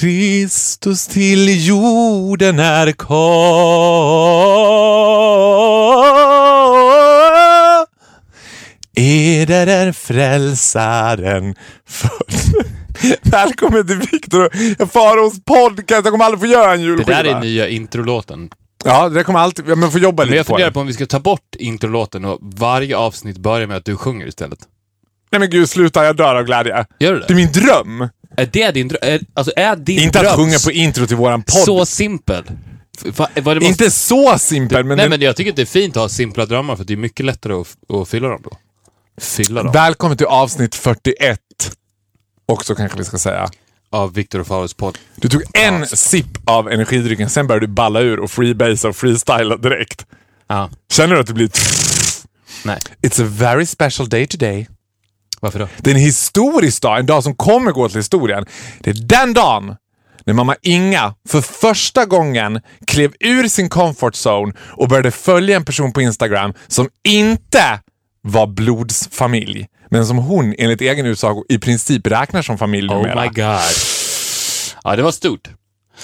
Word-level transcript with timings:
Kristus 0.00 1.06
till 1.06 1.66
jorden 1.66 2.58
är 2.58 2.92
kom. 2.92 3.16
Eder 8.96 9.66
är 9.66 9.92
frälsaren 9.92 11.54
född. 11.86 12.10
Välkommen 13.22 13.86
till 13.86 13.96
Viktor 14.12 14.50
och 14.78 14.92
Faraos 14.92 15.44
podcast. 15.44 15.90
Jag 15.90 16.04
kommer 16.04 16.24
aldrig 16.24 16.40
få 16.40 16.46
göra 16.46 16.72
en 16.72 16.78
Det 16.80 16.84
julskiva. 16.86 17.22
där 17.22 17.36
är 17.36 17.40
nya 17.40 17.68
introlåten. 17.68 18.50
Ja, 18.84 19.08
det 19.08 19.24
kommer 19.24 19.38
alltid... 19.40 19.64
Ja, 19.68 19.74
men 19.74 19.90
får 19.90 20.00
jobba 20.00 20.22
Men 20.22 20.26
lite 20.30 20.36
jag 20.36 20.46
på 20.46 20.50
funderar 20.52 20.66
den. 20.66 20.72
på 20.74 20.80
om 20.80 20.86
vi 20.86 20.92
ska 20.92 21.06
ta 21.06 21.20
bort 21.20 21.54
introlåten 21.58 22.24
och 22.24 22.38
varje 22.42 22.96
avsnitt 22.96 23.38
börjar 23.38 23.66
med 23.66 23.76
att 23.76 23.84
du 23.84 23.96
sjunger 23.96 24.26
istället. 24.26 24.58
Nej 25.32 25.40
men 25.40 25.50
gud, 25.50 25.68
sluta. 25.70 26.04
Jag 26.04 26.16
dör 26.16 26.34
av 26.34 26.44
glädje. 26.44 26.86
Gör 27.00 27.12
du 27.12 27.18
Det 27.18 27.24
är 27.24 27.28
det? 27.28 27.34
min 27.34 27.52
dröm. 27.52 28.08
Är 28.36 28.46
det 28.52 28.70
din 28.70 28.88
dröm? 28.88 28.98
Är, 29.02 29.20
alltså 29.34 29.52
är 29.56 29.76
din 29.76 30.00
Inte 30.02 30.18
dröm 30.18 30.30
att 30.30 30.36
sjunga 30.36 30.58
på 30.64 30.72
intro 30.72 31.06
till 31.06 31.16
våran 31.16 31.42
podd. 31.42 31.64
så 31.64 31.86
simpel? 31.86 32.44
Va- 33.04 33.28
måste- 33.36 33.64
Inte 33.64 33.90
så 33.90 34.38
simpel, 34.38 34.84
men, 34.84 34.96
Nej 34.96 35.04
den... 35.04 35.10
men 35.10 35.20
jag 35.20 35.36
tycker 35.36 35.50
att 35.50 35.56
det 35.56 35.62
är 35.62 35.66
fint 35.66 35.96
att 35.96 36.02
ha 36.02 36.08
simpla 36.08 36.46
drömmar 36.46 36.76
för 36.76 36.84
det 36.84 36.92
är 36.92 36.96
mycket 36.96 37.26
lättare 37.26 37.52
att, 37.52 37.76
att 38.00 38.08
fylla 38.08 38.28
dem 38.28 38.40
då. 38.44 38.56
Fylla 39.20 39.62
dem. 39.62 39.72
Välkommen 39.72 40.16
till 40.16 40.26
avsnitt 40.26 40.74
41. 40.74 41.40
Också 42.46 42.74
kanske 42.74 42.98
vi 42.98 43.04
ska 43.04 43.18
säga. 43.18 43.48
Av 43.90 44.14
Viktor 44.14 44.40
och 44.40 44.46
Faros 44.46 44.74
podd. 44.74 44.98
Du 45.16 45.28
tog 45.28 45.42
en 45.52 45.86
sipp 45.86 46.26
av 46.44 46.68
energidrycken, 46.70 47.30
sen 47.30 47.46
började 47.46 47.66
du 47.66 47.72
balla 47.72 48.00
ur 48.00 48.20
och 48.20 48.30
freebase 48.30 48.88
och 48.88 48.96
freestyla 48.96 49.56
direkt. 49.56 50.06
Ja. 50.48 50.70
Känner 50.92 51.14
du 51.14 51.20
att 51.20 51.26
det 51.26 51.32
blir... 51.34 51.50
Nej. 52.64 52.78
It's 53.02 53.22
a 53.24 53.28
very 53.30 53.66
special 53.66 54.08
day 54.08 54.26
today. 54.26 54.68
Varför 55.40 55.58
då? 55.58 55.68
Det 55.78 55.90
är 55.90 55.94
en 55.94 56.00
historisk 56.00 56.82
dag, 56.82 56.98
en 56.98 57.06
dag 57.06 57.22
som 57.22 57.34
kommer 57.36 57.72
gå 57.72 57.88
till 57.88 57.96
historien. 57.98 58.46
Det 58.80 58.90
är 58.90 58.94
den 58.94 59.34
dagen 59.34 59.76
när 60.24 60.34
mamma 60.34 60.56
Inga 60.62 61.14
för 61.28 61.40
första 61.40 62.04
gången 62.04 62.60
klev 62.86 63.12
ur 63.20 63.48
sin 63.48 63.68
comfort 63.68 64.14
zone 64.26 64.52
och 64.60 64.88
började 64.88 65.10
följa 65.10 65.56
en 65.56 65.64
person 65.64 65.92
på 65.92 66.00
Instagram 66.02 66.54
som 66.68 66.88
inte 67.08 67.80
var 68.22 68.46
blodsfamilj. 68.46 69.66
Men 69.90 70.06
som 70.06 70.16
hon 70.18 70.54
enligt 70.58 70.80
egen 70.80 71.06
utsago 71.06 71.44
i 71.48 71.58
princip 71.58 72.06
räknar 72.06 72.42
som 72.42 72.58
familj 72.58 72.88
Oh 72.88 72.96
numera. 72.96 73.22
my 73.22 73.28
god. 73.28 73.60
Ja, 74.84 74.96
det 74.96 75.02
var 75.02 75.12
stort. 75.12 75.48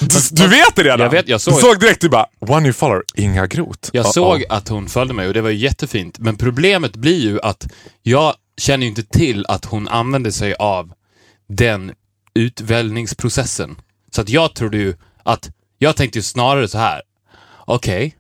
Du, 0.01 0.07
du 0.31 0.49
vet 0.49 0.77
det 0.77 0.83
redan? 0.83 1.01
Jag 1.01 1.11
vet, 1.11 1.29
jag 1.29 1.41
såg- 1.41 1.55
Du 1.55 1.61
såg 1.61 1.81
direkt, 1.81 2.01
du 2.01 2.09
bara 2.09 2.27
“One 2.41 2.67
you 2.67 2.73
follow, 2.73 3.03
Inga 3.15 3.47
Groth”. 3.47 3.91
Jag 3.93 4.05
Uh-oh. 4.07 4.13
såg 4.13 4.45
att 4.49 4.69
hon 4.69 4.89
följde 4.89 5.15
mig 5.15 5.29
och 5.29 5.35
det 5.35 5.41
var 5.41 5.51
ju 5.51 5.57
jättefint. 5.57 6.19
Men 6.19 6.37
problemet 6.37 6.97
blir 6.97 7.21
ju 7.21 7.41
att 7.41 7.67
jag 8.03 8.35
känner 8.57 8.83
ju 8.83 8.89
inte 8.89 9.03
till 9.03 9.47
att 9.49 9.65
hon 9.65 9.89
använde 9.89 10.33
sig 10.33 10.55
av 10.55 10.93
den 11.49 11.93
utväljningsprocessen. 12.35 13.77
Så 14.11 14.21
att 14.21 14.29
jag 14.29 14.55
trodde 14.55 14.77
ju 14.77 14.95
att, 15.23 15.51
jag 15.79 15.97
tänkte 15.97 16.19
ju 16.19 16.23
snarare 16.23 16.69
så 16.69 16.79
här. 16.79 17.03
okej, 17.67 18.17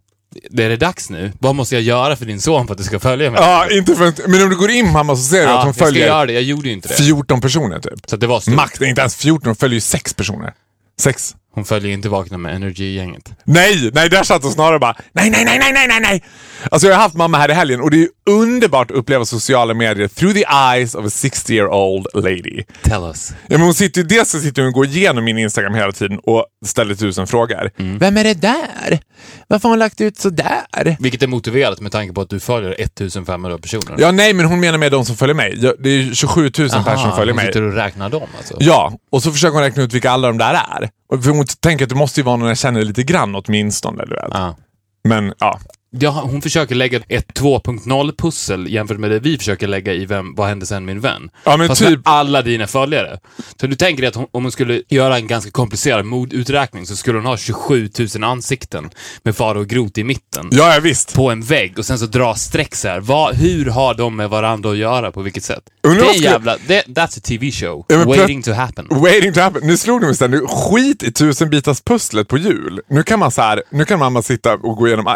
det 0.50 0.64
är 0.64 0.68
det 0.68 0.76
dags 0.76 1.10
nu. 1.10 1.32
Vad 1.40 1.54
måste 1.54 1.74
jag 1.74 1.82
göra 1.82 2.16
för 2.16 2.26
din 2.26 2.40
son 2.40 2.66
för 2.66 2.74
att 2.74 2.78
du 2.78 2.84
ska 2.84 3.00
följa 3.00 3.30
mig? 3.30 3.40
Ja, 3.40 3.70
inte 3.70 3.94
för, 3.96 4.28
men 4.28 4.42
om 4.42 4.50
du 4.50 4.56
går 4.56 4.70
in 4.70 4.92
mamma 4.92 5.16
så 5.16 5.22
ser 5.22 5.36
du 5.36 5.42
Ja, 5.42 5.48
att 5.50 5.58
hon 5.58 5.66
jag 5.66 5.74
ska 5.74 5.84
följer 5.84 6.06
göra 6.06 6.26
det. 6.26 6.32
Jag 6.32 6.42
gjorde 6.42 6.68
ju 6.68 6.74
inte 6.74 6.88
det. 6.88 6.94
14 6.94 7.40
personer 7.40 7.80
typ. 7.80 8.00
Så 8.06 8.14
att 8.14 8.20
det 8.20 8.26
var 8.26 8.40
stort. 8.40 8.54
Max, 8.54 8.80
inte 8.80 9.00
ens 9.00 9.16
14, 9.16 9.46
hon 9.48 9.56
följer 9.56 9.74
ju 9.74 9.80
6 9.80 10.14
personer. 10.14 10.54
6. 11.00 11.34
Hon 11.54 11.64
följer 11.64 11.92
inte 11.92 12.08
Vakna 12.08 12.38
med 12.38 12.54
Energy-gänget. 12.54 13.32
Nej, 13.44 13.90
nej, 13.94 14.08
där 14.08 14.22
satt 14.22 14.42
hon 14.42 14.52
snarare 14.52 14.78
bara 14.78 14.96
nej, 15.12 15.30
nej, 15.30 15.44
nej, 15.44 15.58
nej, 15.58 15.72
nej, 15.72 15.88
nej, 15.88 16.00
nej. 16.00 16.22
Alltså 16.70 16.88
jag 16.88 16.94
har 16.94 17.02
haft 17.02 17.14
mamma 17.14 17.38
här 17.38 17.50
i 17.50 17.52
helgen 17.52 17.80
och 17.80 17.90
det 17.90 18.02
är 18.02 18.08
underbart 18.30 18.90
att 18.90 18.96
uppleva 18.96 19.24
sociala 19.24 19.74
medier 19.74 20.08
through 20.08 20.34
the 20.34 20.44
eyes 20.74 20.94
of 20.94 21.06
a 21.06 21.10
60 21.10 21.54
year 21.54 21.68
old 21.68 22.06
lady. 22.14 22.62
Tell 22.82 23.02
us. 23.02 23.32
Ja, 23.46 23.58
men 23.58 23.60
hon 23.60 23.74
sitter 23.74 24.00
ju, 24.00 24.06
dels 24.06 24.30
så 24.30 24.40
sitter 24.40 24.62
hon 24.62 24.68
och 24.68 24.74
går 24.74 24.86
igenom 24.86 25.24
min 25.24 25.38
Instagram 25.38 25.74
hela 25.74 25.92
tiden 25.92 26.18
och 26.18 26.46
ställer 26.66 26.94
tusen 26.94 27.26
frågor. 27.26 27.70
Mm. 27.78 27.98
Vem 27.98 28.16
är 28.16 28.24
det 28.24 28.34
där? 28.34 29.00
Varför 29.48 29.68
har 29.68 29.70
hon 29.70 29.78
lagt 29.78 30.00
ut 30.00 30.18
så 30.18 30.30
där? 30.30 30.96
Vilket 31.00 31.22
är 31.22 31.26
motiverat 31.26 31.80
med 31.80 31.92
tanke 31.92 32.14
på 32.14 32.20
att 32.20 32.30
du 32.30 32.40
följer 32.40 32.74
1500 32.78 33.58
personer. 33.58 33.96
Ja, 33.98 34.10
nej, 34.10 34.32
men 34.32 34.46
hon 34.46 34.60
menar 34.60 34.78
med 34.78 34.92
de 34.92 35.04
som 35.04 35.16
följer 35.16 35.34
mig. 35.34 35.56
Det 35.78 35.90
är 35.90 36.14
27 36.14 36.42
000 36.42 36.50
personer 36.50 36.96
som 36.96 37.16
följer 37.16 37.34
hon 37.34 37.36
mig. 37.36 37.46
sitter 37.46 37.62
och 37.62 37.74
räknar 37.74 38.08
dem 38.08 38.28
alltså. 38.38 38.56
Ja, 38.60 38.92
och 39.12 39.22
så 39.22 39.32
försöker 39.32 39.52
hon 39.54 39.62
räkna 39.62 39.82
ut 39.82 39.92
vilka 39.92 40.10
alla 40.10 40.28
de 40.28 40.38
där 40.38 40.54
är. 40.54 40.90
Och 41.12 41.24
för 41.24 41.30
hon 41.30 41.44
tänker 41.60 41.84
att 41.84 41.88
det 41.88 41.94
måste 41.94 42.20
ju 42.20 42.24
vara 42.24 42.36
någon 42.36 42.48
jag 42.48 42.58
känner 42.58 42.82
lite 42.82 43.02
grann 43.02 43.34
åtminstone. 43.34 44.04
Du 44.04 44.14
vet. 44.14 44.28
Ja. 44.30 44.56
Men 45.04 45.34
ja, 45.38 45.58
Ja, 46.00 46.10
hon 46.10 46.42
försöker 46.42 46.74
lägga 46.74 47.00
ett 47.08 47.28
2.0-pussel 47.40 48.68
jämfört 48.68 48.98
med 48.98 49.10
det 49.10 49.18
vi 49.18 49.38
försöker 49.38 49.66
lägga 49.68 49.92
i 49.92 50.06
vem, 50.06 50.34
Vad 50.34 50.48
hände 50.48 50.66
sen 50.66 50.84
min 50.84 51.00
vän? 51.00 51.30
Ja, 51.44 51.56
men 51.56 51.68
Fast 51.68 51.80
typ- 51.80 51.90
med 51.90 52.00
alla 52.04 52.42
dina 52.42 52.66
följare. 52.66 53.18
Så 53.60 53.66
du 53.66 53.76
tänker 53.76 54.00
dig 54.02 54.08
att 54.08 54.14
hon, 54.14 54.26
om 54.30 54.42
hon 54.42 54.52
skulle 54.52 54.82
göra 54.88 55.16
en 55.16 55.26
ganska 55.26 55.50
komplicerad 55.50 56.04
moduträkning 56.04 56.86
så 56.86 56.96
skulle 56.96 57.18
hon 57.18 57.26
ha 57.26 57.36
27 57.36 57.90
000 58.14 58.24
ansikten 58.24 58.90
med 59.22 59.36
Faro 59.36 59.60
och 59.60 59.68
Groth 59.68 59.98
i 60.00 60.04
mitten. 60.04 60.48
ja, 60.52 60.74
ja 60.74 60.80
visst. 60.80 61.14
På 61.14 61.30
en 61.30 61.42
vägg 61.42 61.78
och 61.78 61.86
sen 61.86 61.98
så 61.98 62.06
dra 62.06 62.34
streck 62.34 62.74
så 62.74 62.88
här. 62.88 63.00
Vad, 63.00 63.34
hur 63.34 63.66
har 63.66 63.94
de 63.94 64.16
med 64.16 64.30
varandra 64.30 64.70
att 64.70 64.76
göra? 64.76 65.12
På 65.12 65.22
vilket 65.22 65.44
sätt? 65.44 65.62
Undrar 65.82 66.02
det 66.04 66.08
är 66.10 66.12
skulle- 66.14 66.28
jävla... 66.30 66.56
Det, 66.66 66.82
that's 66.86 67.18
a 67.18 67.20
TV 67.24 67.50
show. 67.50 67.84
Ja, 67.88 68.04
Waiting 68.04 68.42
to 68.42 68.52
happen. 68.52 68.86
Waiting 68.90 69.32
to 69.32 69.40
happen. 69.40 69.60
Nu 69.66 69.76
slog 69.76 70.00
det 70.00 70.06
mig 70.06 70.16
sen, 70.16 70.30
nu 70.30 70.46
skit 70.48 71.02
i 71.02 71.12
tusenbitars 71.12 71.80
pusslet 71.80 72.28
på 72.28 72.38
jul. 72.38 72.80
Nu 72.90 73.02
kan 73.02 73.18
man 73.18 73.30
så 73.30 73.42
här, 73.42 73.62
nu 73.70 73.84
kan 73.84 73.98
mamma 73.98 74.22
sitta 74.22 74.54
och 74.54 74.76
gå 74.76 74.86
igenom, 74.86 75.06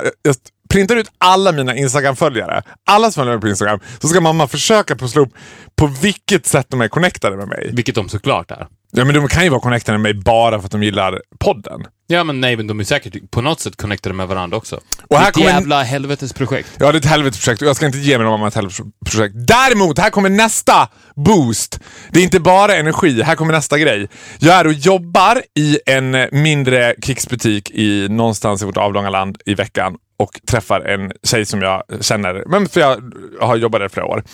printar 0.69 0.97
ut 0.97 1.11
alla 1.19 1.53
mina 1.53 1.77
Instagram-följare, 1.77 2.63
alla 2.87 3.11
som 3.11 3.21
följer 3.21 3.35
mig 3.35 3.41
på 3.41 3.49
Instagram, 3.49 3.81
så 3.99 4.09
ska 4.09 4.21
mamma 4.21 4.49
försöka 4.49 4.97
pussla 4.97 5.23
upp 5.23 5.33
på 5.77 5.87
vilket 5.87 6.47
sätt 6.47 6.67
de 6.69 6.81
är 6.81 6.89
connectade 6.89 7.37
med 7.37 7.49
mig. 7.49 7.71
Vilket 7.73 7.95
de 7.95 8.09
såklart 8.09 8.51
är. 8.51 8.67
Ja 8.91 9.05
men 9.05 9.15
de 9.15 9.29
kan 9.29 9.45
ju 9.45 9.51
vara 9.51 9.61
connectade 9.61 9.99
med 9.99 10.15
mig 10.15 10.23
bara 10.23 10.59
för 10.59 10.67
att 10.67 10.73
de 10.73 10.83
gillar 10.83 11.21
podden. 11.39 11.87
Ja, 12.09 12.25
men 12.25 12.41
nej, 12.41 12.57
men 12.57 12.67
de 12.67 12.81
är 12.81 12.85
säkert 12.85 13.31
på 13.31 13.41
något 13.41 13.61
sätt 13.61 13.77
connectade 13.77 14.15
med 14.15 14.29
varandra 14.29 14.57
också. 14.57 14.81
Och 15.09 15.19
här 15.19 15.27
Ditt 15.27 15.35
kommer 15.35 15.49
jävla 15.49 15.83
helvetesprojekt. 15.83 16.69
Ja, 16.79 16.93
det 16.93 16.97
är 16.97 17.01
ett 17.01 17.05
helvetesprojekt 17.05 17.63
och 17.63 17.69
jag 17.69 17.77
ska 17.77 17.87
inte 17.87 17.99
ge 17.99 18.19
mig 18.19 18.27
mamma 18.27 18.49
ett 18.49 18.55
helvetesprojekt. 18.55 19.35
Däremot, 19.35 19.99
här 19.99 20.11
kommer 20.11 20.29
nästa 20.29 20.89
boost. 21.17 21.81
Det 22.11 22.21
är 22.21 22.25
inte 22.25 22.41
bara 22.41 22.77
energi, 22.77 23.23
här 23.23 23.35
kommer 23.35 23.53
nästa 23.53 23.79
grej. 23.79 24.09
Jag 24.39 24.55
är 24.55 24.67
och 24.67 24.73
jobbar 24.73 25.43
i 25.59 25.79
en 25.87 26.29
mindre 26.33 26.95
kicksbutik 27.03 27.71
i 27.71 28.09
någonstans 28.09 28.63
i 28.63 28.65
vårt 28.65 28.77
avlånga 28.77 29.11
land 29.11 29.39
i 29.47 29.55
veckan 29.55 29.97
och 30.19 30.41
träffar 30.47 30.81
en 30.81 31.13
tjej 31.23 31.47
som 31.47 31.63
jag 31.63 31.83
känner, 32.01 32.45
men 32.47 32.69
för 32.69 32.81
jag 32.81 33.03
har 33.41 33.57
jobbat 33.57 33.81
där 33.81 33.87
i 33.87 33.89
flera 33.89 34.07
år. 34.07 34.25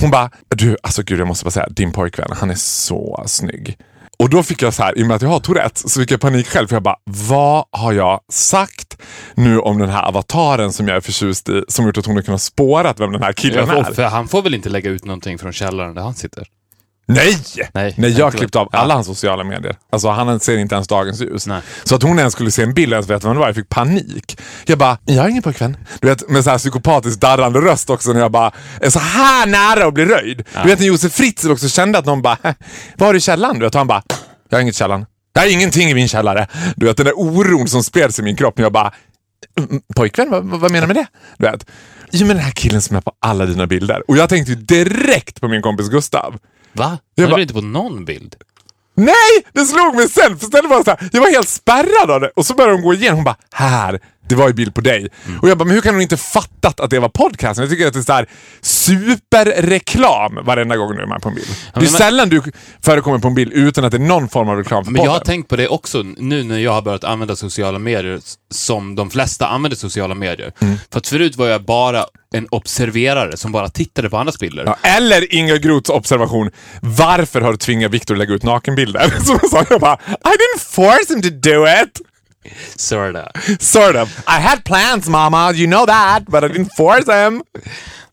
Hon 0.00 0.10
bara, 0.10 0.30
du, 0.48 0.76
alltså 0.82 1.02
gud 1.02 1.20
jag 1.20 1.28
måste 1.28 1.44
bara 1.44 1.50
säga, 1.50 1.68
din 1.70 1.92
pojkvän, 1.92 2.28
han 2.32 2.50
är 2.50 2.54
så 2.54 3.24
snygg. 3.26 3.76
Och 4.18 4.30
då 4.30 4.42
fick 4.42 4.62
jag 4.62 4.74
så 4.74 4.82
här, 4.82 4.98
i 4.98 5.02
och 5.02 5.06
med 5.06 5.14
att 5.16 5.22
jag 5.22 5.28
har 5.28 5.40
Tourettes, 5.40 5.92
så 5.92 6.00
fick 6.00 6.10
jag 6.10 6.20
panik 6.20 6.46
själv. 6.46 6.68
För 6.68 6.76
jag 6.76 6.82
bara, 6.82 6.96
vad 7.04 7.64
har 7.70 7.92
jag 7.92 8.20
sagt 8.32 9.02
nu 9.34 9.58
om 9.58 9.78
den 9.78 9.88
här 9.88 10.02
avataren 10.08 10.72
som 10.72 10.88
jag 10.88 10.96
är 10.96 11.00
förtjust 11.00 11.48
i, 11.48 11.62
som 11.68 11.86
gjort 11.86 11.98
att 11.98 12.06
hon 12.06 12.16
har 12.16 12.22
kunnat 12.22 12.42
spåra 12.42 12.94
vem 12.98 13.12
den 13.12 13.22
här 13.22 13.32
killen 13.32 13.70
är? 13.70 13.82
för 13.82 14.02
han 14.02 14.28
får 14.28 14.42
väl 14.42 14.54
inte 14.54 14.68
lägga 14.68 14.90
ut 14.90 15.04
någonting 15.04 15.38
från 15.38 15.52
källaren 15.52 15.94
där 15.94 16.02
han 16.02 16.14
sitter? 16.14 16.46
Nej! 17.06 17.38
Nej, 17.74 17.94
Nej, 17.96 18.10
jag 18.18 18.24
har 18.26 18.30
klippt 18.30 18.56
av 18.56 18.68
Ja. 18.72 18.78
alla 18.78 18.94
hans 18.94 19.06
sociala 19.06 19.44
medier. 19.44 19.76
Alltså 19.90 20.08
han 20.08 20.40
ser 20.40 20.56
inte 20.58 20.74
ens 20.74 20.88
dagens 20.88 21.20
ljus. 21.20 21.46
Nej. 21.46 21.60
Så 21.84 21.94
att 21.94 22.02
hon 22.02 22.18
ens 22.18 22.32
skulle 22.32 22.50
se 22.50 22.62
en 22.62 22.74
bild 22.74 22.92
och 22.92 22.96
ens 22.96 23.10
veta 23.10 23.26
vem 23.28 23.34
det 23.36 23.40
var, 23.40 23.46
jag 23.48 23.54
fick 23.56 23.68
panik. 23.68 24.38
Jag 24.66 24.78
bara, 24.78 24.98
jag 25.04 25.22
har 25.22 25.28
ingen 25.28 25.42
pojkvän. 25.42 25.76
Du 26.00 26.08
vet, 26.08 26.28
med 26.28 26.44
så 26.44 26.50
här 26.50 26.58
psykopatiskt 26.58 27.20
darrande 27.20 27.60
röst 27.60 27.90
också 27.90 28.12
när 28.12 28.20
jag 28.20 28.30
bara 28.32 28.52
är 28.80 28.90
så 28.90 28.98
här 28.98 29.46
nära 29.46 29.86
att 29.86 29.94
bli 29.94 30.04
röjd. 30.04 30.44
Du 30.62 30.68
vet 30.68 30.78
när 30.78 30.86
Josef 30.86 31.12
Fritzl 31.12 31.50
också 31.50 31.68
kände 31.68 31.98
att 31.98 32.04
någon 32.06 32.22
bara, 32.22 32.38
"Hä, 32.42 32.54
vad 32.96 33.06
har 33.08 33.12
du 33.12 33.18
i 33.18 33.20
källaren? 33.20 33.58
Du 33.58 33.64
vet, 33.64 33.74
och 33.74 33.78
han 33.78 33.86
bara, 33.86 34.02
jag 34.48 34.56
har 34.56 34.62
inget 34.62 34.74
i 34.74 34.78
källaren. 34.78 35.06
Jag 35.32 35.42
har 35.42 35.48
ingenting 35.48 35.90
i 35.90 35.94
min 35.94 36.08
källare. 36.08 36.46
Du 36.76 36.86
vet 36.86 36.96
den 36.96 37.06
där 37.06 37.18
oron 37.18 37.68
som 37.68 37.84
spreds 37.84 38.18
i 38.18 38.22
min 38.22 38.36
kropp. 38.36 38.58
Jag 38.58 38.72
bara, 38.72 38.92
"Mm, 39.58 39.80
pojkvän, 39.96 40.30
vad, 40.30 40.44
vad 40.44 40.70
menar 40.70 40.86
du 40.86 40.94
med 40.94 40.96
det? 41.04 41.06
Du 41.38 41.46
vet. 41.50 41.66
Jo 42.10 42.26
men 42.26 42.36
den 42.36 42.44
här 42.44 42.52
killen 42.52 42.82
som 42.82 42.96
är 42.96 43.00
på 43.00 43.12
alla 43.20 43.46
dina 43.46 43.66
bilder. 43.66 44.02
Och 44.10 44.16
jag 44.16 44.28
tänkte 44.28 44.52
ju 44.52 44.58
direkt 44.58 45.40
på 45.40 45.48
min 45.48 45.62
kompis 45.62 45.88
Gustav. 45.88 46.34
Va? 46.74 46.98
Jag 47.14 47.28
väl 47.28 47.40
inte 47.40 47.54
på 47.54 47.60
någon 47.60 48.04
bild? 48.04 48.36
Nej! 48.96 49.46
Det 49.52 49.64
slog 49.64 49.94
mig 49.94 50.08
sen! 50.08 50.38
För 50.38 50.46
istället 50.46 50.70
var 50.70 50.84
så 50.84 50.90
här, 50.90 51.08
jag 51.12 51.20
var 51.20 51.30
helt 51.30 51.48
spärrad 51.48 52.10
av 52.10 52.20
det. 52.20 52.30
Och 52.36 52.46
så 52.46 52.54
började 52.54 52.74
hon 52.74 52.82
gå 52.82 52.94
igenom. 52.94 53.16
Hon 53.16 53.24
bara, 53.24 53.36
här, 53.52 54.00
det 54.28 54.34
var 54.34 54.48
ju 54.48 54.54
bild 54.54 54.74
på 54.74 54.80
dig. 54.80 55.08
Mm. 55.26 55.40
Och 55.40 55.48
jag 55.48 55.58
bara, 55.58 55.64
men 55.64 55.74
hur 55.74 55.80
kan 55.80 55.94
hon 55.94 56.02
inte 56.02 56.16
fattat 56.16 56.80
att 56.80 56.90
det 56.90 56.98
var 56.98 57.08
podcasten? 57.08 57.62
Jag 57.62 57.70
tycker 57.70 57.86
att 57.86 57.92
det 57.92 57.98
är 57.98 58.02
så 58.02 58.12
här 58.12 58.26
superreklam 58.62 60.38
varenda 60.44 60.76
gång 60.76 60.96
du 60.96 61.02
är 61.02 61.06
med 61.06 61.22
på 61.22 61.28
en 61.28 61.34
bild. 61.34 61.48
det 61.74 61.80
är 61.80 61.86
sällan 61.86 62.28
du 62.28 62.42
förekommer 62.82 63.18
på 63.18 63.28
en 63.28 63.34
bild 63.34 63.52
utan 63.52 63.84
att 63.84 63.90
det 63.90 63.96
är 63.96 63.98
någon 63.98 64.28
form 64.28 64.48
av 64.48 64.56
reklam 64.56 64.84
för 64.84 64.92
Men 64.92 65.02
jag 65.02 65.10
har 65.10 65.18
podden. 65.18 65.26
tänkt 65.26 65.48
på 65.48 65.56
det 65.56 65.68
också 65.68 66.02
nu 66.02 66.44
när 66.44 66.58
jag 66.58 66.72
har 66.72 66.82
börjat 66.82 67.04
använda 67.04 67.36
sociala 67.36 67.78
medier 67.78 68.20
som 68.50 68.94
de 68.94 69.10
flesta 69.10 69.46
använder 69.46 69.76
sociala 69.76 70.14
medier. 70.14 70.52
Mm. 70.60 70.76
För 70.92 70.98
att 70.98 71.06
förut 71.06 71.36
var 71.36 71.46
jag 71.46 71.64
bara 71.64 72.04
en 72.34 72.46
observerare 72.50 73.36
som 73.36 73.52
bara 73.52 73.68
tittade 73.68 74.10
på 74.10 74.16
andras 74.16 74.38
bilder. 74.38 74.64
Ja, 74.66 74.76
eller 74.82 75.34
Inga 75.34 75.56
Groths 75.56 75.90
observation. 75.90 76.50
Varför 76.80 77.40
har 77.40 77.50
du 77.52 77.58
tvingat 77.58 77.92
Viktor 77.92 78.14
att 78.14 78.18
lägga 78.18 78.34
ut 78.34 78.42
nakenbilder? 78.42 79.10
Som 79.24 79.38
jag 79.42 79.50
sa, 79.50 79.64
jag 79.70 79.80
bara, 79.80 79.94
I 79.94 80.36
didn't 80.36 80.64
force 80.68 81.14
him 81.14 81.22
to 81.22 81.28
do 81.30 81.66
it! 81.82 82.00
Sorta. 82.76 83.32
Sort 83.60 83.96
of. 83.96 84.08
I 84.18 84.40
had 84.40 84.64
plans 84.64 85.08
mama, 85.08 85.52
you 85.52 85.66
know 85.66 85.86
that, 85.86 86.22
but 86.26 86.44
I 86.44 86.48
didn't 86.48 86.76
force 86.76 87.24
him. 87.24 87.42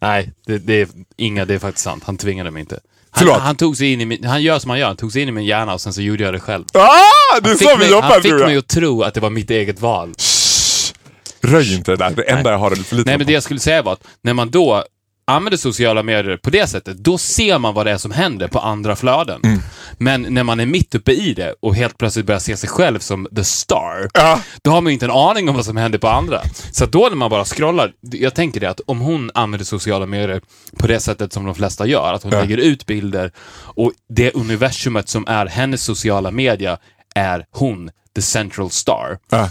Nej, 0.01 0.31
det, 0.45 0.57
det 0.57 0.81
är 0.81 0.87
inga, 1.17 1.45
det 1.45 1.53
är 1.53 1.59
faktiskt 1.59 1.83
sant. 1.83 2.03
Han 2.05 2.17
tvingade 2.17 2.51
mig 2.51 2.59
inte. 2.59 2.79
Han, 3.11 3.19
Förlåt. 3.19 3.41
han 3.41 3.55
tog 3.55 3.77
sig 3.77 3.93
in 3.93 4.01
i 4.01 4.05
min, 4.05 4.23
han 4.23 4.43
gör 4.43 4.59
som 4.59 4.69
han 4.69 4.79
gör, 4.79 4.87
han 4.87 4.97
tog 4.97 5.11
sig 5.11 5.21
in 5.21 5.29
i 5.29 5.31
min 5.31 5.45
hjärna 5.45 5.73
och 5.73 5.81
sen 5.81 5.93
så 5.93 6.01
gjorde 6.01 6.23
jag 6.23 6.33
det 6.33 6.39
själv. 6.39 6.65
Ah, 6.73 7.39
det 7.41 7.49
är 7.49 7.55
så 7.55 7.77
vi 7.77 7.91
jobbar 7.91 8.09
han 8.09 8.21
fick 8.21 8.33
mig 8.33 8.57
att 8.57 8.67
tro 8.67 9.03
att 9.03 9.13
det 9.13 9.19
var 9.19 9.29
mitt 9.29 9.49
eget 9.49 9.81
val. 9.81 10.13
Shh. 10.17 10.93
Röj 11.41 11.75
inte 11.75 11.91
det 11.91 11.97
där. 11.97 12.09
Det 12.09 12.29
enda 12.29 12.51
jag 12.51 12.57
har 12.57 12.71
är 12.71 12.75
lite 12.75 12.95
Nej, 13.05 13.17
men 13.17 13.27
det 13.27 13.33
jag 13.33 13.43
skulle 13.43 13.59
säga 13.59 13.81
var 13.81 13.93
att 13.93 14.03
när 14.21 14.33
man 14.33 14.49
då 14.49 14.83
använder 15.31 15.57
sociala 15.57 16.03
medier 16.03 16.37
på 16.37 16.49
det 16.49 16.67
sättet, 16.67 16.97
då 16.97 17.17
ser 17.17 17.59
man 17.59 17.73
vad 17.73 17.85
det 17.85 17.91
är 17.91 17.97
som 17.97 18.11
händer 18.11 18.47
på 18.47 18.59
andra 18.59 18.95
flöden. 18.95 19.41
Mm. 19.43 19.59
Men 19.97 20.21
när 20.29 20.43
man 20.43 20.59
är 20.59 20.65
mitt 20.65 20.95
uppe 20.95 21.11
i 21.11 21.33
det 21.33 21.55
och 21.59 21.75
helt 21.75 21.97
plötsligt 21.97 22.25
börjar 22.25 22.39
se 22.39 22.57
sig 22.57 22.69
själv 22.69 22.99
som 22.99 23.27
the 23.35 23.43
star, 23.43 24.09
Ja. 24.13 24.39
då 24.63 24.71
har 24.71 24.81
man 24.81 24.89
ju 24.89 24.93
inte 24.93 25.05
en 25.05 25.11
aning 25.11 25.49
om 25.49 25.55
vad 25.55 25.65
som 25.65 25.77
händer 25.77 25.99
på 25.99 26.07
andra. 26.07 26.41
Så 26.71 26.85
då 26.85 27.07
när 27.09 27.15
man 27.15 27.29
bara 27.29 27.45
scrollar, 27.45 27.91
jag 28.01 28.35
tänker 28.35 28.59
det 28.59 28.69
att 28.69 28.81
om 28.85 28.99
hon 28.99 29.31
använder 29.33 29.65
sociala 29.65 30.05
medier 30.05 30.41
på 30.77 30.87
det 30.87 30.99
sättet 30.99 31.33
som 31.33 31.45
de 31.45 31.55
flesta 31.55 31.85
gör, 31.87 32.13
att 32.13 32.23
hon 32.23 32.31
Ja. 32.31 32.41
lägger 32.41 32.57
ut 32.57 32.85
bilder 32.85 33.31
och 33.75 33.91
det 34.09 34.31
universumet 34.31 35.09
som 35.09 35.27
är 35.27 35.45
hennes 35.45 35.83
sociala 35.83 36.31
media 36.31 36.77
är 37.15 37.45
hon, 37.51 37.91
the 38.15 38.21
central 38.21 38.69
star 38.71 39.17
Ja. 39.29 39.49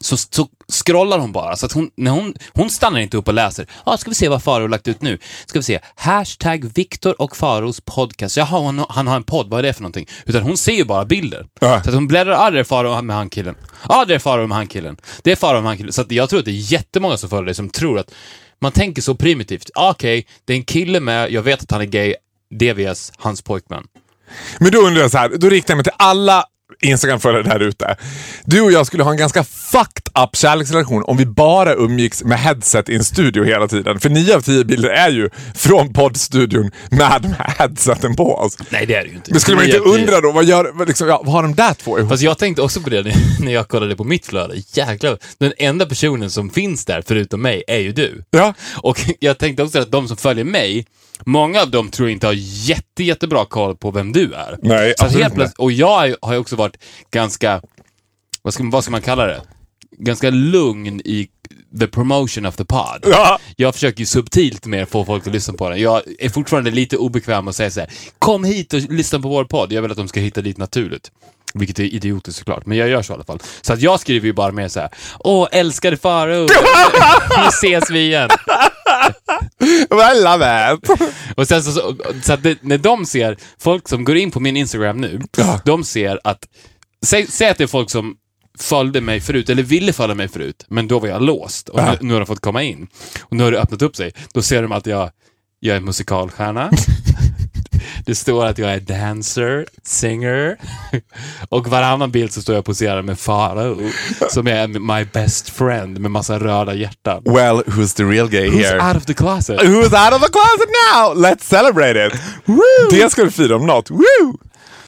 Så, 0.00 0.16
så 0.16 0.48
scrollar 0.72 1.18
hon 1.18 1.32
bara. 1.32 1.56
Så 1.56 1.66
att 1.66 1.72
hon, 1.72 1.90
när 1.96 2.10
hon, 2.10 2.34
hon 2.52 2.70
stannar 2.70 3.00
inte 3.00 3.16
upp 3.16 3.28
och 3.28 3.34
läser. 3.34 3.66
Ja, 3.86 3.96
ska 3.96 4.10
vi 4.10 4.14
se 4.14 4.28
vad 4.28 4.42
Faro 4.42 4.66
lagt 4.66 4.88
ut 4.88 5.02
nu. 5.02 5.18
Ska 5.46 5.58
vi 5.58 5.62
se. 5.62 5.80
Hashtag 5.94 6.70
Viktor 6.74 7.22
och 7.22 7.36
Faros 7.36 7.80
podcast. 7.80 8.36
Jaha, 8.36 8.64
han, 8.64 8.84
han 8.88 9.06
har 9.06 9.16
en 9.16 9.22
podd. 9.22 9.50
Vad 9.50 9.58
är 9.58 9.62
det 9.62 9.72
för 9.72 9.82
någonting? 9.82 10.08
Utan 10.26 10.42
hon 10.42 10.56
ser 10.56 10.72
ju 10.72 10.84
bara 10.84 11.04
bilder. 11.04 11.46
Ja. 11.60 11.82
Så 11.82 11.88
att 11.88 11.94
hon 11.94 12.08
bläddrar. 12.08 12.32
Ja, 12.32 12.50
det 12.50 12.60
är 12.60 12.64
Faro 12.64 13.02
med 13.02 13.16
han 13.16 13.30
killen. 13.30 13.54
Ja, 13.88 14.04
det 14.04 14.14
är 14.14 14.18
Faro 14.18 14.46
med 14.46 14.56
han 14.56 14.66
killen. 14.66 14.96
Det 15.22 15.32
är 15.32 15.36
Faro 15.36 15.60
med 15.60 15.64
han 15.64 15.76
killen. 15.76 15.92
Så 15.92 16.00
att 16.00 16.10
jag 16.10 16.28
tror 16.28 16.38
att 16.38 16.44
det 16.44 16.50
är 16.50 16.72
jättemånga 16.72 17.16
som 17.16 17.30
följer 17.30 17.44
dig 17.44 17.54
som 17.54 17.70
tror 17.70 17.98
att 17.98 18.14
man 18.60 18.72
tänker 18.72 19.02
så 19.02 19.14
primitivt. 19.14 19.70
Ah, 19.74 19.90
Okej, 19.90 20.26
det 20.44 20.52
är 20.52 20.56
en 20.56 20.64
kille 20.64 21.00
med, 21.00 21.32
jag 21.32 21.42
vet 21.42 21.62
att 21.62 21.70
han 21.70 21.80
är 21.80 21.84
gay, 21.84 22.14
DVS, 22.50 23.12
hans 23.16 23.42
pojkvän. 23.42 23.84
Men 24.58 24.72
då 24.72 24.78
undrar 24.78 25.02
jag 25.02 25.10
så 25.10 25.18
här, 25.18 25.28
då 25.28 25.48
riktar 25.48 25.72
jag 25.72 25.76
mig 25.76 25.84
till 25.84 25.92
alla 25.96 26.44
Instagram-följare 26.80 27.42
där 27.42 27.60
ute. 27.60 27.96
Du 28.44 28.60
och 28.60 28.72
jag 28.72 28.86
skulle 28.86 29.02
ha 29.02 29.10
en 29.10 29.16
ganska 29.16 29.44
fucked 29.44 30.22
up 30.24 30.36
kärleksrelation 30.36 31.04
om 31.06 31.16
vi 31.16 31.26
bara 31.26 31.74
umgicks 31.74 32.24
med 32.24 32.38
headset 32.38 32.88
i 32.88 32.94
en 32.94 33.04
studio 33.04 33.44
hela 33.44 33.68
tiden. 33.68 34.00
För 34.00 34.08
nio 34.10 34.36
av 34.36 34.40
tio 34.40 34.64
bilder 34.64 34.88
är 34.88 35.10
ju 35.10 35.30
från 35.54 35.92
poddstudion 35.92 36.70
med 36.90 37.22
de 37.22 37.28
här 37.38 37.54
headseten 37.58 38.16
på 38.16 38.34
oss. 38.36 38.58
Nej, 38.70 38.86
det 38.86 38.94
är 38.94 39.02
det 39.02 39.08
ju 39.08 39.14
inte. 39.14 39.30
Men 39.30 39.40
skulle 39.40 39.56
man 39.56 39.66
inte 39.66 39.78
undra 39.78 40.20
då, 40.20 40.32
vad, 40.32 40.44
gör, 40.44 40.86
liksom, 40.86 41.08
ja, 41.08 41.22
vad 41.24 41.32
har 41.34 41.42
de 41.42 41.54
där 41.54 41.74
två 41.74 41.98
ihop? 41.98 42.10
Fast 42.10 42.22
jag 42.22 42.38
tänkte 42.38 42.62
också 42.62 42.80
på 42.80 42.90
det 42.90 43.02
när- 43.02 43.14
när 43.44 43.52
jag 43.52 43.68
kollade 43.68 43.96
på 43.96 44.04
mitt 44.04 44.26
flöde. 44.26 44.54
Jäklar, 44.72 45.18
den 45.38 45.52
enda 45.58 45.86
personen 45.86 46.30
som 46.30 46.50
finns 46.50 46.84
där 46.84 47.02
förutom 47.06 47.42
mig 47.42 47.62
är 47.66 47.78
ju 47.78 47.92
du. 47.92 48.22
Ja. 48.30 48.54
Och 48.76 49.00
jag 49.20 49.38
tänkte 49.38 49.62
också 49.62 49.78
att 49.78 49.92
de 49.92 50.08
som 50.08 50.16
följer 50.16 50.44
mig, 50.44 50.86
många 51.20 51.60
av 51.62 51.70
dem 51.70 51.90
tror 51.90 52.08
jag 52.08 52.12
inte 52.16 52.26
har 52.26 52.34
jätte, 52.38 53.02
jättebra 53.04 53.44
koll 53.44 53.76
på 53.76 53.90
vem 53.90 54.12
du 54.12 54.32
är. 54.32 54.58
Nej, 54.62 54.94
Så 54.98 55.04
helt 55.18 55.34
plötsligt, 55.34 55.58
och 55.58 55.72
jag 55.72 56.16
har 56.22 56.32
ju- 56.34 56.38
också 56.38 56.56
varit 56.56 56.76
ganska, 57.10 57.60
vad 58.42 58.54
ska, 58.54 58.62
man- 58.62 58.70
vad 58.70 58.84
ska 58.84 58.90
man 58.90 59.02
kalla 59.02 59.26
det? 59.26 59.42
Ganska 59.98 60.30
lugn 60.30 61.00
i 61.04 61.28
the 61.80 61.86
promotion 61.86 62.46
of 62.46 62.56
the 62.56 62.64
pod. 62.64 62.98
Ja. 63.02 63.38
Jag 63.56 63.74
försöker 63.74 64.00
ju 64.00 64.06
subtilt 64.06 64.66
mer 64.66 64.84
få 64.84 65.04
folk 65.04 65.26
att 65.26 65.32
lyssna 65.32 65.54
på 65.54 65.68
den. 65.70 65.80
Jag 65.80 66.02
är 66.18 66.28
fortfarande 66.28 66.70
lite 66.70 66.96
obekväm 66.96 67.48
att 67.48 67.56
säga 67.56 67.70
så 67.70 67.80
här: 67.80 67.90
kom 68.18 68.44
hit 68.44 68.72
och 68.72 68.80
lyssna 68.80 69.20
på 69.20 69.28
vår 69.28 69.44
podd. 69.44 69.72
Jag 69.72 69.82
vill 69.82 69.90
att 69.90 69.96
de 69.96 70.08
ska 70.08 70.20
hitta 70.20 70.40
dit 70.40 70.56
naturligt. 70.58 71.10
Vilket 71.54 71.78
är 71.78 71.82
idiotiskt 71.84 72.38
såklart, 72.38 72.66
men 72.66 72.78
jag 72.78 72.88
gör 72.88 73.02
så 73.02 73.12
i 73.12 73.14
alla 73.14 73.24
fall. 73.24 73.40
Så 73.62 73.72
att 73.72 73.80
jag 73.82 74.00
skriver 74.00 74.26
ju 74.26 74.32
bara 74.32 74.52
mer 74.52 74.68
så 74.68 74.80
här: 74.80 74.88
åh 75.18 75.48
älskade 75.52 75.96
Faro, 75.96 76.40
nu 77.42 77.48
ses 77.48 77.90
vi 77.90 78.00
igen. 78.06 78.30
Well, 79.90 80.24
love 80.24 80.74
it. 80.74 80.90
Och 81.36 81.48
sen 81.48 81.62
så, 81.62 81.72
så, 81.72 81.96
så 82.22 82.32
att 82.32 82.42
det, 82.42 82.58
när 82.62 82.78
de 82.78 83.06
ser, 83.06 83.36
folk 83.58 83.88
som 83.88 84.04
går 84.04 84.16
in 84.16 84.30
på 84.30 84.40
min 84.40 84.56
Instagram 84.56 85.00
nu, 85.00 85.20
Ja. 85.36 85.60
de 85.64 85.84
ser 85.84 86.20
att, 86.24 86.44
säg, 87.06 87.26
säg 87.26 87.48
att 87.48 87.58
det 87.58 87.64
är 87.64 87.68
folk 87.68 87.90
som 87.90 88.16
följde 88.58 89.00
mig 89.00 89.20
förut, 89.20 89.50
eller 89.50 89.62
ville 89.62 89.92
följa 89.92 90.14
mig 90.14 90.28
förut, 90.28 90.64
men 90.68 90.88
då 90.88 90.98
var 90.98 91.08
jag 91.08 91.22
låst 91.22 91.68
och 91.68 91.80
nu, 91.84 91.98
nu 92.00 92.12
har 92.12 92.20
de 92.20 92.26
fått 92.26 92.40
komma 92.40 92.62
in. 92.62 92.86
Och 93.20 93.36
nu 93.36 93.44
har 93.44 93.50
det 93.52 93.60
öppnat 93.60 93.82
upp 93.82 93.96
sig. 93.96 94.12
Då 94.34 94.42
ser 94.42 94.62
de 94.62 94.72
att 94.72 94.86
jag, 94.86 95.10
jag 95.60 95.76
är 95.76 95.80
musikalstjärna. 95.80 96.70
Det 98.06 98.14
står 98.14 98.46
att 98.46 98.58
jag 98.58 98.72
är 98.74 98.80
dancer, 98.80 99.66
singer 99.82 100.56
och 101.48 101.68
varannan 101.68 102.10
bild 102.10 102.32
så 102.32 102.42
står 102.42 102.54
jag 102.54 102.60
och 102.60 102.66
poserar 102.66 103.02
med 103.02 103.18
Farao 103.18 103.90
som 104.30 104.46
är 104.46 104.66
my 104.68 105.04
best 105.12 105.48
friend 105.48 106.00
med 106.00 106.10
massa 106.10 106.38
röda 106.38 106.74
hjärtan. 106.74 107.22
Well, 107.24 107.62
who's 107.66 107.96
the 107.96 108.04
real 108.04 108.28
gay 108.28 108.48
Who's 108.48 108.64
here? 108.64 108.88
out 108.88 108.96
of 108.96 109.04
the 109.06 109.14
closet? 109.14 109.60
Who's 109.60 110.04
out 110.06 110.14
of 110.14 110.22
the 110.22 110.32
closet 110.32 110.68
now? 110.94 111.24
Let's 111.24 111.42
celebrate 111.44 112.06
it! 112.06 112.12
Woo! 112.44 112.60
Det 112.90 113.10
ska 113.12 113.24
vi 113.24 113.30
fira 113.30 113.56
om 113.56 113.66
något. 113.66 113.90
Woo! 113.90 114.38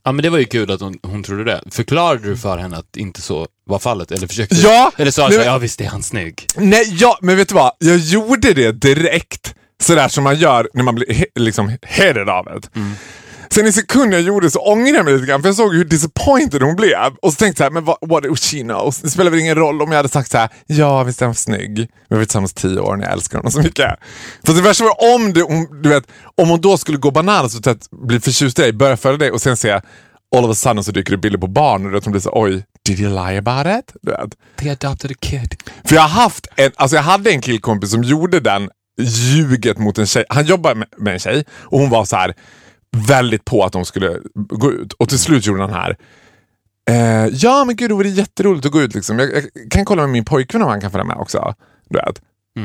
Ja, 0.05 0.13
men 0.13 0.23
det 0.23 0.31
var 0.31 0.39
ju 0.39 0.45
kul 0.45 0.71
att 0.71 0.81
hon, 0.81 0.99
hon 1.03 1.23
trodde 1.23 1.45
det. 1.45 1.61
Förklarade 1.71 2.29
du 2.29 2.37
för 2.37 2.59
henne 2.59 2.77
att 2.77 2.97
inte 2.97 3.21
så 3.23 3.47
var 3.69 3.79
fallet? 3.79 4.11
Eller 4.13 4.27
försökte 4.27 4.55
Ja! 4.57 4.93
Eller 4.97 5.11
sa 5.11 5.29
du 5.29 5.35
ja 5.35 5.59
visst 5.59 5.81
är 5.81 5.87
han 5.87 6.03
snygg. 6.03 6.47
Nej, 6.57 6.97
ja, 7.01 7.19
men 7.23 7.37
vet 7.37 7.49
du 7.49 7.55
vad? 7.55 7.73
Jag 7.79 7.97
gjorde 7.97 8.53
det 8.53 8.73
direkt. 8.73 9.55
Sådär 9.83 10.09
som 10.09 10.25
man 10.25 10.37
gör 10.37 10.69
när 10.75 10.83
man 10.83 10.95
blir 10.95 11.07
he- 11.07 11.25
liksom 11.35 11.73
headed 11.83 12.29
av 12.29 12.45
det. 12.45 12.61
Sen 13.51 13.67
i 13.67 13.73
sekunden 13.73 14.13
jag 14.13 14.21
gjorde 14.23 14.51
så 14.51 14.59
ångrade 14.59 14.97
jag 14.97 15.05
mig 15.05 15.15
lite 15.15 15.27
grann 15.27 15.43
för 15.43 15.49
jag 15.49 15.57
såg 15.57 15.75
hur 15.75 15.85
disappointed 15.85 16.63
hon 16.63 16.77
blev. 16.77 17.13
Och 17.23 17.33
så 17.33 17.37
tänkte 17.37 17.63
jag 17.63 17.73
men 17.73 17.85
what, 17.85 17.99
what 18.09 18.39
she 18.39 18.61
knows? 18.61 18.99
Det 18.99 19.11
spelar 19.11 19.31
väl 19.31 19.41
ingen 19.41 19.55
roll 19.55 19.83
om 19.83 19.91
jag 19.93 19.97
hade 19.97 20.09
sagt 20.09 20.31
så 20.31 20.39
här, 20.39 20.49
ja 20.67 21.03
visst 21.03 21.23
är 21.23 21.27
han 21.27 21.35
snygg. 21.35 21.79
Vi 21.79 21.87
har 22.11 22.17
varit 22.17 22.29
tillsammans 22.29 22.53
tio 22.55 22.81
år 22.81 22.97
och 22.97 23.03
jag 23.03 23.13
älskar 23.13 23.39
honom 23.39 23.53
så 23.53 23.61
mycket. 23.61 23.91
För 24.47 24.53
det 24.53 24.61
värsta 24.63 24.85
var 24.85 25.15
om, 25.15 25.33
det, 25.33 25.43
om, 25.43 25.81
du 25.83 25.89
vet, 25.89 26.05
om 26.35 26.49
hon 26.49 26.61
då 26.61 26.77
skulle 26.79 26.99
gå 26.99 27.11
bananas 27.11 27.55
och 27.67 27.77
bli 28.07 28.21
förtjust 28.21 28.59
i 28.59 28.63
dig, 28.63 28.73
börja 28.73 28.97
följa 28.97 29.19
dig 29.19 29.31
och 29.31 29.41
sen 29.43 29.57
se 29.57 29.81
all 30.37 30.45
of 30.45 30.51
a 30.51 30.55
sudden 30.55 30.85
så 30.85 30.93
dyker 30.93 31.11
det 31.11 31.19
bilder 31.19 31.39
på 31.39 31.47
barn 31.47 31.95
och 31.95 32.05
hon 32.05 32.13
blir 32.13 32.23
så 32.23 32.31
oj, 32.33 32.65
did 32.85 33.01
you 33.01 33.11
lie 33.11 33.39
about 33.39 33.67
it? 33.79 33.97
Du 34.03 34.11
vet. 34.11 34.31
They 34.57 34.71
adopted 34.71 35.11
a 35.11 35.15
kid. 35.21 35.55
För 35.85 35.95
jag 35.95 36.03
haft 36.03 36.47
en, 36.57 36.71
alltså 36.77 36.97
jag 36.97 37.03
hade 37.03 37.31
en 37.31 37.41
killkompis 37.41 37.91
som 37.91 38.03
gjorde 38.03 38.41
den 38.41 38.71
ljuget 38.99 39.79
mot 39.79 39.99
en 39.99 40.07
tjej. 40.07 40.25
Han 40.29 40.45
jobbade 40.47 40.75
med, 40.75 40.89
med 40.97 41.13
en 41.13 41.19
tjej 41.19 41.45
och 41.51 41.79
hon 41.81 41.91
var 41.91 42.05
så 42.05 42.17
här 42.17 42.35
väldigt 43.09 43.45
på 43.45 43.65
att 43.65 43.73
de 43.73 43.85
skulle 43.85 44.19
gå 44.35 44.73
ut. 44.73 44.93
Och 44.93 45.09
till 45.09 45.19
slut 45.19 45.47
gjorde 45.47 45.61
han 45.63 45.73
här. 45.73 45.97
Eh, 46.91 47.27
ja 47.33 47.65
men 47.65 47.77
gud 47.77 47.91
det 47.91 47.95
vore 47.95 48.09
jätteroligt 48.09 48.67
att 48.67 48.73
gå 48.73 48.81
ut 48.83 48.95
liksom. 48.95 49.19
Jag, 49.19 49.31
jag 49.35 49.45
kan 49.71 49.85
kolla 49.85 50.03
med 50.03 50.11
min 50.11 50.25
pojkvän 50.25 50.63
om 50.63 50.69
han 50.69 50.81
kan 50.81 50.91
följa 50.91 51.05
med 51.05 51.17
också. 51.17 51.55
Du 51.89 51.99
vet. 51.99 52.21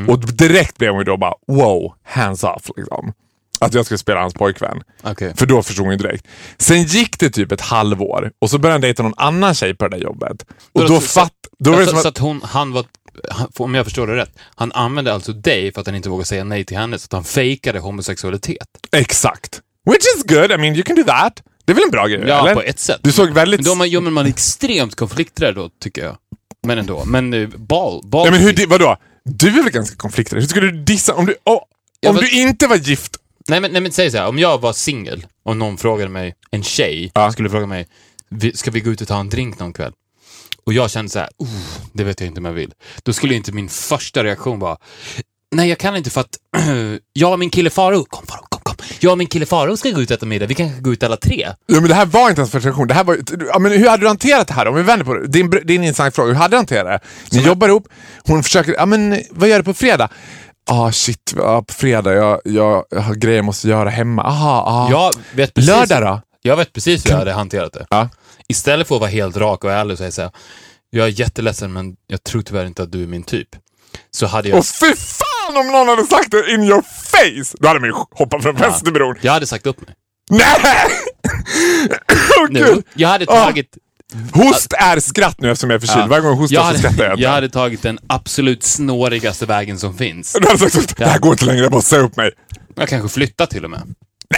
Och 0.10 0.20
direkt 0.34 0.78
blev 0.78 0.92
hon 0.92 1.00
ju 1.00 1.04
då 1.04 1.18
bara 1.18 1.34
wow, 1.48 1.94
hands 2.04 2.44
off 2.44 2.70
liksom. 2.78 3.14
Att 3.60 3.74
jag 3.74 3.86
skulle 3.86 3.98
spela 3.98 4.22
hans 4.22 4.34
pojkvän. 4.34 4.84
Okej. 5.04 5.34
För 5.38 5.46
då 5.46 5.64
förstod 5.64 5.86
hon 5.86 5.92
ju 5.94 5.98
direkt. 5.98 6.28
Sen 6.58 6.84
gick 6.84 7.20
det 7.20 7.30
typ 7.30 7.52
ett 7.52 7.62
halvår 7.62 8.32
och 8.40 8.50
så 8.50 8.58
började 8.58 8.74
han 8.74 8.82
dejta 8.82 9.04
någon 9.04 9.14
annan 9.18 9.54
tjej 9.56 9.76
på 9.76 9.88
det 9.88 9.98
där 9.98 10.04
jobbet. 10.04 10.46
Och 10.74 10.82
Då- 10.82 10.88
då 10.88 10.96
så- 11.02 11.08
fatt... 11.08 11.34
Då 11.60 11.72
var 11.72 11.80
det 11.80 11.86
så, 11.86 11.90
som 11.90 11.98
att, 11.98 12.04
så 12.04 12.10
att 12.10 12.18
hon, 12.18 12.42
han 12.44 12.72
var, 12.74 12.86
om 13.58 13.76
jag 13.76 13.86
förstår 13.86 14.08
det 14.08 14.16
rätt, 14.16 14.32
han 14.56 14.72
använde 14.72 15.14
alltså 15.14 15.34
dig 15.34 15.74
för 15.74 15.82
att 15.82 15.88
han 15.88 15.96
inte 15.96 16.10
vågade 16.10 16.26
säga 16.26 16.44
nej 16.44 16.66
till 16.66 16.78
henne, 16.78 17.00
så 17.00 17.06
att 17.06 17.14
han 17.14 17.24
fejkade 17.24 17.80
homosexualitet. 17.80 18.68
Exakt. 18.92 19.62
Which 19.86 20.04
is 20.18 20.24
good, 20.24 20.52
I 20.52 20.58
mean 20.58 20.76
you 20.76 20.84
can 20.84 20.96
do 20.96 21.04
that. 21.04 21.44
Det 21.66 21.72
är 21.72 21.76
väl 21.76 21.84
en 21.84 21.92
bra 21.92 22.08
grej? 22.08 22.24
Ja, 22.28 22.40
eller? 22.42 22.54
på 22.56 22.62
ett 22.62 22.80
sätt. 22.80 23.00
Du 23.04 23.12
såg 23.12 23.30
väldigt... 23.30 23.60
Men 23.60 23.66
då 23.66 23.76
man, 23.76 23.90
jo, 23.90 24.02
men 24.02 24.14
man 24.14 24.26
är 24.26 24.30
extremt 24.30 24.96
konflikträdd 24.96 25.56
då, 25.56 25.70
tycker 25.82 26.04
jag. 26.04 26.18
Men 26.68 26.78
ändå. 26.78 27.06
Men 27.06 27.34
uh, 27.34 27.50
ball, 27.50 28.02
ball. 28.04 28.26
Ja, 28.26 28.32
men 28.32 28.42
hur, 28.42 28.68
vadå? 28.68 28.98
Du 29.26 29.48
är 29.60 29.64
väl 29.64 29.72
ganska 29.72 29.96
konflikträdd? 29.96 30.42
Hur 30.42 30.48
skulle 30.50 30.72
du 30.72 30.78
dissa 30.84 31.14
om 31.14 31.26
du... 31.26 31.36
Oh, 31.46 31.62
Ja, 32.00 32.10
om 32.10 32.16
men- 32.16 32.24
du 32.26 32.32
inte 32.42 32.68
var 32.68 32.76
gift? 32.76 33.18
Nej 33.48 33.60
men, 33.62 33.72
nej 33.72 33.82
men 33.82 33.92
säg 33.92 34.12
så 34.12 34.18
här, 34.18 34.28
om 34.28 34.40
jag 34.40 34.62
var 34.62 34.74
singel 34.74 35.26
och 35.44 35.58
någon 35.58 35.78
frågade 35.78 36.10
mig, 36.10 36.36
en 36.52 36.64
tjej 36.64 37.12
Ja. 37.16 37.32
skulle 37.32 37.50
fråga 37.50 37.66
mig, 37.68 37.88
"Vi- 38.30 38.58
ska 38.58 38.72
vi 38.72 38.80
gå 38.80 38.92
ut 38.92 39.02
och 39.02 39.08
ta 39.08 39.20
en 39.20 39.30
drink 39.30 39.60
någon 39.60 39.74
kväll? 39.74 39.94
Och 40.66 40.74
jag 40.74 40.92
kände 40.92 41.12
så 41.12 41.20
här, 41.20 41.30
det 41.94 42.04
vet 42.04 42.20
jag 42.20 42.28
inte 42.28 42.40
om 42.40 42.46
jag 42.46 42.54
vill. 42.54 42.72
Då 43.04 43.14
skulle 43.14 43.36
inte 43.36 43.52
min 43.52 43.70
första 43.70 44.24
reaktion 44.24 44.60
vara, 44.60 44.78
nej 45.56 45.70
jag 45.70 45.78
kan 45.78 45.96
inte 45.96 46.10
för 46.10 46.22
att 46.22 46.38
jag 47.14 47.32
och 47.32 47.40
min 47.40 47.50
kille 47.50 47.70
Faro, 47.70 48.06
kom 48.06 48.26
Faro, 48.28 48.46
kom, 48.50 48.60
kom. 48.64 48.76
Jag 49.00 49.12
och 49.12 49.18
min 49.18 49.28
kille 49.28 49.46
Faro 49.46 49.78
ska 49.78 49.90
gå 49.90 50.02
ut 50.02 50.12
och 50.12 50.18
äta 50.18 50.26
middag, 50.26 50.46
vi 50.46 50.56
kanske 50.56 50.82
går 50.82 50.94
ut 50.94 51.04
alla 51.04 51.18
tre. 51.18 51.48
Ja, 51.66 51.80
men 51.80 51.88
det 51.90 51.96
här 51.96 52.06
var 52.06 52.30
inte 52.30 52.42
ens 52.42 52.52
första 52.52 52.68
reaktion. 52.70 52.88
Det 52.88 52.94
här 52.94 53.04
var, 53.04 53.18
ja, 53.54 53.60
men 53.60 53.72
hur 53.72 53.90
hade 53.90 54.04
du 54.04 54.08
hanterat 54.08 54.48
det 54.48 54.54
här 54.54 54.68
Om 54.68 54.76
vi 54.76 54.82
vänder 54.84 55.06
på 55.06 55.14
det. 55.14 55.28
Det 55.28 55.40
är 55.40 55.44
en, 55.44 55.52
br- 55.52 55.62
det 55.66 55.74
är 55.74 55.78
en 55.78 55.84
intressant 55.84 56.16
fråga. 56.16 56.28
Hur 56.30 56.36
hade 56.36 56.52
du 56.54 56.58
hanterat 56.58 57.02
det? 57.32 57.38
Ni 57.38 57.44
jobbar 57.44 57.68
ihop. 57.70 57.88
Hon 58.28 58.44
försöker, 58.44 58.74
ja 58.74 58.86
men 58.86 59.22
vad 59.32 59.50
gör 59.50 59.58
du 59.58 59.64
på 59.64 59.74
fredag? 59.74 60.10
Ah 60.70 60.92
shit, 60.92 61.34
ja, 61.38 61.62
på 61.68 61.74
fredag. 61.74 62.14
Jag, 62.14 62.42
jag, 62.46 62.84
jag 62.90 63.02
har 63.02 63.16
grejer 63.16 63.36
jag 63.38 63.46
måste 63.46 63.68
göra 63.70 63.90
hemma. 63.90 64.24
Aha, 64.24 64.62
aha. 64.62 64.92
Jag 64.92 65.14
vet 65.36 65.54
precis, 65.54 65.70
Lördag 65.70 66.02
då? 66.02 66.22
Jag 66.42 66.58
vet 66.58 66.74
precis 66.74 67.06
hur 67.06 67.12
jag 67.12 67.18
hade 67.18 67.34
hanterat 67.34 67.74
det. 67.74 67.86
Ja. 67.90 68.10
Istället 68.52 68.88
för 68.88 68.96
att 68.96 69.02
vara 69.02 69.10
helt 69.12 69.38
rak 69.38 69.64
och 69.64 69.72
ärlig 69.72 69.92
och 69.92 69.98
säga 69.98 70.12
så 70.12 70.22
här, 70.22 70.32
jag 70.90 71.08
är 71.08 71.20
jätteledsen 71.20 71.74
men 71.74 71.96
jag 72.08 72.24
tror 72.24 72.42
tyvärr 72.42 72.66
inte 72.66 72.84
att 72.84 72.92
du 72.92 73.04
är 73.04 73.08
min 73.08 73.24
typ. 73.24 73.48
Så 74.12 74.26
hade 74.26 74.50
jag... 74.50 74.58
Och 74.60 74.66
fy 74.66 74.96
fan 74.96 75.58
om 75.58 75.68
någon 75.72 75.88
hade 75.88 76.06
sagt 76.08 76.32
det 76.32 76.52
in 76.52 76.64
your 76.64 76.82
face! 76.82 77.58
Då 77.60 77.68
hade 77.68 77.80
man 77.80 77.90
ju 77.90 77.96
hoppat 78.12 78.44
från 78.44 78.56
Västerbron. 78.56 79.16
Jag 79.22 79.32
hade 79.32 79.48
sagt 79.48 79.66
upp 79.66 79.82
mig. 79.88 79.96
Nej! 80.30 80.42
Åh, 82.40 82.48
Nu, 82.50 82.60
Gud. 82.60 82.84
jag 82.94 83.10
hade 83.10 83.26
tagit... 83.26 83.78
Host 84.34 84.74
är 84.74 85.00
skratt 85.00 85.42
nu 85.42 85.52
eftersom 85.52 85.70
jag 85.70 85.76
är 85.84 85.88
förkyld. 85.88 86.04
Ja. 86.04 86.08
Varje 86.08 86.22
gång 86.22 86.32
jag 86.32 86.38
hostar 86.38 86.56
jag 86.56 86.62
så 86.64 86.68
hade, 86.68 86.80
skrattar 86.80 87.04
jag. 87.04 87.20
jag 87.20 87.30
hade 87.30 87.50
tagit 87.50 87.82
den 87.82 88.00
absolut 88.08 88.64
snårigaste 88.64 89.46
vägen 89.46 89.80
som 89.80 89.98
finns. 89.98 90.38
Du 90.42 90.48
hade 90.48 90.70
sagt 90.70 90.98
det 90.98 91.06
här 91.06 91.20
går 91.20 91.32
inte 91.32 91.46
längre, 91.46 91.62
jag 91.64 91.72
måste 91.72 91.90
säga 91.90 92.02
upp 92.02 92.16
mig. 92.16 92.32
Jag 92.76 92.90
kanske 92.90 93.10
flyttar 93.10 93.46
till 93.46 93.64
och 93.64 93.70
med. 93.72 93.82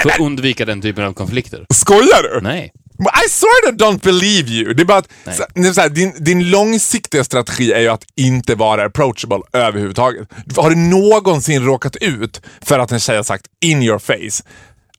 För 0.04 0.10
att 0.10 0.20
undvika 0.20 0.66
den 0.66 0.82
typen 0.82 1.04
av 1.04 1.14
konflikter. 1.14 1.66
Skojar 1.74 2.24
du? 2.24 2.42
Nej. 2.42 2.72
I 3.26 3.30
sort 3.30 3.74
of 3.74 3.76
don't 3.76 4.04
believe 4.04 4.50
you. 4.52 4.74
Det 4.74 4.84
är 4.84 4.86
bara 4.86 4.98
att 4.98 5.12
så, 5.26 5.74
så 5.74 5.82
här, 5.82 5.90
din, 5.90 6.14
din 6.24 6.50
långsiktiga 6.50 7.24
strategi 7.24 7.72
är 7.74 7.80
ju 7.80 7.88
att 7.88 8.04
inte 8.16 8.56
vara 8.56 8.86
approachable 8.86 9.42
överhuvudtaget. 9.54 10.28
Har 10.58 10.70
du 10.70 10.76
någonsin 10.76 11.66
råkat 11.66 11.96
ut 11.96 12.42
för 12.62 12.80
att 12.80 12.92
en 12.92 13.00
tjej 13.00 13.16
har 13.16 13.24
sagt 13.24 13.46
in 13.62 13.84
your 13.84 14.00
face 14.00 14.50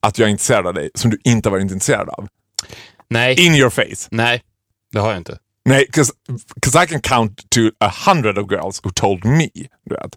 att 0.01 0.19
jag 0.19 0.27
är 0.27 0.31
intresserad 0.31 0.67
av 0.67 0.75
dig 0.75 0.91
som 0.95 1.11
du 1.11 1.19
inte 1.25 1.51
varit 1.51 1.63
intresserad 1.63 2.09
av? 2.09 2.29
Nej. 3.11 3.47
In 3.47 3.55
your 3.55 3.71
face. 3.71 4.09
Nej, 4.11 4.43
det 4.93 4.99
har 4.99 5.09
jag 5.09 5.19
inte. 5.19 5.39
Nej, 5.65 5.87
because 5.89 6.85
I 6.85 6.87
can 6.87 7.01
count 7.01 7.51
to 7.51 7.61
a 7.81 7.93
hundred 8.07 8.39
of 8.39 8.51
girls 8.51 8.81
who 8.85 8.91
told 8.95 9.25
me 9.25 9.49
du 9.87 9.95
vet, 9.95 10.15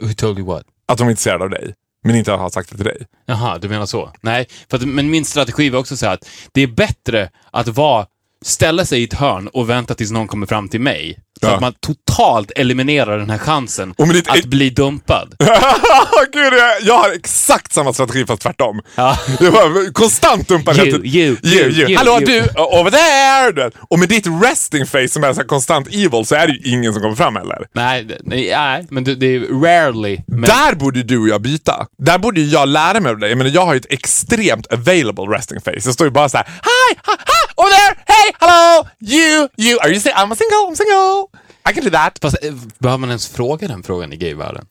Who 0.00 0.14
told 0.14 0.38
you 0.38 0.46
what? 0.46 0.64
att 0.88 0.98
de 0.98 1.06
är 1.06 1.10
intresserade 1.10 1.44
av 1.44 1.50
dig, 1.50 1.74
men 2.06 2.16
inte 2.16 2.32
har 2.32 2.50
sagt 2.50 2.70
det 2.70 2.76
till 2.76 2.84
dig. 2.84 3.06
Jaha, 3.26 3.58
du 3.58 3.68
menar 3.68 3.86
så? 3.86 4.12
Nej, 4.20 4.46
för 4.70 4.76
att, 4.76 4.88
men 4.88 5.10
min 5.10 5.24
strategi 5.24 5.70
var 5.70 5.78
också 5.78 5.96
så 5.96 6.06
här 6.06 6.14
att 6.14 6.28
det 6.52 6.60
är 6.62 6.66
bättre 6.66 7.30
att 7.50 7.68
vara, 7.68 8.06
ställa 8.46 8.84
sig 8.84 9.00
i 9.00 9.04
ett 9.04 9.14
hörn 9.14 9.48
och 9.48 9.70
vänta 9.70 9.94
tills 9.94 10.10
någon 10.10 10.28
kommer 10.28 10.46
fram 10.46 10.68
till 10.68 10.80
mig. 10.80 11.18
Så 11.40 11.46
Ja. 11.46 11.54
att 11.54 11.60
man 11.60 11.72
totalt 11.80 12.50
eliminerar 12.56 13.18
den 13.18 13.30
här 13.30 13.38
chansen 13.38 13.94
ditt- 14.12 14.28
att 14.28 14.44
bli 14.44 14.70
dumpad. 14.70 15.34
Gud, 16.32 16.52
jag, 16.52 16.82
jag 16.82 16.98
har 16.98 17.10
exakt 17.12 17.72
samma 17.72 17.92
strategi 17.92 18.26
fast 18.26 18.42
tvärtom. 18.42 18.80
Ja. 18.94 19.18
Jag 19.40 19.52
bara 19.52 19.92
konstant 19.92 20.48
dumpar 20.48 20.78
You, 20.86 20.86
you, 20.86 21.04
you, 21.04 21.36
you, 21.42 21.70
you. 21.88 21.96
Hallå 21.96 22.12
you. 22.12 22.24
du, 22.26 22.40
over 22.60 22.90
there! 22.90 23.70
Och 23.90 23.98
med 23.98 24.08
ditt 24.08 24.26
resting 24.44 24.86
face 24.86 25.08
som 25.08 25.24
är 25.24 25.32
så 25.32 25.44
konstant 25.44 25.86
evil 25.88 26.26
så 26.26 26.34
är 26.34 26.46
det 26.46 26.52
ju 26.52 26.72
ingen 26.72 26.92
som 26.92 27.02
kommer 27.02 27.14
fram 27.16 27.36
heller. 27.36 27.58
Nej, 27.74 28.06
nej, 28.24 28.50
nej, 28.56 28.86
men 28.90 29.04
det, 29.04 29.26
är 29.26 29.40
rarely. 29.62 30.18
Men, 30.26 30.40
Där 30.42 30.74
borde 30.74 31.02
du 31.02 31.18
och 31.18 31.28
jag 31.28 31.42
byta. 31.42 31.86
Där 31.98 32.18
borde 32.18 32.40
jag 32.40 32.68
lära 32.68 33.00
mig 33.00 33.10
av 33.12 33.18
dig. 33.18 33.28
Jag 33.28 33.38
menar, 33.38 33.50
jag 33.50 33.66
har 33.66 33.74
ju 33.74 33.78
ett 33.80 33.92
extremt 33.92 34.66
available 34.72 35.24
resting 35.24 35.60
face. 35.60 35.80
Jag 35.84 35.94
står 35.94 36.06
ju 36.06 36.10
bara 36.10 36.28
så 36.28 36.36
här: 36.36 36.46
Hi, 36.46 36.96
hi, 37.06 37.12
hi, 37.12 37.52
over 37.56 37.70
there, 37.70 37.96
hey, 38.06 38.32
hello, 38.40 38.86
you, 39.00 39.48
you, 39.56 39.78
are 39.80 39.88
you 39.90 40.00
single? 40.00 40.20
I'm 40.20 40.34
single, 40.36 40.66
I'm 40.70 40.76
single. 40.76 41.28
I 41.70 41.72
can 41.74 41.84
do 41.84 41.90
that. 41.90 42.18
fast 42.22 42.36
eh, 42.44 42.54
behöver 42.78 42.98
man 42.98 43.08
ens 43.10 43.28
fråga 43.28 43.68
den 43.68 43.82
frågan 43.82 44.12
i 44.12 44.16
gayvärlden? 44.16 44.66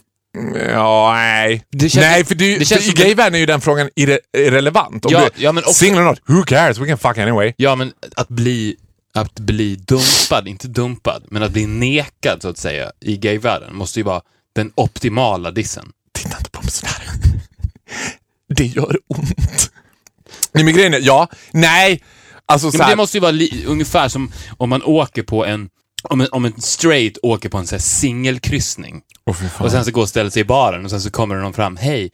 Ja, 0.71 1.13
nej. 1.13 1.65
Nej, 1.95 2.25
för, 2.25 2.35
du, 2.35 2.65
för 2.65 2.89
i 2.89 2.91
gayvärlden 2.91 3.35
är 3.35 3.39
ju 3.39 3.45
den 3.45 3.61
frågan 3.61 3.89
irre, 3.95 4.19
irrelevant. 4.37 5.05
Om 5.05 5.11
Ja, 5.13 5.19
du 5.35 5.43
ja, 5.43 5.51
men 5.51 5.63
också- 5.63 5.73
single 5.73 6.01
or 6.01 6.03
not, 6.05 6.19
who 6.25 6.43
cares? 6.43 6.77
We 6.77 6.87
can 6.87 6.97
fuck 6.97 7.17
anyway. 7.17 7.53
Ja, 7.57 7.75
men 7.75 7.91
att 8.15 8.27
bli, 8.27 8.75
att 9.13 9.39
bli 9.39 9.75
dumpad, 9.75 10.47
inte 10.47 10.67
dumpad, 10.67 11.23
men 11.29 11.43
att 11.43 11.51
bli 11.51 11.65
nekad 11.65 12.41
så 12.41 12.49
att 12.49 12.57
säga 12.57 12.91
i 13.01 13.17
gayvärlden 13.17 13.75
måste 13.75 13.99
ju 13.99 14.03
vara 14.03 14.21
den 14.55 14.71
optimala 14.75 15.51
dissen. 15.51 15.91
Titta 16.13 16.37
inte 16.37 16.49
på 16.49 16.61
mig 16.61 16.71
sådär. 16.71 16.93
Det 18.55 18.65
gör 18.65 18.97
ont. 19.07 19.71
Nej, 20.53 20.63
men 20.63 20.73
grejen 20.73 20.93
är, 20.93 20.99
ja, 21.01 21.27
nej. 21.51 22.03
Alltså 22.45 22.71
så 22.71 22.83
här, 22.83 22.89
det 22.89 22.95
måste 22.95 23.17
ju 23.17 23.21
vara 23.21 23.35
ungefär 23.67 24.09
som 24.09 24.31
om 24.57 24.69
man 24.69 24.83
åker 24.83 25.23
på 25.23 25.45
en 25.45 25.69
om 26.09 26.21
en, 26.21 26.27
om 26.31 26.45
en 26.45 26.61
straight 26.61 27.17
åker 27.23 27.49
på 27.49 27.57
en 27.57 27.67
sån 27.67 27.75
här 27.75 27.81
singelkryssning 27.81 29.01
fan. 29.33 29.65
och 29.65 29.71
sen 29.71 29.85
så 29.85 29.91
går 29.91 30.01
och 30.01 30.09
ställer 30.09 30.29
sig 30.29 30.41
i 30.41 30.45
baren 30.45 30.85
och 30.85 30.91
sen 30.91 31.01
så 31.01 31.11
kommer 31.11 31.35
någon 31.35 31.53
fram. 31.53 31.77
Hej, 31.77 32.11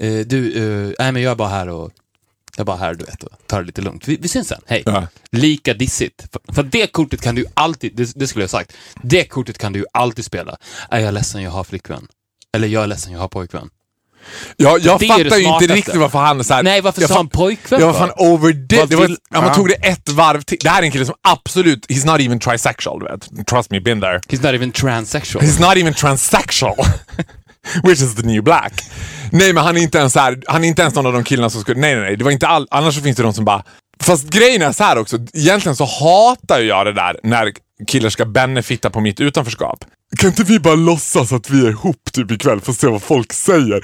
eh, 0.00 0.18
du, 0.18 0.52
eh, 0.56 0.92
nej 0.98 1.12
men 1.12 1.22
jag 1.22 1.30
är 1.30 1.36
bara 1.36 1.48
här 1.48 1.68
och 1.68 1.92
jag 2.56 2.62
är 2.62 2.64
bara 2.64 2.76
här 2.76 2.94
du 2.94 3.04
vet 3.04 3.22
och 3.22 3.30
tar 3.46 3.60
det 3.60 3.66
lite 3.66 3.80
lugnt. 3.82 4.08
Vi, 4.08 4.16
vi 4.16 4.28
syns 4.28 4.48
sen, 4.48 4.60
hej. 4.66 4.82
Ja. 4.86 5.06
Lika 5.32 5.74
dissigt. 5.74 6.26
För, 6.32 6.54
för 6.54 6.62
det 6.62 6.86
kortet 6.86 7.20
kan 7.20 7.34
du 7.34 7.46
alltid, 7.54 7.96
det, 7.96 8.12
det 8.14 8.26
skulle 8.26 8.42
jag 8.42 8.50
sagt, 8.50 8.72
det 9.02 9.24
kortet 9.24 9.58
kan 9.58 9.72
du 9.72 9.84
alltid 9.92 10.24
spela. 10.24 10.56
Är 10.90 10.98
jag 10.98 11.14
ledsen 11.14 11.42
jag 11.42 11.50
har 11.50 11.64
flickvän? 11.64 12.08
Eller 12.52 12.68
jag 12.68 12.82
är 12.82 12.86
ledsen 12.86 13.12
jag 13.12 13.20
har 13.20 13.28
pojkvän. 13.28 13.70
Ja, 14.56 14.78
jag 14.80 15.00
Det 15.00 15.06
fattar 15.06 15.36
ju 15.36 15.44
inte 15.44 15.66
riktigt 15.74 15.96
varför 15.96 16.18
han 16.18 16.44
så 16.44 16.54
här, 16.54 16.62
Nej, 16.62 16.80
varför 16.80 17.06
sa 17.06 17.14
han 17.14 17.28
pojkvän 17.28 17.80
Jag 17.80 17.86
var 17.86 17.94
fan 17.94 18.12
overdid. 18.16 18.88
Det 18.88 18.96
var, 18.96 19.16
ja, 19.30 19.40
man 19.40 19.54
tog 19.54 19.68
det 19.68 19.74
ett 19.74 20.08
varv 20.08 20.42
till. 20.42 20.58
Det 20.60 20.68
här 20.68 20.82
är 20.82 20.86
en 20.86 20.92
kille 20.92 21.06
som 21.06 21.14
absolut, 21.28 21.86
he's 21.90 22.06
not 22.06 22.20
even 22.20 22.40
trisexual, 22.40 22.98
du 22.98 23.04
vet. 23.06 23.46
Trust 23.46 23.70
me, 23.70 23.80
been 23.80 24.00
there. 24.00 24.18
He's 24.18 24.42
not 24.42 24.54
even 24.54 24.72
transsexual. 24.72 25.44
He's 25.44 25.60
not 25.60 25.76
even 25.76 25.94
transsexual. 25.94 26.76
Which 27.82 28.02
is 28.02 28.14
the 28.14 28.22
new 28.22 28.42
black. 28.42 28.72
Nej, 29.32 29.52
men 29.52 29.64
han 29.64 29.76
är 29.76 29.80
inte 29.80 29.98
ens 29.98 30.14
här, 30.14 30.42
han 30.46 30.64
är 30.64 30.68
inte 30.68 30.82
ens 30.82 30.94
någon 30.94 31.06
av 31.06 31.12
de 31.12 31.24
killarna 31.24 31.50
som 31.50 31.60
skulle... 31.60 31.80
Nej, 31.80 31.94
nej, 31.94 32.04
nej. 32.04 32.16
Det 32.16 32.24
var 32.24 32.30
inte 32.30 32.46
all, 32.46 32.66
annars 32.70 32.94
så 32.94 33.00
finns 33.00 33.16
det 33.16 33.22
de 33.22 33.32
som 33.32 33.44
bara... 33.44 33.62
Fast 34.02 34.30
grejen 34.30 34.62
är 34.62 34.72
så 34.72 34.84
här 34.84 34.98
också. 34.98 35.18
Egentligen 35.34 35.76
så 35.76 35.84
hatar 35.84 36.60
jag 36.60 36.86
det 36.86 36.92
där 36.92 37.16
när 37.22 37.52
killar 37.86 38.10
ska 38.10 38.24
benefitta 38.24 38.90
på 38.90 39.00
mitt 39.00 39.20
utanförskap. 39.20 39.84
Kan 40.16 40.30
inte 40.30 40.44
vi 40.44 40.58
bara 40.60 40.74
låtsas 40.74 41.32
att 41.32 41.50
vi 41.50 41.66
är 41.66 41.70
ihop 41.70 42.12
typ 42.12 42.30
ikväll 42.30 42.60
för 42.60 42.72
att 42.72 42.78
se 42.78 42.86
vad 42.86 43.02
folk 43.02 43.32
säger? 43.32 43.80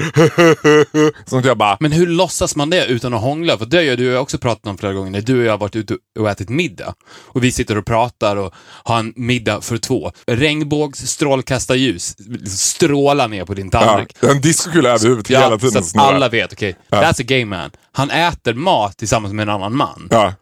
Sånt 1.31 1.47
jag 1.47 1.59
bara... 1.59 1.77
Men 1.81 1.93
hur 1.93 2.07
låtsas 2.07 2.57
man 2.57 2.71
det 2.71 2.87
utan 2.87 3.15
att 3.15 3.21
hångla? 3.21 3.59
För 3.59 3.67
det 3.67 3.89
har 3.89 3.97
du 3.97 4.09
och 4.09 4.15
jag 4.15 4.23
också 4.23 4.39
pratat 4.39 4.67
om 4.67 4.79
flera 4.79 4.93
gånger, 4.93 5.11
när 5.11 5.21
du 5.21 5.39
och 5.39 5.45
jag 5.45 5.53
har 5.53 5.59
varit 5.59 5.77
ute 5.77 5.97
och 6.19 6.31
ätit 6.31 6.49
middag. 6.49 6.95
Och 7.11 7.45
vi 7.45 7.53
sitter 7.53 7.79
och 7.79 7.87
pratar 7.87 8.37
och 8.37 8.55
har 8.85 8.99
en 8.99 9.13
middag 9.17 9.61
för 9.61 9.77
två. 9.77 10.13
Regnbågs 10.27 10.99
strålkastarljus 11.07 12.15
liksom 12.19 12.47
strålar 12.57 13.29
ner 13.29 13.45
på 13.45 13.55
din 13.55 13.71
Ja, 13.73 13.81
tallrik. 13.81 14.17
en 14.23 14.41
diskokula 14.41 14.89
över 14.89 15.09
huvudet 15.09 15.31
hela 15.31 15.41
Ja, 15.51 15.59
tiden. 15.59 15.85
så 15.85 16.01
att 16.01 16.07
alla 16.15 16.29
vet, 16.29 16.53
okej, 16.53 16.77
that's 16.91 17.21
a 17.21 17.25
gay 17.27 17.45
man. 17.45 17.71
Han 17.93 18.11
äter 18.11 18.55
mat 18.55 18.97
tillsammans 18.99 19.35
med 19.35 19.43
en 19.43 19.49
annan 19.55 19.77
man. 19.77 20.09
Ja. 20.11 20.35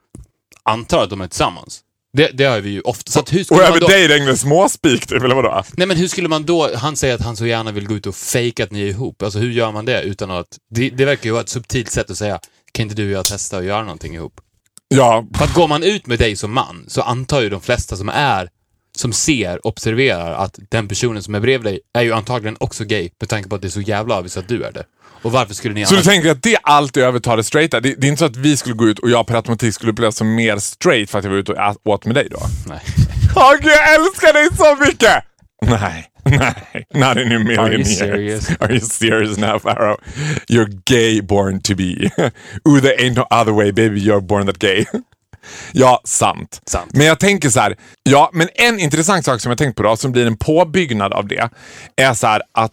Antar 0.63 1.03
att 1.03 1.11
de 1.11 1.21
är 1.21 1.27
tillsammans. 1.29 1.81
Det, 2.17 2.31
det 2.33 2.45
har 2.45 2.61
vi 2.61 2.71
ju 2.71 2.81
ofta. 2.81 3.13
Så 3.13 3.21
att 3.21 3.33
hur 3.33 3.47
Och 3.53 3.63
över 3.63 3.81
då... 3.81 3.87
dig 3.87 4.09
regnar 4.09 4.35
småspik 4.35 5.07
typ, 5.07 5.23
eller 5.23 5.35
vadå? 5.35 5.65
Nej 5.77 5.87
men 5.87 5.97
hur 5.97 6.09
skulle 6.09 6.29
man 6.29 6.45
då, 6.45 6.77
han 6.77 6.97
säger 6.97 7.15
att 7.15 7.21
han 7.21 7.37
så 7.37 7.47
gärna 7.47 7.73
vill 7.73 7.87
gå 7.87 7.95
ut 7.95 8.07
och 8.07 8.15
fejka 8.17 8.65
att 8.65 8.71
ni 8.71 8.81
är 8.83 8.87
ihop. 8.87 9.23
Alltså 9.23 9.39
hur 9.39 9.51
gör 9.51 9.73
man 9.73 9.85
det 9.85 10.03
utan 10.03 10.31
att, 10.31 10.47
det, 10.71 10.91
det 10.91 11.05
verkar 11.05 11.25
ju 11.25 11.31
vara 11.31 11.43
ett 11.43 11.49
subtilt 11.49 11.91
sätt 11.91 12.11
att 12.11 12.19
säga, 12.19 12.41
kan 12.73 12.83
inte 12.83 12.95
du 12.95 13.07
och 13.07 13.13
jag 13.13 13.25
testa 13.25 13.59
att 13.59 13.65
göra 13.65 13.83
någonting 13.83 14.15
ihop? 14.15 14.41
Ja, 14.89 15.27
För 15.35 15.45
att 15.45 15.55
går 15.55 15.69
man 15.69 15.83
ut 15.83 16.07
med 16.07 16.19
dig 16.19 16.37
som 16.37 16.53
man 16.53 16.85
så 16.89 17.03
antar 17.03 17.41
ju 17.41 17.49
de 17.49 17.61
flesta 17.61 17.97
som 17.97 18.09
är, 18.09 18.49
som 18.97 19.13
ser, 19.13 19.67
observerar 19.67 20.35
att 20.35 20.59
den 20.71 20.89
personen 20.89 21.23
som 21.23 21.35
är 21.35 21.41
bredvid 21.41 21.73
dig 21.73 21.81
är 21.95 22.03
ju 22.03 22.13
antagligen 22.13 22.57
också 22.61 22.85
gay 22.85 23.11
med 23.21 23.29
tanke 23.29 23.49
på 23.49 23.55
att 23.55 23.63
det 23.63 23.69
är 23.69 23.71
så 23.71 23.81
jävla 23.81 24.19
obvious 24.19 24.37
att 24.37 24.49
du 24.49 24.65
är 24.65 24.73
det. 24.73 24.85
Och 25.23 25.33
varför 25.33 25.55
skulle 25.55 25.75
ni 25.75 25.87
Så 25.87 25.91
du 25.91 25.97
annars... 25.97 26.07
tänker 26.07 26.31
att 26.31 26.43
det 26.43 26.57
alltid 26.63 27.03
övertar 27.03 27.37
det 27.37 27.45
straighta? 27.45 27.81
Det, 27.81 27.95
det 27.99 28.07
är 28.07 28.09
inte 28.09 28.19
så 28.19 28.25
att 28.25 28.37
vi 28.37 28.57
skulle 28.57 28.75
gå 28.75 28.89
ut 28.89 28.99
och 28.99 29.11
jag 29.11 29.27
per 29.27 29.35
automatik 29.35 29.75
skulle 29.75 29.93
upplevas 29.93 30.17
som 30.17 30.35
mer 30.35 30.57
straight 30.59 31.11
för 31.11 31.19
att 31.19 31.25
jag 31.25 31.31
var 31.31 31.39
ute 31.39 31.53
och 31.53 31.87
åt 31.93 32.05
med 32.05 32.15
dig 32.15 32.29
då? 32.31 32.41
Nej. 32.67 32.81
Åh 33.37 33.53
gud, 33.61 33.73
jag 33.73 33.95
älskar 33.95 34.33
dig 34.33 34.49
så 34.57 34.85
mycket! 34.87 35.25
Nej, 35.65 36.07
nej, 36.25 36.85
not 36.95 37.17
in 37.17 37.33
a 37.33 37.39
million 37.39 37.59
Are 37.59 37.73
you 37.73 37.79
years. 37.79 37.99
serious? 37.99 38.51
Are 38.61 38.71
you 38.73 38.81
serious 38.81 39.39
now, 39.39 39.59
Pharaoh? 39.59 39.97
You're 40.49 40.81
gay 40.85 41.21
born 41.21 41.61
to 41.61 41.75
be. 41.75 42.11
Ooh, 42.69 42.81
there 42.81 42.97
ain't 42.99 43.17
no 43.17 43.27
other 43.41 43.53
way 43.53 43.73
baby, 43.73 44.01
you're 44.01 44.21
born 44.21 44.47
that 44.47 44.59
gay. 44.59 44.85
Ja, 45.73 46.01
sant. 46.05 46.61
Sant. 46.67 46.91
Men 46.97 47.07
jag 47.07 47.21
tänker 47.21 47.51
så 47.51 47.61
här, 47.61 47.77
ja, 48.03 48.31
men 48.33 48.49
en 48.55 48.81
intressant 48.81 49.25
sak 49.25 49.41
som 49.41 49.51
jag 49.51 49.59
tänkt 49.59 49.77
på 49.77 49.83
då, 49.83 49.97
som 49.97 50.13
blir 50.13 50.27
en 50.27 50.37
påbyggnad 50.37 51.13
av 51.13 51.27
det, 51.29 51.49
är 51.97 52.15
så 52.15 52.27
här 52.27 52.43
att 52.53 52.73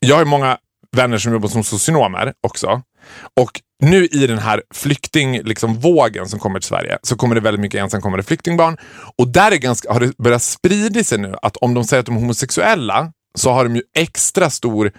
jag 0.00 0.16
har 0.16 0.24
många 0.24 0.56
vänner 0.96 1.18
som 1.18 1.32
jobbar 1.32 1.48
som 1.48 1.64
socionomer 1.64 2.32
också. 2.46 2.82
Och 3.40 3.60
nu 3.82 4.06
i 4.06 4.26
den 4.26 4.38
här 4.38 4.62
flyktingvågen 4.74 5.44
liksom, 5.44 5.74
vågen 5.74 6.28
som 6.28 6.38
kommer 6.38 6.60
till 6.60 6.68
Sverige 6.68 6.98
så 7.02 7.16
kommer 7.16 7.34
det 7.34 7.40
väldigt 7.40 7.60
mycket 7.60 7.80
ensamkommande 7.80 8.22
flyktingbarn. 8.22 8.76
Och 9.18 9.28
där 9.28 9.52
är 9.52 9.56
ganska, 9.56 9.92
har 9.92 10.00
det 10.00 10.16
börjat 10.16 10.42
sprida 10.42 11.04
sig 11.04 11.18
nu 11.18 11.34
att 11.42 11.56
om 11.56 11.74
de 11.74 11.84
säger 11.84 12.00
att 12.00 12.06
de 12.06 12.16
är 12.16 12.20
homosexuella 12.20 13.12
så 13.38 13.52
har 13.52 13.64
de 13.64 13.76
ju 13.76 13.82
extra 13.96 14.50
stor 14.50 14.92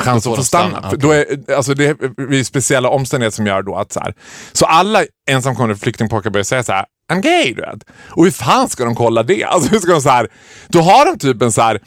chans 0.00 0.26
att 0.26 0.36
få 0.36 0.44
stanna. 0.44 0.70
stanna, 0.70 0.90
För 0.90 0.96
då 0.96 1.10
är, 1.10 1.52
alltså 1.56 1.74
det 1.74 1.84
är 1.84 2.44
speciella 2.44 2.88
omständigheter 2.88 3.36
som 3.36 3.46
gör 3.46 3.62
då 3.62 3.76
att 3.76 3.92
så 3.92 4.00
här. 4.00 4.14
Så 4.52 4.66
alla 4.66 5.04
ensamkommande 5.30 5.76
flyktingpojkar 5.76 6.30
börjar 6.30 6.44
säga 6.44 6.62
så 6.62 6.72
här, 6.72 6.84
I'm 7.12 7.20
gay, 7.20 7.54
du 7.54 7.62
vet. 7.62 7.84
Och 8.08 8.24
hur 8.24 8.30
fan 8.30 8.68
ska 8.68 8.84
de 8.84 8.94
kolla 8.94 9.22
det? 9.22 9.44
Alltså 9.48 9.70
hur 9.70 9.78
ska 9.78 9.92
de 9.92 10.02
så 10.02 10.08
här, 10.08 10.28
då 10.68 10.80
har 10.80 11.06
de 11.06 11.18
typ 11.18 11.42
en 11.42 11.52
så 11.52 11.62
här, 11.62 11.80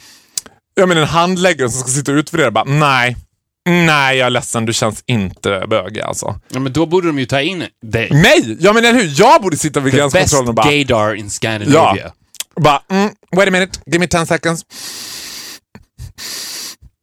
jag 0.74 0.88
menar 0.88 1.02
en 1.02 1.08
handläggare 1.08 1.70
som 1.70 1.80
ska 1.80 1.90
sitta 1.90 2.12
och 2.12 2.16
utvärdera 2.16 2.50
bara, 2.50 2.64
nej, 2.64 3.16
nej 3.64 4.16
jag 4.16 4.26
är 4.26 4.30
ledsen, 4.30 4.66
du 4.66 4.72
känns 4.72 5.02
inte 5.06 5.64
bögig 5.68 6.00
alltså. 6.00 6.40
Ja, 6.48 6.60
men 6.60 6.72
då 6.72 6.86
borde 6.86 7.06
de 7.06 7.18
ju 7.18 7.26
ta 7.26 7.40
in 7.40 7.66
dig. 7.82 8.10
Mig? 8.10 8.56
Ja 8.60 8.72
men 8.72 8.84
eller 8.84 9.00
hur? 9.00 9.12
Jag 9.16 9.42
borde 9.42 9.56
sitta 9.56 9.80
vid 9.80 9.92
The 9.92 10.00
best 10.00 10.14
gränskontrollen 10.14 10.48
och 10.48 10.54
bara, 10.54 10.70
gaydar 10.70 11.14
in 11.14 11.30
Scandinavia. 11.30 12.12
bara 12.60 12.82
mm, 12.90 13.10
wait 13.36 13.48
a 13.48 13.50
minute, 13.50 13.80
give 13.86 13.98
me 13.98 14.06
10 14.06 14.26
seconds. 14.26 14.64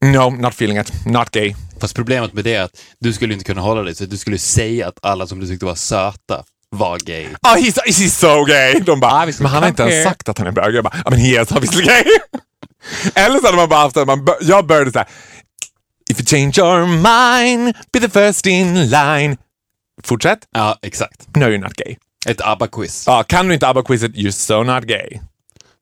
No, 0.06 0.30
not 0.30 0.54
feeling 0.54 0.78
it. 0.80 1.06
Not 1.06 1.32
gay. 1.32 1.56
Fast 1.80 1.96
problemet 1.96 2.34
med 2.34 2.44
det 2.44 2.54
är 2.54 2.62
att 2.62 2.82
du 3.00 3.14
skulle 3.14 3.34
inte 3.34 3.46
kunna 3.46 3.62
hålla 3.62 3.84
dig, 3.84 3.96
så 3.96 4.06
du 4.06 4.18
skulle 4.18 4.38
säga 4.38 4.88
att 4.88 5.00
alla 5.02 5.28
som 5.28 5.40
du 5.40 5.48
tyckte 5.48 5.66
var 5.66 5.76
söta 5.76 6.44
var 6.70 7.00
gay. 7.00 7.26
Oh, 7.26 7.56
he's, 7.56 7.78
he's 7.86 8.10
so 8.10 8.44
gay! 8.46 8.80
De 8.86 9.00
bara, 9.00 9.22
Obviously, 9.22 9.44
men 9.44 9.52
han 9.52 9.64
har 9.64 9.70
inte 9.70 9.84
ens 9.84 10.04
sagt 10.04 10.30
att 10.30 10.38
han 10.38 10.48
är 10.48 10.52
bög. 10.52 10.76
Jag 10.76 10.84
bara, 10.84 11.02
ja 11.06 11.10
men 11.10 11.20
he 11.20 11.42
is 11.42 11.52
obviously 11.52 11.84
gay. 11.84 12.04
Eller 13.16 13.40
så 13.40 13.46
hade 13.46 13.58
man 13.58 13.70
bara 13.70 13.80
haft 13.80 13.96
det, 13.96 14.06
man, 14.06 14.28
jag 14.42 14.66
började 14.66 14.92
såhär, 14.92 15.08
change 16.32 16.58
your 16.58 16.86
mind, 16.86 17.76
be 17.92 18.00
the 18.00 18.10
first 18.10 18.48
in 18.48 18.90
line. 18.90 19.38
Fortsätt. 20.04 20.40
Ja, 20.52 20.80
exakt. 20.82 21.36
No, 21.36 21.48
you're 21.48 21.58
not 21.58 21.74
gay. 21.74 21.98
Ett 22.26 22.42
ABBA-quiz. 22.42 23.04
Ja, 23.08 23.24
kan 23.24 23.48
du 23.48 23.54
inte 23.54 23.68
ABBA-quizet, 23.68 24.16
you're 24.16 24.32
so 24.32 24.64
not 24.64 24.84
gay. 24.84 25.20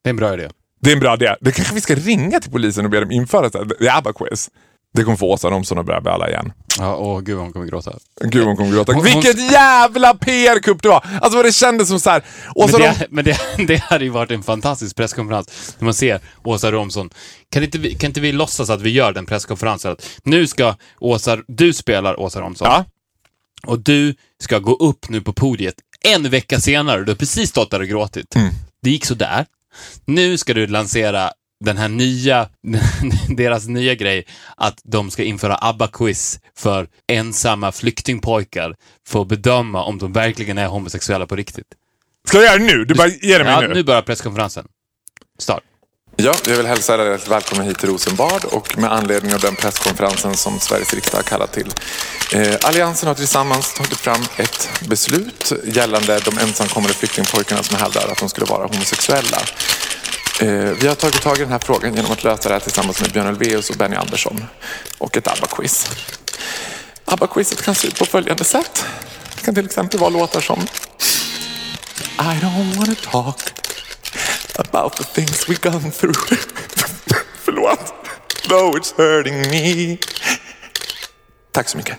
Det 0.04 0.08
är 0.08 0.10
en 0.10 0.16
bra 0.16 0.34
idé. 0.34 0.50
Det 0.82 0.90
är 0.90 0.94
en 0.94 1.00
bra 1.00 1.14
idé. 1.14 1.36
Det 1.42 1.52
kanske 1.52 1.74
vi 1.74 1.82
ska 1.82 1.96
ringa 1.96 2.40
till 2.40 2.52
polisen 2.52 2.86
och 2.86 2.92
be 2.92 3.00
dem 3.00 3.12
införa 3.12 3.50
the 3.50 3.90
ABBA-quiz. 3.90 4.50
Det 4.94 5.04
kommer 5.04 5.18
få 5.18 5.32
Åsa 5.32 5.50
Romson 5.50 5.78
att 5.80 5.86
börja 5.86 6.02
böla 6.02 6.30
igen. 6.30 6.52
Ja, 6.80 6.96
åh 6.96 7.20
gud 7.20 7.38
hon 7.38 7.54
kommer 7.54 7.66
gråta. 7.66 7.94
Gud 8.22 8.44
hon 8.46 8.58
kommer 8.58 8.72
gråta. 8.72 8.94
Hon- 8.94 9.04
Vilket 9.04 9.52
jävla 9.52 10.14
PR-kupp 10.14 10.82
det 10.82 10.90
var! 10.90 11.06
Alltså 11.22 11.38
vad 11.38 11.46
det 11.46 11.52
kändes 11.52 11.88
som 11.90 12.00
så 12.00 12.10
här. 12.10 12.24
Åsa 12.56 12.78
Men, 12.78 12.88
Rom... 12.88 12.96
det, 13.00 13.08
men 13.10 13.26
det, 13.26 13.38
det 13.68 13.78
hade 13.84 14.04
ju 14.04 14.10
varit 14.10 14.32
en 14.32 14.44
fantastisk 14.44 14.96
presskonferens 14.96 15.76
när 15.80 15.86
man 15.86 15.94
ser 15.94 16.22
Åsa 16.44 16.72
Romson. 16.72 17.10
Kan 17.52 17.64
inte, 17.64 17.78
vi, 17.78 17.96
kan 17.96 18.08
inte 18.08 18.22
vi 18.22 18.32
låtsas 18.32 18.70
att 18.70 18.82
vi 18.82 18.90
gör 18.90 19.12
den 19.14 19.26
presskonferensen? 19.26 19.92
Att 19.92 20.06
nu 20.24 20.48
ska 20.48 20.76
Åsa, 21.00 21.38
du 21.48 21.74
spelar 21.74 22.20
Åsa 22.20 22.42
Romson 22.42 22.68
Ja. 22.72 22.86
och 23.68 23.80
du 23.80 24.16
ska 24.44 24.60
gå 24.60 24.74
upp 24.76 25.10
nu 25.10 25.22
på 25.22 25.34
podiet 25.34 25.76
en 26.06 26.30
vecka 26.30 26.60
senare. 26.60 27.04
Du 27.04 27.12
har 27.12 27.16
precis 27.18 27.50
stått 27.50 27.72
där 27.72 27.80
och 27.80 27.88
gråtit. 27.88 28.36
Mm. 28.36 28.50
Det 28.84 28.90
gick 28.90 29.06
så 29.06 29.14
där. 29.14 29.46
Nu 30.06 30.38
ska 30.38 30.54
du 30.54 30.68
lansera 30.68 31.32
den 31.66 31.78
här 31.78 31.88
nya, 31.90 32.50
deras 33.38 33.68
nya 33.68 33.96
grej, 33.96 34.26
att 34.58 34.80
de 34.84 35.12
ska 35.12 35.24
införa 35.24 35.56
ABBA-quiz 35.56 36.40
för 36.58 36.88
ensamma 37.08 37.72
flyktingpojkar 37.72 38.76
för 39.08 39.22
att 39.22 39.28
bedöma 39.28 39.84
om 39.84 39.98
de 39.98 40.14
verkligen 40.14 40.58
är 40.58 40.68
homosexuella 40.68 41.28
på 41.28 41.36
riktigt. 41.36 41.68
Ska 42.28 42.38
jag 42.38 42.46
göra 42.46 42.58
det 42.58 42.78
nu? 42.78 42.86
Du 42.86 42.94
bara 42.96 43.08
ger 43.08 43.40
det 43.40 43.46
mig 43.46 43.54
Ja, 43.54 43.62
nu. 43.62 43.74
nu 43.74 43.84
börjar 43.84 44.02
presskonferensen. 44.02 44.68
Start. 45.40 45.64
Ja, 46.16 46.36
jag 46.48 46.58
vill 46.58 46.66
hälsa 46.66 46.94
er 46.94 47.30
välkomna 47.30 47.64
hit 47.64 47.80
till 47.80 47.90
Rosenbad 47.90 48.46
och 48.46 48.78
med 48.78 48.92
anledning 48.94 49.34
av 49.34 49.40
den 49.40 49.56
presskonferensen 49.56 50.38
som 50.38 50.60
Sveriges 50.60 50.94
riksdag 50.94 51.18
har 51.18 51.24
kallat 51.24 51.54
till. 51.54 51.74
Eh, 52.34 52.56
Alliansen 52.64 53.08
har 53.08 53.16
tillsammans 53.16 53.74
tagit 53.74 53.98
fram 53.98 54.22
ett 54.38 54.70
beslut 54.90 55.52
gällande 55.66 56.20
de 56.26 56.38
ensamkommande 56.38 56.94
flyktingpojkarna 56.94 57.64
som 57.64 57.78
hävdar 57.78 58.08
att 58.12 58.18
de 58.20 58.30
skulle 58.30 58.46
vara 58.46 58.68
homosexuella. 58.68 59.38
Eh, 60.42 60.48
vi 60.82 60.88
har 60.88 60.96
tagit 60.96 61.22
tag 61.22 61.38
i 61.38 61.40
den 61.40 61.52
här 61.52 61.60
frågan 61.60 61.96
genom 61.96 62.12
att 62.12 62.24
lösa 62.24 62.50
det 62.50 62.56
här 62.56 62.60
tillsammans 62.60 63.02
med 63.02 63.12
Björn 63.12 63.28
Ulvaeus 63.28 63.70
och 63.70 63.76
Benny 63.76 63.96
Andersson 63.96 64.46
och 64.98 65.18
ett 65.18 65.28
ABBA-quiz. 65.28 65.90
ABBA-quizet 67.06 67.62
kan 67.62 67.76
se 67.76 67.88
ut 67.88 68.00
på 68.00 68.06
följande 68.06 68.44
sätt. 68.44 68.86
Det 69.36 69.42
kan 69.46 69.56
till 69.56 69.66
exempel 69.66 70.00
vara 70.00 70.10
låtar 70.10 70.42
som 70.42 70.60
I 72.20 72.40
don't 72.42 72.78
wanna 72.78 72.96
talk 73.12 73.40
about 74.56 74.98
the 74.98 75.04
things 75.04 75.48
we've 75.48 75.72
gone 75.72 75.92
through. 75.92 76.20
Förlåt. 77.44 77.94
Though 78.50 78.76
it's 78.76 78.94
hurting 78.98 79.42
me. 79.42 79.98
Tack 81.52 81.70
så 81.70 81.78
mycket. 81.78 81.98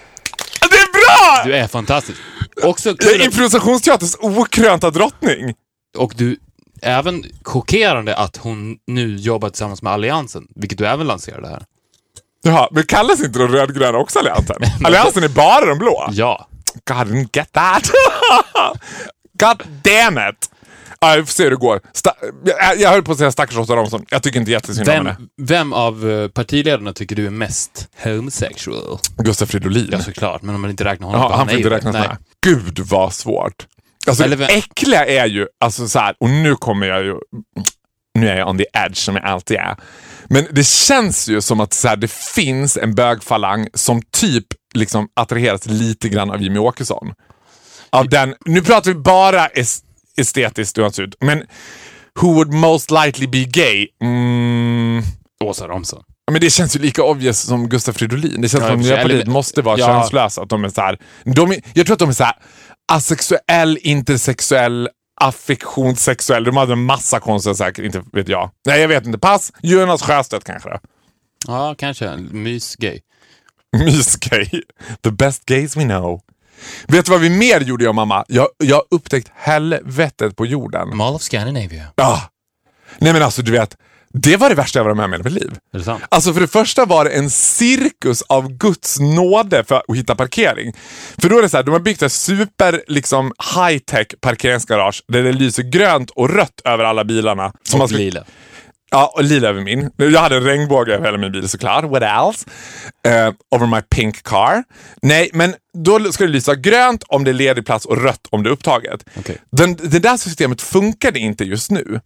Det 0.60 0.76
är 0.76 0.92
bra! 0.92 1.42
Du 1.44 1.54
är 1.56 1.68
fantastisk. 1.68 2.18
Också 2.62 2.94
kul 2.94 3.08
är 3.10 3.14
att, 3.14 3.24
improvisationsteaterns 3.24 4.16
okrönta 4.20 4.90
drottning. 4.90 5.54
och 5.98 6.12
du, 6.16 6.36
även 6.82 7.24
chockerande 7.44 8.16
att 8.16 8.36
hon 8.36 8.76
nu 8.86 9.16
jobbar 9.16 9.48
tillsammans 9.48 9.82
med 9.82 9.92
Alliansen, 9.92 10.46
vilket 10.56 10.78
du 10.78 10.86
även 10.86 11.06
lanserade 11.06 11.48
här. 11.48 11.62
Jaha, 12.42 12.68
men 12.70 12.82
kallas 12.86 13.20
inte 13.20 13.38
de 13.38 13.48
rödgröna 13.48 13.98
också 13.98 14.18
Alliansen? 14.18 14.56
Alliansen 14.84 15.24
är 15.24 15.28
bara 15.28 15.64
de 15.66 15.78
blå. 15.78 16.08
Ja. 16.12 16.48
God, 16.88 16.96
didn't 16.96 17.28
get 17.32 17.52
that. 17.52 17.90
God 19.38 19.62
damn 19.82 20.18
it. 20.30 20.50
Ja, 21.00 21.14
vi 21.16 21.22
får 21.24 21.32
se 21.32 21.42
hur 21.42 21.50
det 21.50 21.56
går. 21.56 21.80
Sta 21.92 22.12
jag, 22.44 22.80
jag 22.80 22.90
höll 22.90 23.02
på 23.02 23.12
att 23.12 23.18
säga 23.18 23.32
stackars 23.32 23.56
Åsa 23.56 23.76
Romson. 23.76 24.04
Jag 24.10 24.22
tycker 24.22 24.40
inte 24.40 24.50
jättesynd 24.52 24.88
om 24.88 24.94
henne. 24.94 25.16
vem 25.42 25.72
av 25.72 26.10
eh, 26.10 26.28
partiledarna 26.28 26.92
tycker 26.92 27.16
du 27.16 27.26
är 27.26 27.30
mest 27.30 27.88
homosexual? 28.04 28.98
Gustaf 29.16 29.48
Fridolin. 29.50 29.88
Ja, 29.92 30.00
såklart, 30.00 30.42
men 30.42 30.54
om 30.54 30.60
man 30.60 30.70
inte 30.70 30.84
räknar 30.84 31.06
honom, 31.06 31.22
Ja, 31.22 31.36
han 31.36 31.48
får 31.48 31.56
inte 31.56 31.70
räknas 31.70 31.92
med. 31.92 32.16
Gud 32.46 32.78
vad 32.78 33.12
svårt. 33.12 33.66
Alltså 34.06 34.24
Eller 34.24 34.36
det 34.36 34.46
äckliga 34.46 35.06
är 35.06 35.26
ju, 35.26 35.46
alltså 35.60 35.88
så 35.88 35.98
här, 35.98 36.14
och 36.20 36.30
nu 36.30 36.56
kommer 36.56 36.86
jag 36.86 37.04
ju, 37.04 37.14
nu 38.18 38.28
är 38.28 38.36
jag 38.36 38.48
on 38.48 38.58
the 38.58 38.66
edge 38.72 38.96
som 38.96 39.16
jag 39.16 39.24
alltid 39.24 39.56
är. 39.56 39.76
Men 40.24 40.46
det 40.52 40.66
känns 40.66 41.28
ju 41.28 41.40
som 41.40 41.60
att 41.60 41.72
så 41.72 41.88
här, 41.88 41.96
det 41.96 42.10
finns 42.10 42.76
en 42.76 42.94
bögfalang 42.94 43.68
som 43.74 44.02
typ 44.02 44.46
liksom 44.74 45.08
attraheras 45.16 45.66
lite 45.66 46.08
grann 46.08 46.30
av 46.30 46.42
Jimmy 46.42 46.58
Åkesson. 46.58 47.12
Av 47.90 48.08
den, 48.08 48.34
nu 48.44 48.62
pratar 48.62 48.90
vi 48.90 48.98
bara 48.98 49.46
es, 49.46 49.82
estetiskt 50.16 50.78
ut, 50.78 51.14
men 51.20 51.38
who 52.20 52.34
would 52.34 52.52
most 52.52 52.90
likely 52.90 53.26
be 53.26 53.44
gay? 53.44 53.88
Mm, 54.02 55.02
Åsa 55.44 55.68
Romson. 55.68 56.02
Ja, 56.30 56.32
Men 56.32 56.40
det 56.40 56.50
känns 56.50 56.76
ju 56.76 56.80
lika 56.80 57.02
obvious 57.02 57.40
som 57.40 57.68
Gustaf 57.68 57.96
Fridolin. 57.96 58.40
Det 58.40 58.48
känns 58.48 58.62
Ja, 58.62 58.68
som 58.68 58.74
att. 58.74 58.78
Miljöpartiet 58.78 59.26
måste 59.26 59.62
vara 59.62 59.78
Ja. 59.78 59.86
könslösa. 59.86 60.42
Att 60.42 60.48
de 60.48 60.64
är 60.64 60.68
så 60.68 60.80
här, 60.80 60.98
de 61.24 61.50
är, 61.52 61.60
jag 61.74 61.86
tror 61.86 61.94
att 61.94 61.98
de 61.98 62.08
är 62.08 62.12
så 62.12 62.24
här 62.24 62.34
asexuell, 62.92 63.78
intersexuell, 63.82 64.88
affektionssexuell. 65.20 66.44
De 66.44 66.56
hade 66.56 66.72
en 66.72 66.84
massa 66.84 67.20
konstiga 67.20 67.54
säkert, 67.54 67.84
inte 67.84 68.02
vet 68.12 68.28
jag. 68.28 68.50
Nej, 68.66 68.80
jag 68.80 68.88
vet 68.88 69.06
inte. 69.06 69.18
Pass. 69.18 69.52
Jonas 69.62 70.02
Sjöstedt 70.02 70.44
kanske. 70.44 70.70
Ja, 71.46 71.74
kanske. 71.78 72.16
Mysgay. 72.16 73.00
Mysgay. 73.76 74.48
The 75.02 75.10
best 75.10 75.44
gays 75.46 75.76
we 75.76 75.82
know. 75.84 76.20
Vet 76.88 77.04
du 77.06 77.10
vad 77.12 77.20
vi 77.20 77.30
mer 77.30 77.60
gjorde 77.60 77.84
jag 77.84 77.88
och 77.88 77.94
mamma? 77.94 78.24
Jag, 78.28 78.48
jag 78.58 78.76
har 78.76 78.84
upptäckt 78.90 79.30
helvetet 79.34 80.36
på 80.36 80.46
jorden. 80.46 80.96
Mall 80.96 81.14
of 81.14 81.22
Scandinavia. 81.22 81.84
Ah. 81.96 82.18
Nej 82.98 83.12
men 83.12 83.22
alltså 83.22 83.42
du 83.42 83.52
vet, 83.52 83.76
det 84.14 84.36
var 84.36 84.48
det 84.48 84.54
värsta 84.54 84.78
jag 84.78 84.84
varit 84.84 84.96
med 84.96 85.04
om 85.04 85.14
i 85.14 85.16
hela 85.16 85.24
mitt 85.30 85.42
liv. 85.42 85.50
Är 85.74 85.78
det 85.78 85.84
sant? 85.84 86.02
Alltså 86.08 86.32
för 86.32 86.40
det 86.40 86.48
första 86.48 86.84
var 86.84 87.04
det 87.04 87.10
en 87.10 87.30
cirkus 87.30 88.22
av 88.22 88.48
Guds 88.52 89.00
nåde 89.00 89.64
för 89.64 89.74
att 89.88 89.96
hitta 89.96 90.14
parkering. 90.14 90.72
För 91.18 91.28
då 91.28 91.38
är 91.38 91.42
det 91.42 91.48
så 91.48 91.56
här, 91.56 91.64
de 91.64 91.70
har 91.70 91.80
byggt 91.80 92.02
ett 92.02 92.12
super 92.12 92.82
liksom, 92.88 93.32
high-tech 93.56 94.06
parkeringsgarage 94.20 95.02
där 95.08 95.22
det 95.22 95.32
lyser 95.32 95.62
grönt 95.62 96.10
och 96.10 96.30
rött 96.34 96.60
över 96.64 96.84
alla 96.84 97.04
bilarna. 97.04 97.52
Som 97.62 97.78
man 97.78 97.84
Och 97.84 97.88
ska- 97.90 97.98
lila. 97.98 98.24
Ja, 98.92 99.12
och 99.16 99.24
lila 99.24 99.48
över 99.48 99.60
min. 99.60 99.90
Jag 99.96 100.20
hade 100.20 100.36
en 100.36 100.44
regnbåge 100.44 100.94
över 100.94 101.04
hela 101.04 101.18
min 101.18 101.32
bil 101.32 101.48
såklart. 101.48 101.84
What 101.84 102.02
else? 102.02 102.46
Eh, 103.06 103.32
over 103.50 103.66
my 103.66 103.80
pink 103.82 104.22
car. 104.22 104.64
Nej, 105.02 105.30
men 105.32 105.54
då 105.78 106.12
ska 106.12 106.24
det 106.24 106.30
lysa 106.30 106.54
grönt 106.54 107.02
om 107.08 107.24
det 107.24 107.30
är 107.30 107.32
ledig 107.34 107.66
plats 107.66 107.86
och 107.86 108.02
rött 108.02 108.26
om 108.30 108.42
det 108.42 108.48
är 108.48 108.52
upptaget. 108.52 109.04
Okej. 109.18 109.36
Den, 109.52 109.76
det 109.76 109.98
där 109.98 110.16
systemet 110.16 110.62
funkade 110.62 111.18
inte 111.18 111.44
just 111.44 111.70
nu. 111.70 112.00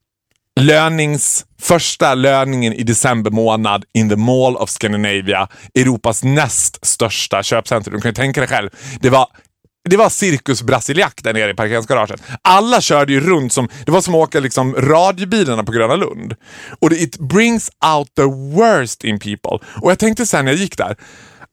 Lönings, 0.60 1.44
första 1.60 2.14
löningen 2.14 2.72
i 2.72 2.82
december 2.82 3.30
månad 3.30 3.84
in 3.94 4.08
the 4.08 4.16
Mall 4.16 4.56
of 4.56 4.70
Scandinavia, 4.70 5.48
Europas 5.74 6.24
näst 6.24 6.86
största 6.86 7.42
köpcentrum. 7.42 7.94
Du 7.94 8.00
kan 8.00 8.08
ju 8.08 8.14
tänka 8.14 8.40
dig 8.40 8.48
själv. 8.48 8.70
Det 9.00 9.10
var 9.10 9.26
det 9.90 9.96
var 9.96 10.08
cirkus 10.08 10.62
brasiliak 10.62 11.20
där 11.22 11.32
nere 11.32 11.50
i 11.50 11.54
parkeringsgaraget. 11.54 12.22
Alla 12.42 12.80
körde 12.80 13.12
ju 13.12 13.20
runt 13.20 13.52
som, 13.52 13.68
det 13.86 13.92
var 13.92 14.00
som 14.00 14.14
att 14.14 14.18
åka 14.18 14.40
liksom 14.40 14.74
radiobilarna 14.74 15.64
på 15.64 15.72
Gröna 15.72 15.96
Lund. 15.96 16.34
Och 16.80 16.90
det, 16.90 16.96
it 16.96 17.18
brings 17.18 17.70
out 17.96 18.14
the 18.14 18.22
worst 18.56 19.04
in 19.04 19.18
people. 19.18 19.66
Och 19.82 19.90
jag 19.90 19.98
tänkte 19.98 20.26
sen 20.26 20.44
när 20.44 20.52
jag 20.52 20.60
gick 20.60 20.78
där, 20.78 20.96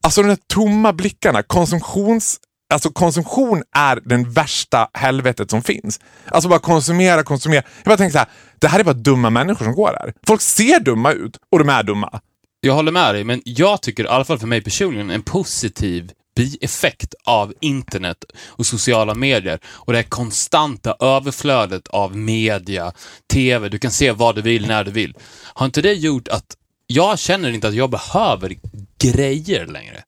alltså 0.04 0.22
de 0.22 0.28
där 0.28 0.38
tomma 0.46 0.92
blickarna, 0.92 1.42
konsumtions... 1.42 2.38
Alltså 2.72 2.90
konsumtion 2.90 3.62
är 3.76 4.00
den 4.04 4.30
värsta 4.30 4.88
helvetet 4.94 5.50
som 5.50 5.62
finns. 5.62 6.00
Alltså 6.24 6.48
bara 6.48 6.58
konsumera, 6.58 7.22
konsumera. 7.22 7.62
Jag 7.76 7.84
bara 7.84 7.96
tänker 7.96 8.12
så 8.12 8.18
här, 8.18 8.28
det 8.58 8.68
här 8.68 8.80
är 8.80 8.84
bara 8.84 8.92
dumma 8.92 9.30
människor 9.30 9.64
som 9.64 9.74
går 9.74 9.96
här. 10.00 10.12
Folk 10.26 10.40
ser 10.40 10.80
dumma 10.80 11.12
ut 11.12 11.38
och 11.52 11.58
de 11.58 11.68
är 11.68 11.82
dumma. 11.82 12.20
Jag 12.60 12.74
håller 12.74 12.92
med 12.92 13.14
dig, 13.14 13.24
men 13.24 13.42
jag 13.44 13.82
tycker, 13.82 14.04
i 14.04 14.08
alla 14.08 14.24
fall 14.24 14.38
för 14.38 14.46
mig 14.46 14.60
personligen, 14.60 15.10
en 15.10 15.22
positiv 15.22 16.12
bieffekt 16.36 17.14
av 17.24 17.54
internet 17.60 18.24
och 18.46 18.66
sociala 18.66 19.14
medier 19.14 19.58
och 19.66 19.92
det 19.92 19.98
här 19.98 20.02
konstanta 20.08 20.96
överflödet 21.00 21.88
av 21.88 22.16
media, 22.16 22.92
tv, 23.32 23.68
du 23.68 23.78
kan 23.78 23.90
se 23.90 24.12
vad 24.12 24.34
du 24.34 24.42
vill 24.42 24.66
när 24.66 24.84
du 24.84 24.90
vill. 24.90 25.16
Har 25.54 25.66
inte 25.66 25.82
det 25.82 25.92
gjort 25.92 26.28
att 26.28 26.56
jag 26.86 27.18
känner 27.18 27.50
inte 27.50 27.68
att 27.68 27.74
jag 27.74 27.90
behöver 27.90 28.54
grejer 28.98 29.66
längre? 29.66 30.02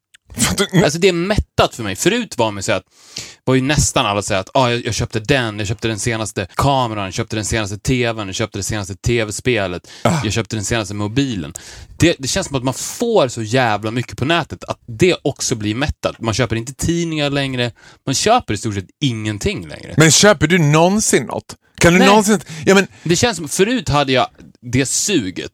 Alltså 0.85 0.99
det 0.99 1.09
är 1.09 1.13
mättat 1.13 1.75
för 1.75 1.83
mig. 1.83 1.97
Förut 1.97 2.39
var 2.39 2.51
man 2.51 2.63
så 2.63 2.73
att, 2.73 2.83
var 3.45 3.55
ju 3.55 3.61
nästan 3.61 4.07
alla 4.07 4.23
säga 4.23 4.41
att 4.41 4.51
ah, 4.55 4.71
jag, 4.71 4.87
jag 4.87 4.95
köpte 4.95 5.21
den, 5.21 5.59
jag 5.59 5.69
köpte 5.69 5.89
den 5.89 5.99
senaste 5.99 6.47
kameran, 6.55 7.05
jag 7.05 7.15
köpte 7.15 7.37
den 7.37 7.45
senaste 7.45 7.79
tvn, 7.79 8.27
jag 8.27 8.35
köpte 8.35 8.59
det 8.59 8.63
senaste 8.63 8.95
tv-spelet, 8.97 9.91
jag 10.25 10.33
köpte 10.33 10.57
den 10.57 10.65
senaste 10.65 10.95
mobilen. 10.95 11.53
Det, 11.97 12.17
det 12.19 12.29
känns 12.29 12.47
som 12.47 12.57
att 12.57 12.65
man 12.65 12.75
får 12.75 13.29
så 13.29 13.43
jävla 13.43 13.91
mycket 13.91 14.19
på 14.19 14.25
nätet 14.25 14.65
att 14.65 14.79
det 14.87 15.17
också 15.23 15.55
blir 15.55 15.75
mättat. 15.75 16.21
Man 16.21 16.35
köper 16.35 16.57
inte 16.57 16.75
tidningar 16.75 17.31
längre, 17.31 17.73
man 18.07 18.15
köper 18.15 18.55
i 18.55 18.57
stort 18.57 18.75
sett 18.75 18.89
ingenting 19.01 19.69
längre. 19.69 19.95
Men 19.97 20.11
köper 20.11 20.47
du 20.47 20.59
någonsin 20.59 21.23
något? 21.25 21.57
Kan 21.79 21.93
du 21.93 21.99
Nej. 21.99 22.09
någonsin... 22.09 22.41
Ja, 22.67 22.75
men, 22.75 22.87
Det 23.03 23.17
känns 23.17 23.37
som, 23.37 23.49
förut 23.49 23.89
hade 23.89 24.13
jag 24.13 24.29
det 24.73 24.87
suget, 24.87 25.53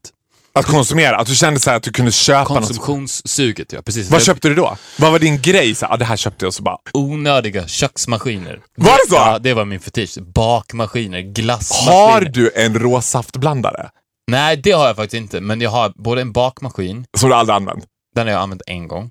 att 0.52 0.66
konsumera, 0.66 1.16
att 1.16 1.26
du 1.26 1.34
kände 1.34 1.60
så 1.60 1.70
här 1.70 1.76
att 1.76 1.82
du 1.82 1.92
kunde 1.92 2.12
köpa 2.12 2.44
konsumtionssuget, 2.44 3.72
ja 3.72 3.82
precis. 3.82 4.10
Vad 4.10 4.22
köpte 4.22 4.48
du 4.48 4.54
då? 4.54 4.76
Vad 4.98 5.12
var 5.12 5.18
din 5.18 5.42
grej? 5.42 5.74
Så, 5.74 5.86
ah, 5.86 5.96
det 5.96 6.04
här 6.04 6.16
köpte 6.16 6.46
jag 6.46 6.54
så 6.54 6.62
bara... 6.62 6.78
onödiga 6.92 7.66
köksmaskiner. 7.68 8.60
Var 8.76 8.92
det 8.92 9.08
så? 9.08 9.14
Ja, 9.14 9.38
det 9.38 9.54
var 9.54 9.64
min 9.64 9.80
fetisch. 9.80 10.18
Bakmaskiner, 10.20 11.20
glassmaskiner. 11.20 11.92
Har 11.92 12.20
du 12.20 12.50
en 12.56 12.78
råsaftblandare? 12.78 13.90
Nej, 14.30 14.56
det 14.56 14.72
har 14.72 14.86
jag 14.86 14.96
faktiskt 14.96 15.14
inte, 15.20 15.40
men 15.40 15.60
jag 15.60 15.70
har 15.70 15.92
både 15.96 16.20
en 16.20 16.32
bakmaskin, 16.32 17.06
Som 17.18 17.28
du 17.28 17.34
aldrig 17.34 17.56
använt? 17.56 17.84
den 18.14 18.26
har 18.26 18.32
jag 18.34 18.42
använt 18.42 18.62
en 18.66 18.88
gång, 18.88 19.10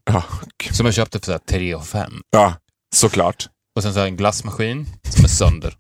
gud. 0.64 0.76
som 0.76 0.86
jag 0.86 0.96
köpte 0.96 1.20
för 1.20 1.26
så 1.26 1.32
här 1.32 1.40
3 1.50 1.76
och 1.76 1.88
5. 1.88 2.14
ja 2.32 2.54
såklart. 2.96 3.48
Och 3.76 3.84
sen 3.84 3.94
så 3.94 4.00
har 4.00 4.06
jag 4.06 4.12
en 4.12 4.18
glassmaskin 4.18 4.88
som 5.10 5.24
är 5.24 5.30
sönder. 5.30 5.74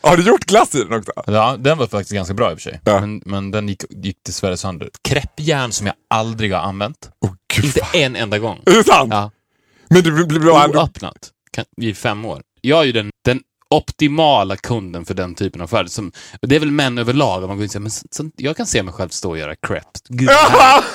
Har 0.00 0.16
du 0.16 0.22
gjort 0.22 0.44
glass 0.44 0.74
i 0.74 0.84
den 0.84 0.92
också? 0.98 1.12
Ja, 1.26 1.56
den 1.58 1.78
var 1.78 1.86
faktiskt 1.86 2.12
ganska 2.12 2.34
bra 2.34 2.50
i 2.50 2.54
och 2.54 2.58
för 2.58 2.70
sig. 2.70 2.80
Ja. 2.84 3.00
Men, 3.00 3.22
men 3.26 3.50
den 3.50 3.68
gick, 3.68 3.82
gick 3.90 4.16
dessvärre 4.26 4.56
sönder. 4.56 4.90
Kreppjärn 5.02 5.72
som 5.72 5.86
jag 5.86 5.96
aldrig 6.10 6.52
har 6.52 6.60
använt. 6.60 7.10
Åh 7.24 7.32
Gud, 7.54 7.64
Inte 7.64 7.80
fan. 7.80 8.00
en 8.00 8.16
enda 8.16 8.38
gång. 8.38 8.62
Är 8.66 8.74
det 8.74 8.84
sant? 8.84 9.12
Ja. 9.12 9.30
Men 9.88 10.02
du 10.02 10.12
blir 10.12 10.24
blir 10.24 10.64
ändå... 10.64 10.78
Oöppnat. 10.80 11.30
Kan, 11.52 11.64
I 11.76 11.94
fem 11.94 12.24
år. 12.24 12.42
Jag 12.60 12.80
är 12.80 12.84
ju 12.84 12.92
den, 12.92 13.10
den 13.24 13.40
optimala 13.70 14.56
kunden 14.56 15.04
för 15.04 15.14
den 15.14 15.34
typen 15.34 15.60
av. 15.60 15.86
Som, 15.86 16.12
och 16.42 16.48
det 16.48 16.56
är 16.56 16.60
väl 16.60 16.70
män 16.70 16.98
överlag. 16.98 17.48
Man 17.48 17.56
går 17.56 17.58
in 17.58 17.64
och 17.64 17.70
säger, 17.70 17.80
men 17.80 17.90
så, 17.90 18.06
så, 18.10 18.30
jag 18.36 18.56
kan 18.56 18.66
se 18.66 18.82
mig 18.82 18.94
själv 18.94 19.08
stå 19.08 19.30
och 19.30 19.38
göra 19.38 19.54
crepes. 19.56 20.02
Gud, 20.08 20.28
vad 20.28 20.36
härligt. 20.36 20.90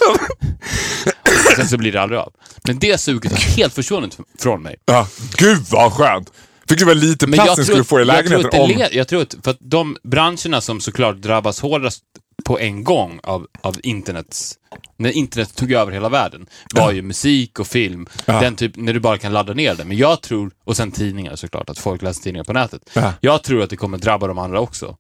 Sen 1.56 1.68
så 1.68 1.78
blir 1.78 1.92
det 1.92 2.02
aldrig 2.02 2.20
av. 2.20 2.34
Men 2.64 2.80
det 2.80 2.98
suget 2.98 3.32
har 3.32 3.40
helt 3.40 3.74
försvunnit 3.74 4.18
från 4.40 4.62
mig. 4.62 4.76
Ja, 4.86 5.08
gud 5.38 5.66
vad 5.72 5.94
skönt! 5.94 6.32
Fick 6.70 6.80
du 6.80 6.86
väl 6.86 6.98
lite 6.98 7.26
jag 7.26 7.34
plats 7.34 7.56
tror, 7.56 7.66
skulle 7.66 7.84
få 7.84 8.00
i 8.00 8.04
jag 8.04 8.08
tror 8.08 8.16
lägenheten 8.16 8.62
att 8.62 8.68
det 8.70 8.86
om... 8.86 8.88
Jag 8.92 9.08
tror 9.08 9.22
att, 9.22 9.36
för 9.44 9.52
att 9.52 9.58
de 9.60 9.98
branscherna 10.04 10.62
som 10.62 10.80
såklart 10.82 11.16
drabbas 11.16 11.60
hårdast 11.60 12.04
på 12.44 12.60
en 12.60 12.84
gång 12.84 13.20
av, 13.24 13.48
av 13.62 13.76
internets, 13.84 14.56
när 14.98 15.12
internet 15.12 15.56
tog 15.56 15.72
över 15.72 15.92
hela 15.92 16.10
världen, 16.10 16.46
var 16.76 16.92
ju 16.92 17.02
musik 17.02 17.60
och 17.60 17.68
film. 17.68 18.08
Ja. 18.26 18.40
Den 18.42 18.56
typ, 18.56 18.76
när 18.76 18.94
du 18.94 19.00
bara 19.00 19.18
kan 19.18 19.34
ladda 19.34 19.54
ner 19.54 19.76
det. 19.76 19.86
Men 19.86 19.98
jag 19.98 20.22
tror, 20.22 20.52
och 20.64 20.78
sen 20.78 20.92
tidningar 20.92 21.36
såklart, 21.36 21.70
att 21.70 21.80
folk 21.80 22.02
läser 22.02 22.24
tidningar 22.24 22.44
på 22.44 22.54
nätet. 22.54 22.90
Ja. 22.94 23.14
Jag 23.22 23.44
tror 23.44 23.64
att 23.64 23.70
det 23.70 23.76
kommer 23.78 23.98
drabba 23.98 24.28
de 24.28 24.38
andra 24.38 24.60
också. 24.60 24.98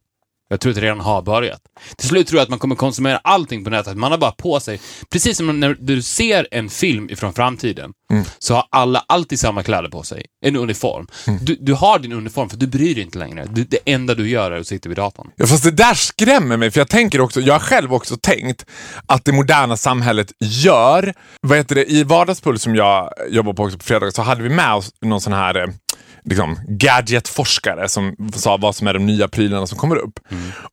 Jag 0.54 0.60
tror 0.60 0.70
att 0.72 0.76
det 0.76 0.82
redan 0.82 1.00
har 1.00 1.22
börjat. 1.22 1.62
Till 1.98 2.08
slut 2.10 2.28
tror 2.28 2.38
jag 2.40 2.44
att 2.44 2.50
man 2.50 2.60
kommer 2.60 2.76
konsumera 2.76 3.18
allting 3.18 3.64
på 3.64 3.70
nätet. 3.70 3.98
Man 3.98 4.12
har 4.12 4.18
bara 4.18 4.32
på 4.32 4.60
sig, 4.60 4.80
precis 5.12 5.38
som 5.38 5.60
när 5.60 5.78
du 5.80 6.02
ser 6.02 6.48
en 6.52 6.70
film 6.70 7.10
ifrån 7.10 7.34
framtiden, 7.34 7.92
Mm. 8.12 8.26
så 8.40 8.54
har 8.54 8.66
alla 8.72 9.04
alltid 9.08 9.40
samma 9.40 9.64
kläder 9.64 9.90
på 9.90 10.04
sig. 10.04 10.26
En 10.46 10.56
uniform. 10.56 11.08
Du, 11.42 11.56
du 11.60 11.74
har 11.74 12.00
din 12.00 12.12
uniform 12.14 12.50
för 12.50 12.58
du 12.58 12.68
bryr 12.68 12.96
dig 12.96 13.04
inte 13.04 13.20
längre. 13.20 13.46
Du, 13.50 13.64
det 13.64 13.78
enda 13.86 14.16
du 14.16 14.30
gör 14.30 14.52
är 14.52 14.60
att 14.60 14.68
sitta 14.68 14.90
vid 14.90 14.98
datorn. 14.98 15.30
Ja, 15.36 15.48
fast 15.48 15.64
det 15.64 15.72
där 15.72 15.94
skrämmer 15.94 16.58
mig, 16.58 16.72
för 16.72 16.80
jag 16.80 16.90
tänker 16.90 17.22
också, 17.22 17.42
jag 17.42 17.54
har 17.54 17.60
själv 17.60 17.94
också 17.94 18.18
tänkt 18.22 18.66
att 19.06 19.26
det 19.26 19.32
moderna 19.32 19.78
samhället 19.78 20.32
gör, 20.40 21.14
vad 21.42 21.58
heter 21.58 21.76
det, 21.76 21.92
i 21.92 22.04
Vardagspuls 22.04 22.62
som 22.62 22.76
jag 22.76 23.10
jobbar 23.30 23.54
på 23.54 23.64
också 23.64 23.78
på 23.78 23.84
fredag 23.84 24.12
så 24.12 24.22
hade 24.22 24.44
vi 24.44 24.50
med 24.50 24.74
oss 24.74 24.92
någon 25.02 25.22
sån 25.22 25.34
här 25.34 25.56
eh, 25.58 25.68
liksom, 26.26 26.60
gadgetforskare 26.68 27.90
som 27.90 28.16
sa 28.36 28.58
vad 28.58 28.76
som 28.76 28.88
är 28.88 28.94
de 28.94 29.06
nya 29.06 29.28
prylarna 29.28 29.68
som 29.68 29.78
kommer 29.78 29.96
upp. 29.96 30.20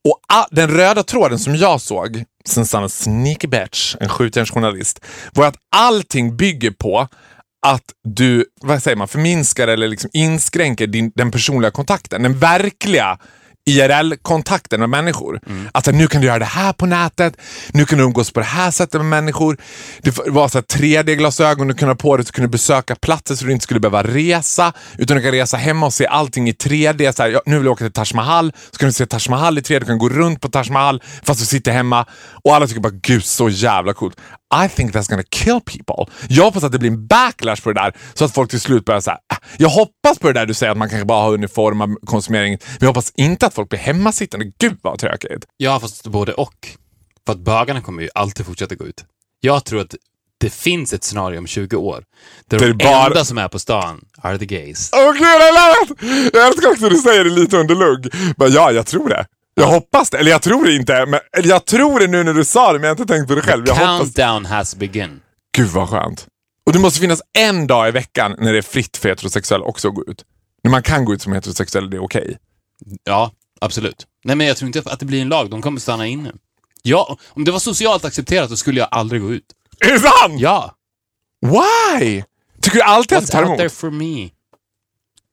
Och 0.08 0.20
a- 0.32 0.46
den 0.50 0.70
röda 0.70 1.02
tråden 1.02 1.38
som 1.38 1.56
jag 1.56 1.80
såg, 1.80 2.24
sen 2.48 2.66
sa 2.66 2.88
sneaky 2.88 3.46
bitch, 3.48 3.96
en 4.00 4.08
skjutjärnsjournalist, 4.08 5.00
var 5.32 5.46
att 5.46 5.56
allting 5.76 6.36
bygger 6.36 6.70
på 6.70 7.08
att 7.66 7.84
du, 8.04 8.44
vad 8.60 8.82
säger 8.82 8.96
man, 8.96 9.08
förminskar 9.08 9.68
eller 9.68 9.88
liksom 9.88 10.10
inskränker 10.12 10.86
din, 10.86 11.12
den 11.14 11.30
personliga 11.30 11.70
kontakten. 11.70 12.22
Den 12.22 12.38
verkliga 12.38 13.18
IRL-kontakten 13.68 14.81
med 14.81 14.88
människor. 14.88 15.40
Alltså 15.73 15.90
nu 15.90 16.07
kan 16.07 16.20
du 16.20 16.27
göra 16.27 16.38
det 16.38 16.44
här 16.44 16.73
på 16.73 16.87
nätet, 16.87 17.37
nu 17.73 17.85
kan 17.85 17.99
du 17.99 18.05
umgås 18.05 18.33
på 18.33 18.40
det 18.40 18.46
här 18.46 18.70
sättet 18.70 19.01
med 19.01 19.07
människor. 19.07 19.57
Det 20.03 20.18
var 20.27 20.49
så 20.49 20.59
3D-glasögon 20.61 21.68
du 21.68 21.75
kunde 21.75 21.92
ha 21.92 21.96
på 21.96 22.16
dig 22.16 22.27
så 22.27 22.31
du 22.31 22.35
kunde 22.35 22.49
besöka 22.49 22.94
platser 22.94 23.35
så 23.35 23.44
du 23.44 23.53
inte 23.53 23.62
skulle 23.62 23.81
behöva 23.81 24.03
resa. 24.03 24.73
Utan 24.99 25.16
du 25.16 25.23
kan 25.23 25.33
resa 25.33 25.57
hemma 25.57 25.87
och 25.87 25.94
se 25.94 26.07
allting 26.07 26.49
i 26.49 26.53
3D. 26.53 27.12
Så 27.12 27.23
här, 27.23 27.31
ja, 27.31 27.42
nu 27.46 27.57
vill 27.57 27.64
jag 27.64 27.73
åka 27.73 27.85
till 27.85 27.92
Taj 27.92 28.07
Mahal, 28.14 28.53
så 28.70 28.79
kan 28.79 28.88
du 28.88 28.92
se 28.92 29.07
Taj 29.07 29.20
Mahal 29.29 29.59
i 29.59 29.61
3D. 29.61 29.81
Du 29.81 29.87
kan 29.87 29.99
gå 29.99 30.09
runt 30.09 30.40
på 30.40 30.49
Taj 30.49 30.70
Mahal 30.70 31.03
fast 31.23 31.40
du 31.40 31.46
sitter 31.46 31.73
hemma. 31.73 32.07
Och 32.44 32.55
alla 32.55 32.66
tycker 32.66 32.81
bara 32.81 32.92
gud 33.03 33.24
så 33.24 33.48
jävla 33.48 33.92
coolt. 33.94 34.16
I 34.64 34.68
think 34.68 34.94
that's 34.94 35.11
gonna 35.11 35.22
kill 35.31 35.61
people. 35.61 36.14
Jag 36.29 36.44
hoppas 36.44 36.64
att 36.64 36.72
det 36.72 36.79
blir 36.79 36.90
en 36.90 37.07
backlash 37.07 37.57
på 37.62 37.72
det 37.72 37.81
där 37.81 37.92
så 38.14 38.24
att 38.24 38.35
folk 38.35 38.50
till 38.50 38.61
slut 38.61 38.85
börjar 38.85 39.00
säga 39.00 39.18
jag 39.57 39.68
hoppas 39.68 40.18
på 40.18 40.26
det 40.26 40.33
där 40.33 40.46
du 40.46 40.55
säger 40.55 40.72
att 40.72 40.79
man 40.79 40.88
kanske 40.88 41.05
bara 41.07 41.22
har 41.22 41.33
uniform 41.35 41.81
av 41.81 41.94
konsumering. 42.07 42.50
Men 42.50 42.76
jag 42.81 42.87
hoppas 42.87 43.12
inte 43.16 43.46
att 43.46 43.55
folk 43.55 43.68
blir 43.68 43.79
hemmasittande. 43.81 44.53
Gud 44.59 44.79
vad 44.83 44.98
tråkigt. 44.98 45.44
Ja, 45.57 45.81
fast 45.81 46.07
både 46.07 46.33
och. 46.33 46.68
För 47.26 47.33
att 47.33 47.38
bögarna 47.38 47.81
kommer 47.81 48.03
ju 48.03 48.09
alltid 48.14 48.46
fortsätta 48.46 48.74
gå 48.74 48.85
ut. 48.87 49.05
Jag 49.40 49.64
tror 49.64 49.81
att 49.81 49.94
det 50.40 50.50
finns 50.50 50.92
ett 50.92 51.05
scenario 51.05 51.38
om 51.38 51.46
20 51.46 51.76
år. 51.76 52.05
Där 52.50 52.59
Det 52.59 52.64
är 52.64 52.72
de 52.72 52.85
bara- 52.85 53.07
enda 53.07 53.24
som 53.24 53.38
är 53.38 53.48
på 53.48 53.59
stan 53.59 54.05
are 54.22 54.38
the 54.38 54.46
gays. 54.46 54.90
Åh 54.92 55.12
gud, 55.12 55.22
jag 55.22 55.55
love 55.55 55.94
it! 56.26 56.31
Jag 56.35 56.46
älskar 56.46 56.70
också 56.70 56.85
att 56.87 56.92
du 56.92 56.98
säger 56.98 57.24
det 57.24 57.31
lite 57.31 57.57
under 57.57 57.74
lugg. 57.74 58.12
Men 58.37 58.53
ja, 58.53 58.72
jag 58.72 58.87
tror 58.87 59.09
det. 59.09 59.26
Jag 59.61 59.66
hoppas 59.66 60.11
det. 60.11 60.18
Eller 60.18 60.31
jag 60.31 60.42
tror 60.42 60.64
det 60.64 60.77
inte. 60.77 61.07
Men, 61.07 61.20
eller 61.37 61.49
jag 61.49 61.64
tror 61.64 62.01
det 62.01 62.07
nu 62.07 62.25
när 62.25 62.35
du 62.35 62.44
sa 62.44 62.73
det, 62.73 62.79
men 62.79 62.88
jag 62.88 62.94
har 62.94 63.01
inte 63.03 63.14
tänkt 63.14 63.29
på 63.29 63.35
det 63.35 63.42
själv. 63.42 63.64
Jag 63.66 63.75
hoppas... 63.75 63.99
Countdown 63.99 64.46
has 64.46 64.77
begun. 64.77 65.20
Gud 65.57 65.68
vad 65.68 65.88
skönt. 65.88 66.27
Och 66.66 66.73
det 66.73 66.79
måste 66.79 67.01
finnas 67.01 67.23
en 67.38 67.66
dag 67.66 67.88
i 67.88 67.90
veckan 67.90 68.35
när 68.38 68.53
det 68.53 68.59
är 68.59 68.62
fritt 68.62 68.96
för 68.96 69.09
heterosexuella 69.09 69.64
också 69.64 69.88
att 69.88 69.94
gå 69.94 70.05
ut. 70.05 70.25
När 70.62 70.70
man 70.70 70.83
kan 70.83 71.05
gå 71.05 71.14
ut 71.14 71.23
som 71.23 71.33
heterosexuell, 71.33 71.90
det 71.90 71.96
är 71.96 72.05
okej. 72.05 72.38
Ja, 73.05 73.33
absolut. 73.61 74.07
Nej, 74.25 74.37
men 74.37 74.46
jag 74.46 74.57
tror 74.57 74.66
inte 74.66 74.83
att 74.92 75.01
det 75.01 75.07
blir 75.07 75.23
en 75.23 75.29
lag. 75.29 75.51
De 75.51 75.62
kommer 75.62 75.81
stanna 75.81 76.07
inne. 76.07 76.33
Ja, 76.83 77.16
om 77.29 77.44
det 77.44 77.51
var 77.51 77.59
socialt 77.59 78.05
accepterat 78.05 78.51
så 78.51 78.57
skulle 78.57 78.81
jag 78.81 78.88
aldrig 78.90 79.23
gå 79.23 79.33
ut. 79.33 79.44
Är 79.87 79.92
det 79.92 80.01
sant? 80.01 80.40
Ja. 80.40 80.75
Why? 81.46 82.23
Tycker 82.62 82.79
du 82.79 82.83
alltid 82.83 83.18
att 83.18 83.27
det 83.27 83.33
What's 83.33 83.33
tar 83.33 83.44
out 83.44 83.57
there 83.57 83.62
emot? 83.62 83.73
for 83.73 83.90
me? 83.90 84.29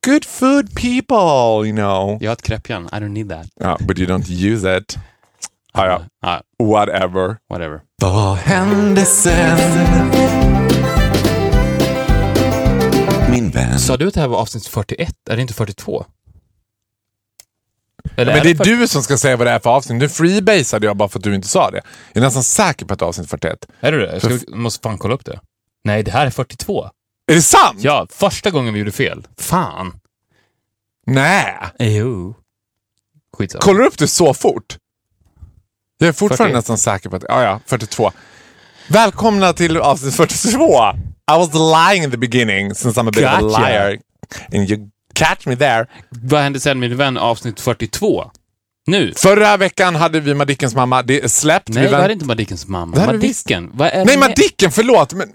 Good 0.05 0.25
food 0.25 0.75
people, 0.75 1.67
you 1.67 1.71
know. 1.75 2.17
Jag 2.21 2.29
har 2.29 2.33
ett 2.33 2.41
kreppjärn. 2.41 2.85
I 2.85 2.89
don't 2.95 3.09
need 3.09 3.29
that. 3.29 3.47
Ja, 3.59 3.77
but 3.81 3.99
you 3.99 4.07
don't 4.07 4.29
use 4.31 4.77
it. 4.77 4.97
Ah, 5.73 5.85
ja, 5.85 6.01
Ja, 6.21 6.41
whatever. 6.65 7.37
whatever. 7.49 7.79
Vad 8.01 8.37
hände 8.37 9.05
sen? 9.05 9.57
Min 13.31 13.49
vän. 13.51 13.79
Sa 13.79 13.97
du 13.97 14.07
att 14.07 14.13
det 14.13 14.19
här 14.21 14.27
var 14.27 14.37
avsnitt 14.37 14.67
41? 14.67 15.13
Är 15.29 15.35
det 15.35 15.41
inte 15.41 15.53
42? 15.53 16.05
Eller 18.17 18.33
Men 18.33 18.43
det 18.43 18.49
är 18.49 18.55
40? 18.55 18.69
du 18.69 18.87
som 18.87 19.03
ska 19.03 19.17
säga 19.17 19.37
vad 19.37 19.47
det 19.47 19.51
är 19.51 19.59
för 19.59 19.69
avsnitt. 19.69 19.99
Nu 19.99 20.09
freebasade 20.09 20.85
jag 20.87 20.97
bara 20.97 21.09
för 21.09 21.19
att 21.19 21.23
du 21.23 21.35
inte 21.35 21.47
sa 21.47 21.71
det. 21.71 21.81
Jag 22.13 22.21
är 22.21 22.25
nästan 22.25 22.43
säker 22.43 22.85
på 22.85 22.93
att 22.93 22.99
det 22.99 23.05
är 23.05 23.07
avsnitt 23.07 23.29
41. 23.29 23.65
Är 23.79 23.91
du 23.91 23.99
det? 23.99 24.19
Jag 24.23 24.39
ska, 24.39 24.55
måste 24.55 24.83
fan 24.89 24.97
kolla 24.97 25.13
upp 25.15 25.25
det. 25.25 25.39
Nej, 25.83 26.03
det 26.03 26.11
här 26.11 26.25
är 26.25 26.29
42. 26.29 26.89
Är 27.31 27.35
det 27.35 27.41
sant? 27.41 27.79
Ja, 27.81 28.07
första 28.09 28.51
gången 28.51 28.73
vi 28.73 28.79
gjorde 28.79 28.91
fel. 28.91 29.27
Fan. 29.37 29.99
Nej. 31.05 31.55
Jo. 31.79 32.35
Skitsamma. 33.37 33.61
Kollar 33.61 33.79
du 33.79 33.87
upp 33.87 33.97
det 33.97 34.07
så 34.07 34.33
fort? 34.33 34.77
Jag 35.97 36.07
är 36.07 36.13
fortfarande 36.13 36.37
41. 36.37 36.55
nästan 36.55 36.77
säker 36.77 37.09
på 37.09 37.15
att... 37.15 37.23
Ja, 37.27 37.43
ja, 37.43 37.59
42. 37.65 38.11
Välkomna 38.89 39.53
till 39.53 39.77
avsnitt 39.77 40.15
42. 40.15 40.59
I 41.31 41.37
was 41.37 41.49
lying 41.53 42.03
in 42.03 42.11
the 42.11 42.17
beginning 42.17 42.75
since 42.75 42.99
I'm 43.01 43.07
a 43.07 43.11
bit 43.15 43.23
of 43.25 43.31
a 43.31 43.41
Gotcha. 43.41 43.59
liar. 43.61 43.97
And 44.53 44.69
you 44.69 44.89
catch 45.13 45.45
me 45.45 45.55
there. 45.55 45.85
Vad 46.09 46.41
hände 46.41 46.59
sen 46.59 46.79
min 46.79 46.97
vän 46.97 47.17
avsnitt 47.17 47.59
42? 47.59 48.31
Nu? 48.87 49.13
Förra 49.17 49.57
veckan 49.57 49.95
hade 49.95 50.19
vi 50.19 50.33
Madickens 50.33 50.75
mamma. 50.75 51.01
Det 51.03 51.23
är 51.23 51.27
släppt. 51.27 51.69
Nej, 51.69 51.83
vi 51.83 51.85
det 51.87 51.91
vänt- 51.91 52.01
här 52.01 52.09
är 52.09 52.13
inte 52.13 52.25
Madickens 52.25 52.67
mamma. 52.67 52.95
Det. 52.95 53.05
Madicken? 53.05 53.69
Vad 53.73 53.87
är 53.87 54.05
Nej, 54.05 54.15
det 54.15 54.19
Madicken, 54.19 54.71
förlåt. 54.71 55.13
Men... 55.13 55.29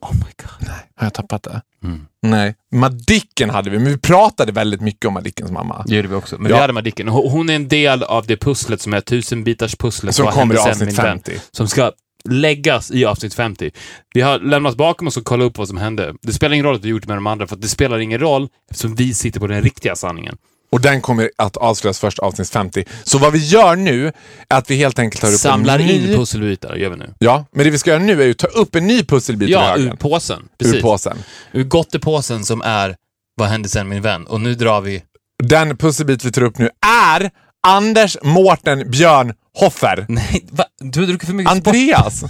Oh 0.00 0.12
my 0.14 0.20
god. 0.42 0.68
Har 0.96 1.06
jag 1.06 1.14
tappat 1.14 1.42
det? 1.42 1.62
Mm. 1.84 2.00
Nej. 2.22 2.54
Madicken 2.72 3.50
hade 3.50 3.70
vi, 3.70 3.78
men 3.78 3.92
vi 3.92 3.98
pratade 3.98 4.52
väldigt 4.52 4.80
mycket 4.80 5.04
om 5.04 5.14
Madickens 5.14 5.50
mamma. 5.50 5.84
Det 5.86 5.96
gjorde 5.96 6.08
vi 6.08 6.14
också. 6.14 6.36
Men 6.38 6.50
Ja. 6.50 6.56
vi 6.56 6.60
hade 6.60 6.72
Madicken. 6.72 7.08
Hon 7.08 7.50
är 7.50 7.54
en 7.56 7.68
del 7.68 8.02
av 8.02 8.26
det 8.26 8.36
pusslet 8.36 8.80
som 8.80 8.94
är 8.94 9.00
tusenbitars 9.00 9.76
pusslet. 9.76 10.14
Som 10.14 10.26
kommer 10.26 10.54
i 10.54 10.58
avsnitt 10.58 10.86
min 10.88 10.96
vän? 10.96 11.04
50. 11.06 11.32
Som 11.50 11.68
ska 11.68 11.92
läggas 12.24 12.90
i 12.90 13.04
avsnitt 13.04 13.34
50. 13.34 13.70
Vi 14.14 14.20
har 14.20 14.38
lämnat 14.38 14.76
bakom 14.76 15.06
oss 15.06 15.16
och 15.16 15.24
kollat 15.24 15.44
upp 15.46 15.58
vad 15.58 15.68
som 15.68 15.76
hände. 15.76 16.14
Det 16.22 16.32
spelar 16.32 16.54
ingen 16.54 16.66
roll 16.66 16.76
att 16.76 16.84
vi 16.84 16.88
gjort 16.88 17.06
med 17.06 17.16
de 17.16 17.26
andra, 17.26 17.46
för 17.46 17.56
att 17.56 17.62
det 17.62 17.68
spelar 17.68 17.98
ingen 17.98 18.18
roll 18.20 18.48
eftersom 18.70 18.94
vi 18.94 19.14
sitter 19.14 19.40
på 19.40 19.46
den 19.46 19.62
riktiga 19.62 19.96
sanningen. 19.96 20.36
Och 20.70 20.80
den 20.80 21.00
kommer 21.00 21.30
att 21.36 21.56
avslöjas 21.56 21.98
först 21.98 22.18
avsnitt 22.18 22.50
50. 22.50 22.84
Så 23.04 23.18
vad 23.18 23.32
vi 23.32 23.38
gör 23.38 23.76
nu 23.76 24.06
är 24.48 24.58
att 24.58 24.70
vi 24.70 24.76
helt 24.76 24.98
enkelt 24.98 25.20
tar 25.20 25.28
upp 25.28 25.40
Samlar 25.40 25.78
en 25.78 25.86
ny... 25.86 25.92
in 26.10 26.16
pusselbitar, 26.16 26.76
gör 26.76 26.90
vi 26.90 26.96
nu. 26.96 27.14
Ja, 27.18 27.44
men 27.52 27.64
det 27.64 27.70
vi 27.70 27.78
ska 27.78 27.90
göra 27.90 28.02
nu 28.02 28.22
är 28.22 28.26
ju 28.26 28.30
att 28.30 28.38
ta 28.38 28.46
upp 28.46 28.74
en 28.74 28.86
ny 28.86 29.04
pusselbit 29.04 29.48
Ja, 29.48 29.76
ur 29.76 29.90
påsen. 29.90 30.42
Precis. 30.58 30.74
ur 30.74 30.82
påsen. 30.82 31.18
Ur 31.52 31.64
gottepåsen 31.64 32.44
som 32.44 32.62
är 32.62 32.96
Vad 33.36 33.48
hände 33.48 33.68
sen 33.68 33.88
min 33.88 34.02
vän? 34.02 34.26
Och 34.26 34.40
nu 34.40 34.54
drar 34.54 34.80
vi... 34.80 35.02
Den 35.42 35.76
pusselbit 35.76 36.24
vi 36.24 36.32
tar 36.32 36.42
upp 36.42 36.58
nu 36.58 36.70
är 36.86 37.30
Anders 37.66 38.16
Mårten 38.22 38.90
Björn 38.90 39.32
Hoffer. 39.54 40.06
Nej, 40.08 40.44
va? 40.50 40.64
Du 40.80 41.00
har 41.00 41.06
druckit 41.06 41.26
för 41.28 41.34
mycket. 41.34 41.52
Andreas. 41.52 42.24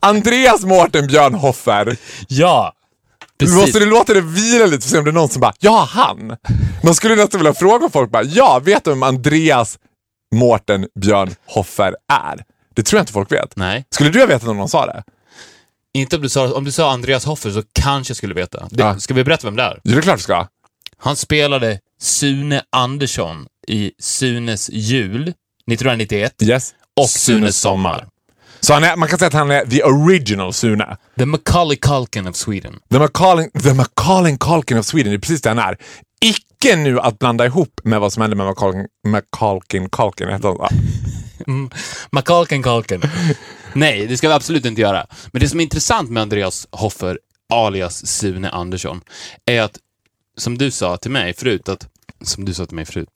Andreas 0.00 0.64
Mårten 0.64 1.06
Björn 1.06 1.34
Hoffer. 1.34 1.96
Ja! 2.28 2.72
Du 3.40 3.46
Precis. 3.46 3.60
måste 3.60 3.78
du 3.78 3.86
låta 3.86 4.14
det 4.14 4.20
vila 4.20 4.66
lite 4.66 4.70
för 4.70 4.76
att 4.76 4.82
se 4.90 4.98
om 4.98 5.04
det 5.04 5.10
är 5.10 5.12
någon 5.12 5.28
som 5.28 5.40
bara, 5.40 5.52
ja 5.58 5.88
han. 5.90 6.36
Man 6.84 6.94
skulle 6.94 7.14
nästan 7.16 7.40
vilja 7.40 7.54
fråga 7.54 7.88
folk 7.88 8.10
bara, 8.10 8.22
ja 8.22 8.60
vet 8.64 8.84
du 8.84 8.90
vem 8.90 9.02
Andreas 9.02 9.78
Mårten 10.34 10.86
Björn 11.00 11.34
Hoffer 11.46 11.96
är? 12.12 12.44
Det 12.74 12.82
tror 12.82 12.98
jag 12.98 13.02
inte 13.02 13.12
folk 13.12 13.32
vet. 13.32 13.56
Nej. 13.56 13.84
Skulle 13.90 14.10
du 14.10 14.20
ha 14.20 14.26
vetat 14.26 14.48
om 14.48 14.56
någon 14.56 14.68
sa 14.68 14.86
det? 14.86 15.02
Inte 15.94 16.16
om 16.16 16.22
du 16.22 16.28
sa, 16.28 16.52
om 16.54 16.64
du 16.64 16.72
sa 16.72 16.92
Andreas 16.92 17.24
Hoffer 17.24 17.50
så 17.50 17.62
kanske 17.72 18.10
jag 18.10 18.16
skulle 18.16 18.34
veta. 18.34 18.68
Det, 18.70 18.82
Ja. 18.82 18.98
Ska 18.98 19.14
vi 19.14 19.24
berätta 19.24 19.46
vem 19.46 19.56
det 19.56 19.62
är? 19.62 19.80
Jo, 19.84 19.92
det 19.92 19.98
är 19.98 20.02
klart 20.02 20.16
du 20.16 20.22
ska. 20.22 20.46
Han 20.98 21.16
spelade 21.16 21.78
Sune 22.00 22.62
Andersson 22.70 23.46
i 23.68 23.92
Sunes 23.98 24.70
jul 24.72 25.22
1991 25.22 26.34
Yes. 26.42 26.74
och 27.00 27.08
Sunes 27.10 27.60
sommar. 27.60 28.06
Så 28.60 28.74
är, 28.74 28.96
man 28.96 29.08
kan 29.08 29.18
säga 29.18 29.26
att 29.26 29.34
han 29.34 29.50
är 29.50 29.66
the 29.66 29.82
original 29.82 30.52
Sune. 30.52 30.96
The 31.18 31.26
Macaulay 31.26 31.76
Culkin 31.76 32.26
of 32.26 32.36
Sweden. 32.36 32.78
The 32.90 32.98
Macaulay, 32.98 33.50
the 33.62 33.74
Macaulay 33.74 34.36
Culkin 34.36 34.78
of 34.78 34.86
Sweden, 34.86 35.12
det 35.12 35.16
är 35.16 35.20
precis 35.20 35.42
det 35.42 35.48
han 35.48 35.58
är. 35.58 35.76
Icke 36.20 36.76
nu 36.76 37.00
att 37.00 37.18
blanda 37.18 37.46
ihop 37.46 37.80
med 37.84 38.00
vad 38.00 38.12
som 38.12 38.20
hände 38.20 38.36
med 38.36 38.46
Macaulay, 38.46 38.86
Macaulay 39.06 39.88
Culkin, 39.92 40.28
heter 40.28 40.56
han? 40.60 41.70
Macaulay 42.12 42.62
Culkin. 42.62 43.02
Nej, 43.72 44.06
det 44.06 44.16
ska 44.16 44.28
vi 44.28 44.34
absolut 44.34 44.64
inte 44.64 44.80
göra. 44.80 45.06
Men 45.32 45.40
det 45.40 45.48
som 45.48 45.60
är 45.60 45.64
intressant 45.64 46.10
med 46.10 46.22
Andreas 46.22 46.68
Hoffer, 46.70 47.18
alias 47.52 48.06
Sune 48.06 48.50
Andersson, 48.50 49.00
är 49.46 49.62
att, 49.62 49.78
som 50.38 50.58
du 50.58 50.70
sa 50.70 50.96
till 50.96 51.10
mig 51.10 51.32
förut, 51.32 51.68
att 51.68 51.86
som 52.24 52.44
du 52.44 52.54
sa 52.54 52.66
till 52.66 52.76
mig 52.76 52.84
förut. 52.84 53.08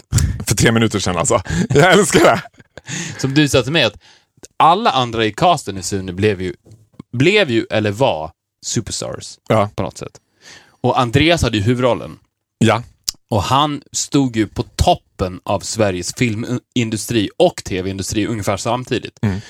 För 0.47 0.57
tre 0.57 0.73
minuter 0.73 0.99
sedan 0.99 1.17
alltså. 1.17 1.43
Jag 1.69 1.93
älskar 1.93 2.21
det. 2.21 2.43
Som 3.19 3.35
du 3.35 3.49
sa 3.49 3.63
till 3.63 3.73
mig 3.73 3.85
att 3.85 3.97
alla 4.59 4.91
andra 4.91 5.27
i 5.27 5.33
casten 5.33 5.79
i 5.79 5.83
Sune 5.83 6.13
blev 6.13 6.43
ju, 6.43 6.55
blev 7.13 7.51
ju 7.51 7.67
eller 7.71 7.91
var 7.91 8.31
superstars 8.67 9.39
Ja. 9.49 9.71
på 9.77 9.83
något 9.83 9.99
sätt. 9.99 10.21
Och 10.81 11.01
Andreas 11.01 11.43
hade 11.43 11.57
ju 11.57 11.63
huvudrollen. 11.63 12.19
Ja. 12.59 12.83
Och 13.31 13.43
han 13.43 13.83
stod 13.93 14.37
ju 14.37 14.47
på 14.47 14.63
toppen 14.63 15.41
av 15.45 15.61
Sveriges 15.61 16.15
filmindustri 16.15 17.31
och 17.39 17.57
tv-industri 17.65 18.27
ungefär 18.27 18.57
samtidigt. 18.57 19.19
Mm. 19.23 19.41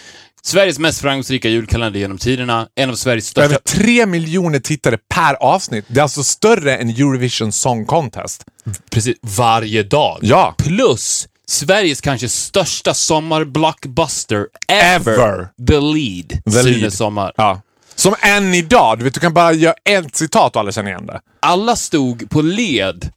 Sveriges 0.42 0.78
mest 0.78 1.00
framgångsrika 1.00 1.48
julkalender 1.48 2.00
genom 2.00 2.18
tiderna, 2.18 2.68
en 2.74 2.90
av 2.90 2.94
Sveriges 2.94 3.26
största... 3.26 3.44
Över 3.44 3.58
tre 3.58 4.06
miljoner 4.06 4.58
tittare 4.60 4.98
per 5.14 5.34
avsnitt. 5.34 5.84
Det 5.88 5.98
är 5.98 6.02
alltså 6.02 6.22
större 6.24 6.76
än 6.76 6.88
Eurovision 6.88 7.52
Song 7.52 7.86
Contest. 7.86 8.44
Precis, 8.90 9.16
varje 9.20 9.82
dag. 9.82 10.18
Ja. 10.22 10.54
Plus 10.58 11.28
Sveriges 11.46 12.00
kanske 12.00 12.28
största 12.28 12.94
sommarblockbuster 12.94 14.46
ever. 14.68 15.12
Ever. 15.12 15.48
The 15.66 15.80
Lead. 15.80 16.28
The 16.44 16.50
Sunes 16.50 16.80
Lead. 16.80 16.92
sommar. 16.92 17.32
Ja. 17.36 17.60
Som 17.94 18.14
än 18.20 18.54
idag. 18.54 18.98
Du 18.98 19.04
vet, 19.04 19.14
du 19.14 19.20
kan 19.20 19.34
bara 19.34 19.52
göra 19.52 19.74
ett 19.84 20.16
citat 20.16 20.56
och 20.56 20.60
alla 20.60 20.72
känner 20.72 20.90
igen 20.90 21.06
det. 21.06 21.20
Alla 21.40 21.76
stod 21.76 22.30
på 22.30 22.42
led 22.42 23.10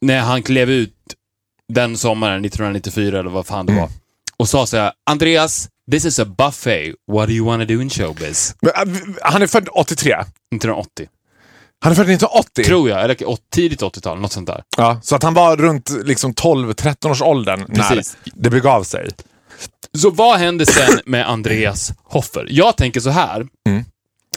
när 0.00 0.20
han 0.20 0.42
klev 0.42 0.70
ut 0.70 0.94
den 1.68 1.96
sommaren, 1.98 2.44
1994 2.44 3.18
eller 3.20 3.30
vad 3.30 3.46
fan 3.46 3.66
det 3.66 3.72
Mm. 3.72 3.82
var, 3.82 3.90
och 4.36 4.48
sa 4.48 4.66
så 4.66 4.76
här, 4.76 4.92
Andreas, 5.10 5.68
this 5.90 6.04
is 6.04 6.18
a 6.18 6.24
buffet. 6.24 6.94
What 7.12 7.28
do 7.28 7.34
you 7.34 7.46
wanna 7.46 7.64
do 7.64 7.82
in 7.82 7.90
showbiz? 7.90 8.54
Men, 8.62 8.94
äh, 8.94 8.98
Han 9.22 9.42
är 9.42 9.46
född 9.46 9.68
83. 9.72 10.12
1980. 10.54 11.08
Han 11.82 11.92
är 11.92 11.96
född 11.96 12.10
1980. 12.10 12.64
Tror 12.64 12.88
jag, 12.90 13.04
eller 13.04 13.28
åt- 13.28 13.50
tidigt 13.50 13.82
80-tal, 13.82 14.20
något 14.20 14.32
sånt 14.32 14.46
där. 14.46 14.62
Ja, 14.76 15.00
så 15.02 15.16
att 15.16 15.22
han 15.22 15.34
var 15.34 15.56
runt 15.56 15.90
liksom 16.04 16.34
12-13 16.34 17.10
års 17.10 17.22
åldern 17.22 17.66
Precis. 17.74 18.16
när 18.24 18.42
det 18.42 18.50
begav 18.50 18.82
sig. 18.82 19.08
Så 19.98 20.10
vad 20.10 20.38
hände 20.38 20.66
sen 20.66 21.00
med 21.06 21.28
Andreas 21.30 21.92
Hoffer? 22.04 22.46
Jag 22.50 22.76
tänker 22.76 23.00
så 23.00 23.10
här, 23.10 23.46
Mm. 23.66 23.84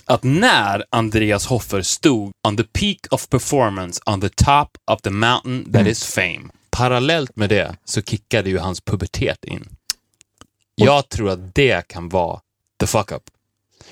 att 0.05 0.23
när 0.23 0.85
Andreas 0.89 1.45
Hoffer 1.45 1.81
stod 1.81 2.31
on 2.47 2.57
the 2.57 2.63
peak 2.63 2.97
of 3.11 3.29
performance 3.29 4.01
on 4.05 4.21
the 4.21 4.29
top 4.29 4.69
of 4.91 5.01
the 5.01 5.09
mountain 5.09 5.63
that 5.65 5.75
Mm. 5.81 5.87
is 5.87 6.03
fame, 6.05 6.41
parallellt 6.71 7.35
med 7.35 7.49
det 7.49 7.75
så 7.85 8.01
kickade 8.01 8.49
ju 8.49 8.57
hans 8.57 8.81
pubertet 8.81 9.45
in. 9.45 9.69
Jag 10.75 11.09
tror 11.09 11.29
att 11.29 11.55
det 11.55 11.87
kan 11.87 12.09
vara 12.09 12.39
the 12.79 12.87
fuck 12.87 13.11
up. 13.11 13.23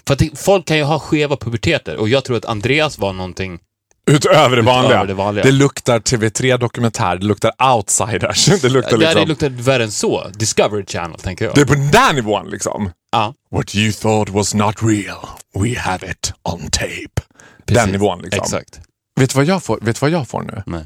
För 0.07 0.13
att 0.13 0.19
det, 0.19 0.39
folk 0.39 0.65
kan 0.65 0.77
ju 0.77 0.83
ha 0.83 0.99
skeva 0.99 1.37
puberteter 1.37 1.97
och 1.97 2.09
jag 2.09 2.23
tror 2.23 2.37
att 2.37 2.45
Andreas 2.45 2.97
var 2.97 3.13
någonting 3.13 3.59
Utöver 4.05 4.55
det 4.55 4.61
vanliga. 4.61 4.91
Utöver 4.91 5.07
det 5.07 5.13
vanliga. 5.13 5.43
Det 5.43 5.51
luktar 5.51 5.99
TV3-dokumentär, 5.99 7.17
det 7.17 7.25
luktar 7.25 7.51
outsiders. 7.75 8.45
Det 8.61 8.69
luktar 8.69 8.97
Det 8.97 9.05
liksom... 9.05 9.27
luktat 9.27 9.51
värre 9.51 9.83
än 9.83 9.91
så. 9.91 10.27
Discovery 10.33 10.85
Channel, 10.85 11.19
tänker 11.19 11.45
jag. 11.45 11.55
Det 11.55 11.61
är 11.61 11.65
på 11.65 11.73
den 11.73 11.91
där 11.91 12.13
nivån 12.13 12.49
liksom. 12.49 12.91
ja, 13.11 13.33
What 13.51 13.75
you 13.75 13.91
thought 13.91 14.29
was 14.29 14.53
not 14.53 14.75
real, 14.83 15.27
we 15.53 15.79
have 15.79 16.11
it 16.11 16.33
on 16.43 16.59
tape. 16.71 17.21
precis. 17.65 17.83
Den 17.83 17.89
nivån 17.91 18.21
liksom. 18.21 18.41
Exakt. 18.43 18.79
Vet 19.19 19.29
du 19.29 19.35
vad 19.35 19.45
jag 19.45 19.63
får, 19.63 19.79
vet 19.81 20.01
vad 20.01 20.11
jag 20.11 20.27
får 20.27 20.41
nu? 20.41 20.63
Nej. 20.65 20.85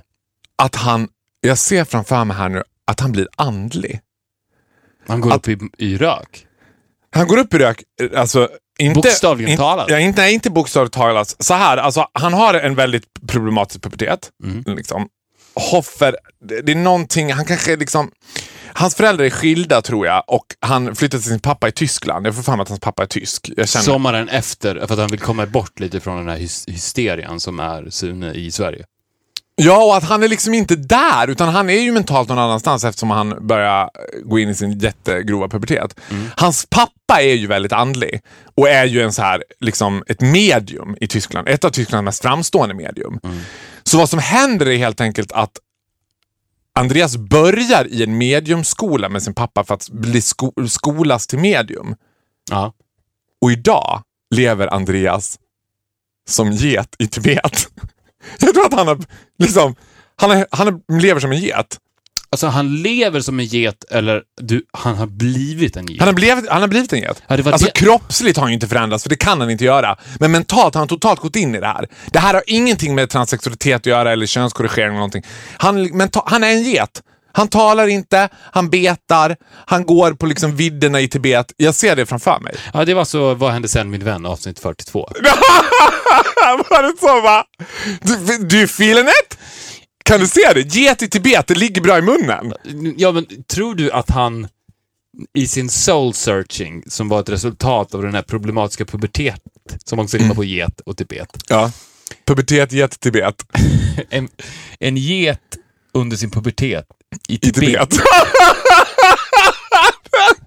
Att 0.58 0.76
han, 0.76 1.08
jag 1.42 1.58
ser 1.58 1.84
framför 1.86 2.24
mig 2.26 2.38
här 2.38 2.50
nu, 2.50 2.64
att 2.88 3.00
han 3.00 3.12
blir 3.12 3.28
andlig. 3.36 4.00
Han 5.08 5.22
går 5.22 5.32
Att- 5.32 5.48
upp 5.48 5.48
i, 5.48 5.86
i 5.86 5.98
rök. 5.98 6.46
Han 7.12 7.28
går 7.28 7.38
upp 7.38 7.54
i 7.54 7.58
rök, 7.58 7.84
eh, 8.02 8.22
alltså 8.22 8.50
inte... 8.80 8.96
Bokstavligen 8.96 9.52
in- 9.52 9.58
talat. 9.58 9.90
Ja, 9.90 10.00
inte, 10.00 10.22
nej, 10.22 10.34
inte 10.34 10.50
bokstavligt 10.50 10.94
talat. 10.96 11.36
Så 11.40 11.54
här, 11.54 11.78
alltså 11.78 12.08
han 12.14 12.34
har 12.34 12.54
en 12.54 12.76
väldigt 12.76 13.04
problematisk 13.28 13.82
pubertet. 13.84 14.30
Mm. 14.44 14.64
Liksom. 14.78 15.08
Hoffer, 15.72 16.18
det, 16.50 16.62
det 16.62 16.72
är 16.72 16.76
någonting, 16.76 17.34
han 17.34 17.46
kanske 17.46 17.76
liksom... 17.76 18.12
Hans 18.78 18.96
föräldrar 18.96 19.26
är 19.26 19.30
skilda 19.30 19.82
tror 19.82 20.08
jag 20.08 20.24
och 20.28 20.46
han 20.60 20.96
flyttade 20.96 21.22
till 21.24 21.32
sin 21.32 21.40
pappa 21.40 21.68
i 21.68 21.72
Tyskland. 21.72 22.28
Jag 22.28 22.36
får 22.36 22.44
fram 22.44 22.60
att 22.60 22.70
hans 22.70 22.80
pappa 22.80 23.04
är 23.04 23.08
tysk. 23.08 23.50
Sommaren 23.66 24.30
efter, 24.30 24.76
för 24.76 24.94
att 24.94 25.00
han 25.00 25.08
vill 25.08 25.20
komma 25.20 25.46
bort 25.46 25.80
lite 25.80 26.00
från 26.00 26.18
den 26.18 26.30
här 26.30 26.38
hys- 26.38 26.72
hysterian 26.72 27.40
som 27.40 27.60
är 27.60 27.90
Sune 27.90 28.34
i 28.34 28.52
Sverige. 28.52 28.86
Ja, 29.56 29.86
och 29.86 29.98
att 29.98 30.04
han 30.04 30.24
är 30.24 30.28
liksom 30.28 30.54
inte 30.54 30.76
där, 30.76 31.28
utan 31.28 31.50
han 31.50 31.70
är 31.70 31.80
ju 31.80 31.92
mentalt 31.92 32.30
någon 32.30 32.40
annanstans 32.40 32.84
eftersom 32.84 33.12
han 33.12 33.48
börjar 33.48 33.82
eh, 33.84 33.90
gå 34.24 34.40
in 34.40 34.50
i 34.50 34.56
sin 34.56 34.80
jättegrova 34.80 35.48
pubertet. 35.50 36.00
Hans 36.38 36.66
pappa 36.70 37.22
är 37.22 37.34
ju 37.34 37.48
väldigt 37.48 37.72
andlig 37.72 38.22
och 38.56 38.70
är 38.70 38.86
ju 38.86 39.02
en 39.02 39.14
så 39.14 39.22
här, 39.22 39.44
liksom 39.60 40.04
ett 40.08 40.22
medium 40.22 40.98
i 41.02 41.08
Tyskland. 41.08 41.48
Ett 41.50 41.64
av 41.64 41.70
Tysklands 41.70 42.06
mest 42.06 42.22
framstående 42.22 42.76
medium. 42.76 43.20
Så 43.84 43.98
vad 43.98 44.10
som 44.10 44.20
händer 44.20 44.66
är 44.68 44.78
helt 44.78 45.02
enkelt 45.02 45.32
att 45.32 45.58
Andreas 46.80 47.18
börjar 47.18 47.88
i 47.88 48.04
en 48.04 48.18
mediumskola 48.18 49.10
med 49.10 49.24
sin 49.24 49.34
pappa 49.34 49.64
för 49.64 49.74
att 49.74 49.90
bli 49.90 50.22
sko- 50.22 50.68
skolas 50.68 51.28
till 51.28 51.40
medium. 51.40 51.96
Ja. 52.52 52.74
Och 53.42 53.52
idag 53.52 54.02
lever 54.36 54.74
Andreas 54.74 55.40
som 56.28 56.52
get 56.52 56.96
i 57.00 57.08
Tibet. 57.08 57.68
Jag 58.40 58.54
tror 58.54 58.66
att 58.66 58.74
han 58.74 58.88
har, 58.88 58.98
liksom, 59.40 59.76
han, 60.16 60.32
är, 60.32 60.46
han 60.52 60.68
är, 60.68 61.02
lever 61.02 61.20
som 61.22 61.32
en 61.32 61.40
get. 61.40 61.78
Alltså 62.30 62.48
han 62.48 62.76
lever 62.82 63.20
som 63.20 63.40
en 63.40 63.46
get, 63.46 63.84
eller 63.92 64.22
du, 64.42 64.64
han 64.74 64.96
har 64.96 65.08
blivit 65.08 65.78
en 65.78 65.86
get. 65.86 66.00
Han 66.00 66.08
har 66.08 66.14
blivit, 66.14 66.50
han 66.50 66.62
har 66.62 66.68
blivit 66.68 66.94
en 66.94 67.00
get. 67.00 67.22
Ja, 67.28 67.36
alltså 67.52 67.66
det- 67.66 67.72
kroppsligt 67.72 68.38
har 68.38 68.42
han 68.44 68.52
ju 68.52 68.54
inte 68.54 68.68
förändrats, 68.68 69.04
för 69.04 69.10
det 69.10 69.16
kan 69.16 69.42
han 69.42 69.50
inte 69.50 69.66
göra. 69.66 69.98
Men 70.20 70.32
mentalt 70.32 70.74
har 70.74 70.80
han 70.82 70.88
totalt 70.88 71.20
gått 71.20 71.36
in 71.36 71.56
i 71.56 71.60
det 71.60 71.68
här. 71.68 71.88
Det 72.12 72.20
här 72.20 72.34
har 72.34 72.44
ingenting 72.48 72.96
med 72.96 73.10
transsexualitet 73.10 73.76
att 73.76 73.86
göra 73.86 74.12
eller 74.12 74.26
könskorrigering 74.26 74.88
eller 74.88 74.96
någonting. 74.96 75.24
Han, 75.58 75.88
menta- 75.88 76.24
han 76.26 76.44
är 76.44 76.48
en 76.52 76.64
get. 76.64 77.02
Han 77.36 77.48
talar 77.48 77.88
inte, 77.88 78.30
han 78.52 78.70
betar, 78.70 79.36
han 79.66 79.86
går 79.86 80.12
på 80.12 80.26
liksom 80.26 80.56
vidderna 80.56 81.02
i 81.02 81.08
Tibet. 81.08 81.54
Jag 81.58 81.76
ser 81.76 81.96
det 81.96 82.06
framför 82.06 82.40
mig. 82.40 82.56
Ja, 82.74 82.86
det 82.86 82.94
var 82.94 83.06
så 83.06 83.34
Vad 83.34 83.52
hände 83.52 83.68
sen 83.68 83.90
min 83.90 84.04
vän, 84.04 84.26
avsnitt 84.26 84.60
42. 84.60 85.00
Var 86.70 86.84
det 86.84 87.00
så 87.00 87.22
va? 87.22 87.46
Du, 88.02 88.38
du 88.38 88.64
feeling 88.64 89.06
it? 89.06 89.38
Kan 90.06 90.20
du 90.20 90.28
se 90.28 90.54
det? 90.54 90.76
Get 90.76 91.02
i 91.02 91.10
Tibet, 91.10 91.48
det 91.48 91.56
ligger 91.56 91.82
bra 91.82 91.98
i 91.98 92.02
munnen. 92.02 92.54
Ja, 92.98 93.12
men 93.12 93.26
tror 93.44 93.76
du 93.76 93.92
att 93.92 94.10
han 94.10 94.48
i 95.34 95.48
sin 95.48 95.70
soul 95.70 96.14
searching, 96.14 96.84
som 96.88 97.10
var 97.10 97.20
ett 97.20 97.30
resultat 97.30 97.96
av 97.96 98.02
den 98.02 98.16
här 98.16 98.22
problematiska 98.22 98.86
pubertet, 98.86 99.42
som 99.86 100.00
också 100.00 100.18
rimmar 100.18 100.36
på 100.36 100.44
get 100.44 100.80
och 100.80 100.98
Tibet. 100.98 101.30
Ja. 101.48 101.72
Pubertet, 102.26 102.72
get, 102.72 103.00
Tibet. 103.00 103.46
En, 104.10 104.30
en 104.80 104.98
get 104.98 105.40
under 105.94 106.18
sin 106.18 106.32
pubertet 106.32 106.86
i 107.28 107.34
I 107.36 107.38
Tibet. 107.40 107.90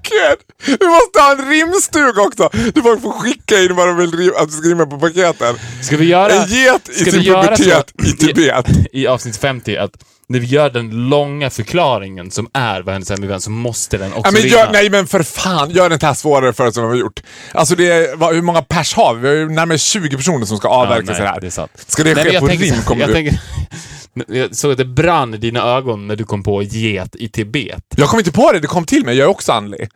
Gud, 0.02 0.38
du 0.80 0.86
måste 0.86 1.20
ha 1.20 1.32
en 1.32 1.50
rimstuga 1.50 2.22
också. 2.22 2.50
Du 2.74 2.82
folk 2.82 3.02
får 3.02 3.12
skicka 3.12 3.62
in 3.62 3.76
vad 3.76 3.86
de 3.88 3.96
vill 3.96 4.10
rim- 4.12 4.34
att 4.36 4.48
du 4.50 4.56
ska 4.56 4.68
rimma 4.68 4.86
på 4.86 4.98
paketen. 4.98 5.56
Ska 5.82 5.96
vi 5.96 6.04
göra... 6.04 6.32
En 6.32 6.48
get 6.48 6.88
i 6.88 6.94
sin 7.10 7.24
pubertet 7.24 7.92
i 8.06 8.12
Tibet. 8.12 8.66
I, 8.92 9.06
avsnitt 9.06 9.36
50 9.36 9.76
att 9.76 9.90
när 10.28 10.40
vi 10.40 10.46
gör 10.46 10.70
den 10.70 11.08
långa 11.08 11.50
förklaringen 11.50 12.30
som 12.30 12.48
är 12.52 12.82
vad 12.82 12.94
med 13.20 13.28
vem 13.28 13.40
så 13.40 13.50
måste 13.50 13.98
den 13.98 14.12
också 14.12 14.22
Ja, 14.24 14.30
men 14.30 14.48
gör, 14.48 14.72
nej 14.72 14.90
men 14.90 15.06
för 15.06 15.22
fan, 15.22 15.70
gör 15.70 15.92
inte 15.92 16.06
här 16.06 16.14
svårare 16.14 16.52
för 16.52 16.66
oss 16.66 16.76
än 16.76 16.82
vad 16.82 16.92
vi 16.92 16.98
har 16.98 17.04
gjort. 17.04 17.22
Alltså 17.52 17.74
det 17.74 17.90
är, 17.90 18.16
vad, 18.16 18.34
hur 18.34 18.42
många 18.42 18.62
pers 18.62 18.94
har 18.94 19.14
vi? 19.14 19.20
Vi 19.20 19.28
har 19.28 19.34
ju 19.34 19.48
närmare 19.48 19.78
20 19.78 20.16
personer 20.16 20.46
som 20.46 20.56
ska 20.56 20.68
Ja, 20.68 20.74
avverka 20.74 21.04
nej, 21.06 21.16
sig 21.16 21.26
här. 21.26 21.40
Det 21.40 21.46
är 21.46 21.50
sant. 21.50 21.70
Ska 21.86 22.04
det 22.04 22.14
Nej, 22.14 22.24
ske 22.24 22.40
på 22.40 22.46
rim 22.46 22.74
kommer 22.84 23.00
jag 23.00 23.10
du... 23.10 23.14
tänker, 23.14 23.40
Jag 24.28 24.56
såg 24.56 24.72
att 24.72 24.78
det 24.78 24.84
brann 24.84 25.34
i 25.34 25.36
dina 25.36 25.60
ögon 25.62 26.06
när 26.06 26.16
du 26.16 26.24
kom 26.24 26.42
på 26.42 26.62
get 26.62 27.16
i 27.16 27.28
Tibet. 27.28 27.84
Jag 27.96 28.08
kom 28.08 28.18
inte 28.18 28.32
på 28.32 28.52
det, 28.52 28.60
det 28.60 28.66
kom 28.66 28.84
till 28.84 29.04
mig. 29.04 29.16
Jag 29.16 29.24
är 29.24 29.30
också 29.30 29.52
andlig. 29.52 29.88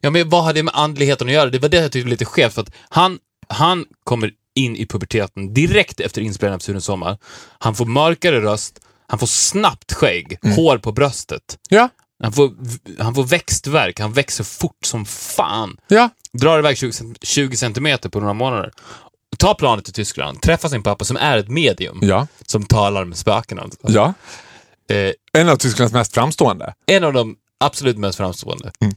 Ja, 0.00 0.10
men 0.10 0.28
vad 0.28 0.44
har 0.44 0.52
det 0.52 0.62
med 0.62 0.74
andligheten 0.76 1.26
att 1.26 1.32
göra? 1.34 1.50
Det 1.50 1.58
var 1.58 1.68
det 1.68 1.76
jag 1.76 1.92
tyckte 1.92 2.06
var 2.06 2.10
lite 2.10 2.24
skevt, 2.24 2.52
för 2.54 2.62
att 2.62 2.70
han, 2.88 3.18
han 3.48 3.84
kommer 4.04 4.30
in 4.54 4.76
i 4.76 4.86
puberteten 4.86 5.54
direkt 5.54 6.00
efter 6.00 6.20
inspelningen 6.22 6.54
av 6.54 6.58
Sunes 6.58 6.84
sommar. 6.84 7.18
Han 7.58 7.74
får 7.74 7.86
mörkare 7.86 8.40
röst, 8.40 8.80
han 9.08 9.18
får 9.18 9.26
snabbt 9.26 9.92
skägg, 9.92 10.38
Mm. 10.44 10.56
hår 10.56 10.78
på 10.78 10.92
bröstet. 10.92 11.58
Ja, 11.68 11.88
Han 12.22 12.32
får, 12.32 12.50
han 12.98 13.14
får 13.14 13.24
växtverk, 13.24 14.00
han 14.00 14.12
växer 14.12 14.44
fort 14.44 14.84
som 14.84 15.04
fan. 15.06 15.76
ja. 15.88 16.08
Drar 16.32 16.58
iväg 16.58 16.78
20, 16.78 16.90
cent- 16.92 17.18
20 17.22 17.56
centimeter 17.56 18.08
på 18.08 18.20
några 18.20 18.32
månader. 18.34 18.70
Tar 19.38 19.54
planet 19.54 19.84
till 19.84 19.94
Tyskland, 19.94 20.42
träffar 20.42 20.68
sin 20.68 20.82
pappa 20.82 21.04
som 21.04 21.16
är 21.16 21.38
ett 21.38 21.48
medium, 21.48 21.98
Ja, 22.02 22.26
som 22.46 22.64
talar 22.66 23.04
med 23.04 23.18
spökena. 23.18 23.66
ja. 23.82 24.14
Eh, 24.90 25.12
En 25.40 25.48
av 25.48 25.56
Tysklands 25.56 25.92
mest 25.94 26.14
framstående. 26.14 26.74
en 26.86 27.04
av 27.04 27.12
de 27.12 27.36
absolut 27.64 27.98
mest 27.98 28.16
framstående. 28.18 28.72
Mm. 28.80 28.94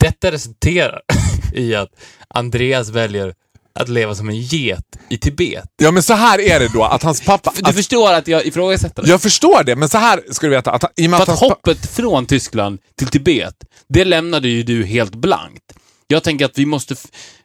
Detta 0.00 0.32
resulterar 0.32 1.00
i 1.54 1.74
att 1.74 1.88
Andreas 2.28 2.88
väljer 2.88 3.34
att 3.80 3.88
leva 3.88 4.14
som 4.14 4.28
en 4.28 4.36
get 4.40 4.84
i 5.08 5.18
Tibet. 5.18 5.64
Ja, 5.76 5.90
men 5.90 6.02
så 6.02 6.14
här 6.14 6.40
är 6.40 6.60
det 6.60 6.68
då, 6.72 6.84
att 6.84 7.02
hans 7.02 7.20
pappa... 7.20 7.52
Du 7.64 7.72
förstår 7.72 8.12
att 8.12 8.28
jag 8.28 8.46
ifrågasätter 8.46 9.02
det? 9.02 9.08
Jag 9.08 9.22
förstår 9.22 9.64
det, 9.64 9.76
men 9.76 9.88
så 9.88 9.98
här 9.98 10.22
ska 10.30 10.46
du 10.46 10.50
veta. 10.50 10.70
Att, 10.70 10.84
i 10.96 11.06
och 11.06 11.10
med 11.10 11.16
För 11.18 11.22
att 11.22 11.28
att 11.28 11.38
hoppet 11.40 11.86
från 11.90 12.26
Tyskland 12.26 12.78
till 12.98 13.08
Tibet, 13.08 13.54
det 13.88 14.04
lämnade 14.04 14.48
ju 14.48 14.62
du 14.62 14.84
helt 14.84 15.14
blankt. 15.14 15.72
Jag 16.10 16.22
tänker 16.22 16.44
att 16.44 16.58
vi 16.58 16.66
måste... 16.66 16.96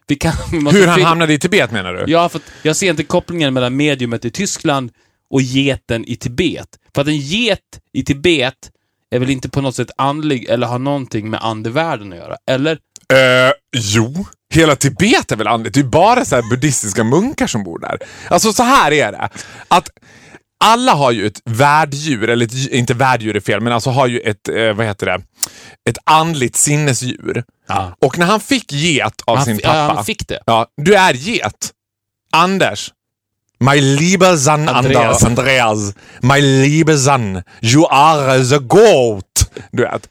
Vi 0.06 0.16
kan, 0.16 0.32
vi 0.52 0.60
måste 0.60 0.78
Hur 0.78 0.86
han 0.86 1.02
hamnade 1.02 1.32
i 1.32 1.38
Tibet 1.38 1.70
menar 1.70 1.92
du? 1.92 2.12
Ja, 2.12 2.28
för 2.28 2.40
jag 2.62 2.76
ser 2.76 2.90
inte 2.90 3.04
kopplingen 3.04 3.54
mellan 3.54 3.76
mediumet 3.76 4.24
i 4.24 4.30
Tyskland 4.30 4.90
och 5.30 5.42
geten 5.42 6.04
i 6.04 6.16
Tibet. 6.16 6.68
För 6.94 7.02
att 7.02 7.08
en 7.08 7.16
get 7.16 7.80
i 7.92 8.04
Tibet 8.04 8.70
är 9.10 9.18
väl 9.18 9.30
inte 9.30 9.48
på 9.48 9.60
något 9.60 9.74
sätt 9.74 9.90
andlig 9.96 10.44
eller 10.44 10.66
har 10.66 10.78
någonting 10.78 11.30
med 11.30 11.40
andevärlden 11.42 12.12
att 12.12 12.18
göra? 12.18 12.36
Eller? 12.50 12.72
Eh, 12.72 13.52
jo, 13.76 14.26
hela 14.54 14.76
Tibet 14.76 15.32
är 15.32 15.36
väl 15.36 15.46
andligt. 15.46 15.74
Det 15.74 15.80
är 15.80 15.84
bara 15.84 16.24
så 16.24 16.34
här 16.34 16.50
buddhistiska 16.50 17.04
munkar 17.04 17.46
som 17.46 17.64
bor 17.64 17.78
där. 17.78 17.98
Alltså 18.28 18.52
så 18.52 18.62
här 18.62 18.92
är 18.92 19.12
det. 19.12 19.28
Att 19.68 19.90
alla 20.64 20.92
har 20.94 21.10
ju 21.12 21.26
ett 21.26 21.40
värddjur, 21.44 22.30
eller 22.30 22.46
ett, 22.46 22.70
inte 22.70 22.94
värddjur 22.94 23.36
är 23.36 23.40
fel, 23.40 23.60
men 23.60 23.72
alltså 23.72 23.90
har 23.90 24.06
ju 24.06 24.20
ett, 24.20 24.48
eh, 24.48 24.72
vad 24.72 24.86
heter 24.86 25.06
det, 25.06 25.20
ett 25.90 25.98
andligt 26.04 26.56
sinnesdjur. 26.56 27.44
Ja. 27.68 27.96
Och 28.00 28.18
när 28.18 28.26
han 28.26 28.40
fick 28.40 28.72
get 28.72 29.22
av 29.24 29.36
Han, 29.36 29.44
sin 29.44 29.58
pappa. 29.58 29.76
ja, 29.76 29.92
han 29.94 30.04
fick 30.04 30.28
det. 30.28 30.38
Ja, 30.46 30.66
du 30.76 30.94
är 30.94 31.12
get. 31.14 31.70
Anders. 32.32 32.90
My 33.60 33.80
liebe 33.80 34.38
son 34.38 34.68
Andreas. 34.68 35.24
Andreas. 35.24 35.24
Andreas. 35.24 35.94
My 36.22 36.40
liebe 36.40 36.98
son. 36.98 37.42
You 37.62 37.86
are 37.90 38.44
the 38.44 38.58
goat. 38.58 39.43
Du 39.70 39.82
vet. 39.82 40.08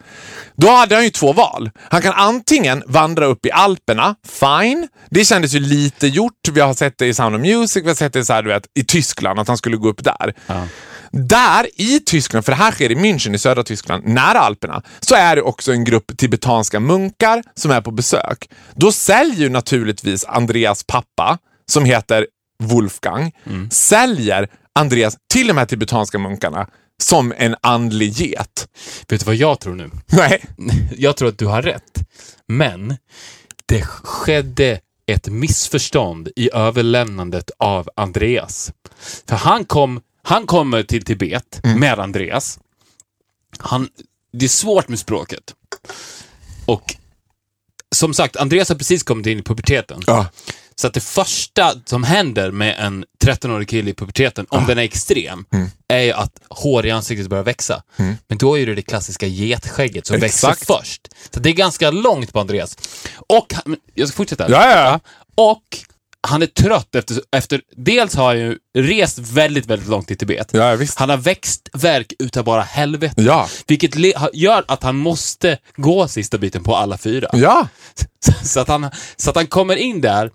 Då 0.56 0.69
hade 0.69 0.95
han 0.95 1.03
ju 1.03 1.10
två 1.10 1.34
val. 1.34 1.71
Han 1.89 2.01
kan 2.01 2.13
antingen 2.13 2.84
vandra 2.88 3.25
upp 3.25 3.45
i 3.45 3.51
Alperna, 3.51 4.15
fine. 4.27 4.88
Det 5.10 5.25
kändes 5.25 5.53
ju 5.53 5.60
lite 5.60 6.08
gjort. 6.08 6.47
Vi 6.51 6.62
har 6.62 6.73
sett 6.73 6.97
det 6.97 7.08
i 7.08 7.13
Sound 7.13 7.36
of 7.36 7.41
Music, 7.41 7.84
vi 7.84 7.88
har 7.88 7.95
sett 7.95 8.13
det 8.13 8.25
så 8.25 8.34
här, 8.34 8.43
du 8.43 8.49
vet, 8.49 8.67
i 8.73 8.84
Tyskland, 8.84 9.39
att 9.39 9.47
han 9.47 9.58
skulle 9.58 9.77
gå 9.77 9.89
upp 9.89 10.03
där. 10.03 10.34
Ja. 10.47 10.67
Där 11.12 11.67
i 11.75 11.99
Tyskland, 11.99 12.45
för 12.45 12.51
det 12.51 12.56
här 12.56 12.71
sker 12.71 12.91
i 12.91 12.95
München 12.95 13.36
i 13.36 13.38
södra 13.38 13.63
Tyskland, 13.63 14.06
nära 14.06 14.39
Alperna, 14.39 14.82
så 14.99 15.15
är 15.15 15.36
det 15.36 15.41
också 15.41 15.71
en 15.71 15.84
grupp 15.84 16.17
tibetanska 16.17 16.79
munkar 16.79 17.43
som 17.56 17.71
är 17.71 17.82
på 17.82 17.91
besök. 17.91 18.49
Då 18.75 18.91
säljer 18.91 19.39
ju 19.39 19.49
naturligtvis 19.49 20.25
Andreas 20.25 20.84
pappa, 20.84 21.38
som 21.71 21.86
heter 21.86 22.27
Wolfgang, 22.60 23.32
säljer 23.71 24.47
Andreas 24.79 25.17
till 25.34 25.47
de 25.47 25.58
här 25.58 25.65
tibetanska 25.65 26.19
munkarna 26.19 26.67
som 27.01 27.34
en 27.38 27.56
andlig 27.62 28.12
get. 28.12 28.67
Vet 29.08 29.19
du 29.19 29.25
vad 29.25 29.36
jag 29.36 29.60
tror 29.60 29.75
nu? 29.75 29.91
Nej. 30.12 30.45
Jag 30.97 31.17
tror 31.17 31.29
att 31.29 31.38
du 31.38 31.45
har 31.45 31.62
rätt. 31.62 31.99
Men 32.47 32.97
det 33.65 33.86
skedde 33.86 34.79
ett 35.06 35.27
missförstånd 35.27 36.29
i 36.36 36.49
överlämnandet 36.53 37.51
av 37.60 37.89
Andreas. 37.95 38.71
För 39.27 39.36
han, 39.36 39.65
kom, 39.65 40.01
han 40.21 40.47
kommer 40.47 40.84
till 40.84 41.06
Tibet 41.06 41.60
med 41.63 41.99
Andreas. 41.99 42.60
Han, 43.60 43.89
det 44.34 44.45
är 44.45 44.49
svårt 44.49 44.88
med 44.88 44.99
språket. 44.99 45.53
Och 46.65 46.95
som 47.95 48.13
sagt, 48.13 48.36
Andreas 48.36 48.69
har 48.69 48.75
precis 48.75 49.03
kommit 49.03 49.27
in 49.27 49.39
i 49.39 49.43
puberteten. 49.43 50.01
Ja. 50.08 50.27
Så 50.75 50.88
att 50.88 50.93
det 50.93 50.99
första 51.03 51.73
som 51.86 52.03
händer 52.03 52.51
med 52.51 52.75
en 52.79 53.05
13-årig 53.23 53.69
kille 53.69 53.89
i 53.91 53.93
puberteten, 53.93 54.45
om 54.49 54.65
den 54.67 54.77
är 54.77 54.81
extrem, 54.83 55.45
Mm. 55.53 55.69
är 55.88 55.99
ju 56.01 56.12
att 56.12 56.31
hår 56.49 56.86
i 56.86 56.91
ansiktet 56.91 57.27
börjar 57.27 57.43
växa. 57.43 57.83
Men 58.27 58.38
då 58.38 58.59
är 58.59 58.65
det 58.65 58.75
det 58.75 58.81
klassiska 58.81 59.27
getskägget 59.27 60.07
som 60.07 60.15
Exakt. 60.15 60.43
växer 60.62 60.65
först. 60.75 61.01
Så 61.33 61.39
det 61.39 61.49
är 61.49 61.53
ganska 61.53 61.91
långt 61.91 62.33
på 62.33 62.39
Andreas. 62.39 62.77
Och, 63.27 63.53
han- 63.53 63.77
jag 63.93 64.07
ska 64.07 64.15
fortsätta. 64.17 64.49
Ja, 64.51 64.69
ja. 64.69 64.99
Och 65.36 65.63
han 66.27 66.41
är 66.41 66.45
trött 66.45 66.95
efter, 66.95 67.17
efter, 67.36 67.62
dels 67.77 68.15
har 68.15 68.25
han 68.25 68.39
ju 68.39 68.57
rest 68.77 69.19
väldigt, 69.19 69.65
väldigt 69.65 69.88
långt 69.89 70.12
i 70.12 70.15
Tibet. 70.15 70.49
Ja, 70.53 70.75
visst. 70.75 70.99
Han 70.99 71.09
har 71.09 71.17
växt 71.17 71.69
verk 71.73 72.13
utav 72.19 72.43
bara 72.43 72.62
helvete. 72.62 73.21
Ja. 73.21 73.49
Vilket 73.67 73.95
le- 73.95 74.13
gör 74.33 74.63
att 74.67 74.83
han 74.83 74.95
måste 74.95 75.57
gå 75.75 76.07
sista 76.07 76.38
biten 76.38 76.63
på 76.63 76.75
alla 76.75 76.97
fyra. 76.97 77.29
Ja. 77.33 77.67
Så, 78.43 78.59
att 78.59 78.67
han, 78.67 78.89
så 79.15 79.29
att 79.29 79.36
han 79.36 79.47
kommer 79.47 79.75
in 79.75 80.01
där 80.01 80.31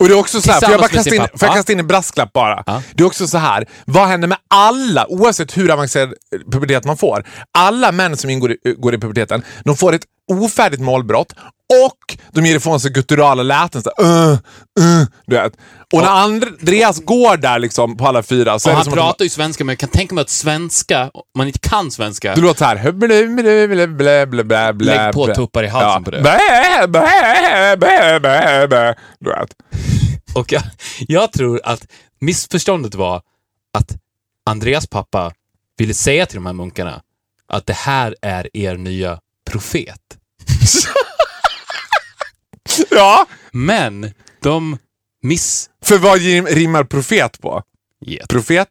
Och 0.00 0.08
det 0.08 0.14
är 0.14 0.18
också 0.18 0.40
så 0.40 0.52
här, 0.52 0.60
får 0.60 0.70
jag 0.70 0.80
bara 0.80 0.88
kasta 0.88 1.14
in, 1.14 1.20
får 1.20 1.48
jag 1.48 1.54
kasta 1.54 1.72
in 1.72 1.78
en 1.78 1.86
brasklapp 1.86 2.32
bara? 2.32 2.62
Ja. 2.66 2.82
Det 2.94 3.02
är 3.02 3.06
också 3.06 3.26
så 3.28 3.38
här, 3.38 3.66
vad 3.84 4.08
händer 4.08 4.28
med 4.28 4.38
alla, 4.48 5.06
oavsett 5.08 5.56
hur 5.56 5.70
avancerad 5.70 6.14
pubertet 6.52 6.84
man 6.84 6.96
får? 6.96 7.24
Alla 7.52 7.92
män 7.92 8.16
som 8.16 8.30
ingår 8.30 8.52
i, 8.52 8.58
går 8.76 8.94
i 8.94 8.98
puberteten, 8.98 9.42
de 9.64 9.76
får 9.76 9.92
ett 9.92 10.04
ofärdigt 10.32 10.82
målbrott 10.82 11.34
och 11.68 12.16
de 12.32 12.46
ger 12.46 12.56
ifrån 12.56 12.80
sig 12.80 12.90
gutturala 12.90 13.42
läten. 13.42 13.82
Så 13.82 13.90
uh, 14.02 14.32
uh, 14.80 15.06
du 15.26 15.36
vet. 15.36 15.52
Och 15.92 16.02
när 16.02 16.08
Andreas 16.08 17.04
går 17.04 17.36
där 17.36 17.58
liksom 17.58 17.96
på 17.96 18.06
alla 18.06 18.22
fyra 18.22 18.58
så 18.58 18.68
Och 18.68 18.70
är 18.70 18.72
det 18.72 18.76
han 18.76 18.84
som 18.84 18.92
att 18.92 18.98
pratar 18.98 19.24
ju 19.24 19.28
svenska, 19.28 19.64
men 19.64 19.72
jag 19.72 19.78
kan 19.78 19.88
tänka 19.88 20.14
mig 20.14 20.22
att 20.22 20.30
svenska, 20.30 21.10
om 21.14 21.22
man 21.38 21.46
inte 21.46 21.58
kan 21.58 21.90
svenska, 21.90 22.34
det 22.34 22.40
låter 22.40 22.58
så 22.58 22.64
här. 22.64 22.92
blä, 22.92 23.26
blä, 23.26 23.68
blä, 23.68 23.86
blä, 23.86 23.86
blä, 23.86 24.26
blä, 24.44 24.72
blä, 24.72 24.94
Lägg 24.94 25.14
på 25.14 25.24
blä. 25.24 25.34
tuppar 25.34 25.64
i 25.64 25.66
halsen 25.66 26.04
på 26.04 26.10
det. 26.10 26.22
Bä, 26.22 26.86
bä, 26.86 27.76
bä, 27.76 28.20
bä, 28.20 28.66
bä. 28.68 28.94
Du 29.20 29.30
vet. 29.30 29.54
och 30.34 30.52
jag, 30.52 30.62
jag 31.08 31.32
tror 31.32 31.60
att 31.64 31.86
missförståndet 32.20 32.94
var 32.94 33.22
att 33.72 33.96
Andreas 34.46 34.86
pappa 34.86 35.32
ville 35.78 35.94
säga 35.94 36.26
till 36.26 36.36
de 36.36 36.46
här 36.46 36.52
munkarna 36.52 37.02
att 37.48 37.66
det 37.66 37.76
här 37.76 38.14
är 38.22 38.56
er 38.56 38.76
nya 38.76 39.18
profet. 39.50 40.00
Ja, 42.90 43.26
Men 43.52 44.12
de 44.42 44.78
miss... 45.22 45.70
för 45.84 45.98
vad 45.98 46.18
rimmar 46.54 46.84
profet 46.84 47.40
på? 47.40 47.62
Get. 48.06 48.28
Profet? 48.28 48.68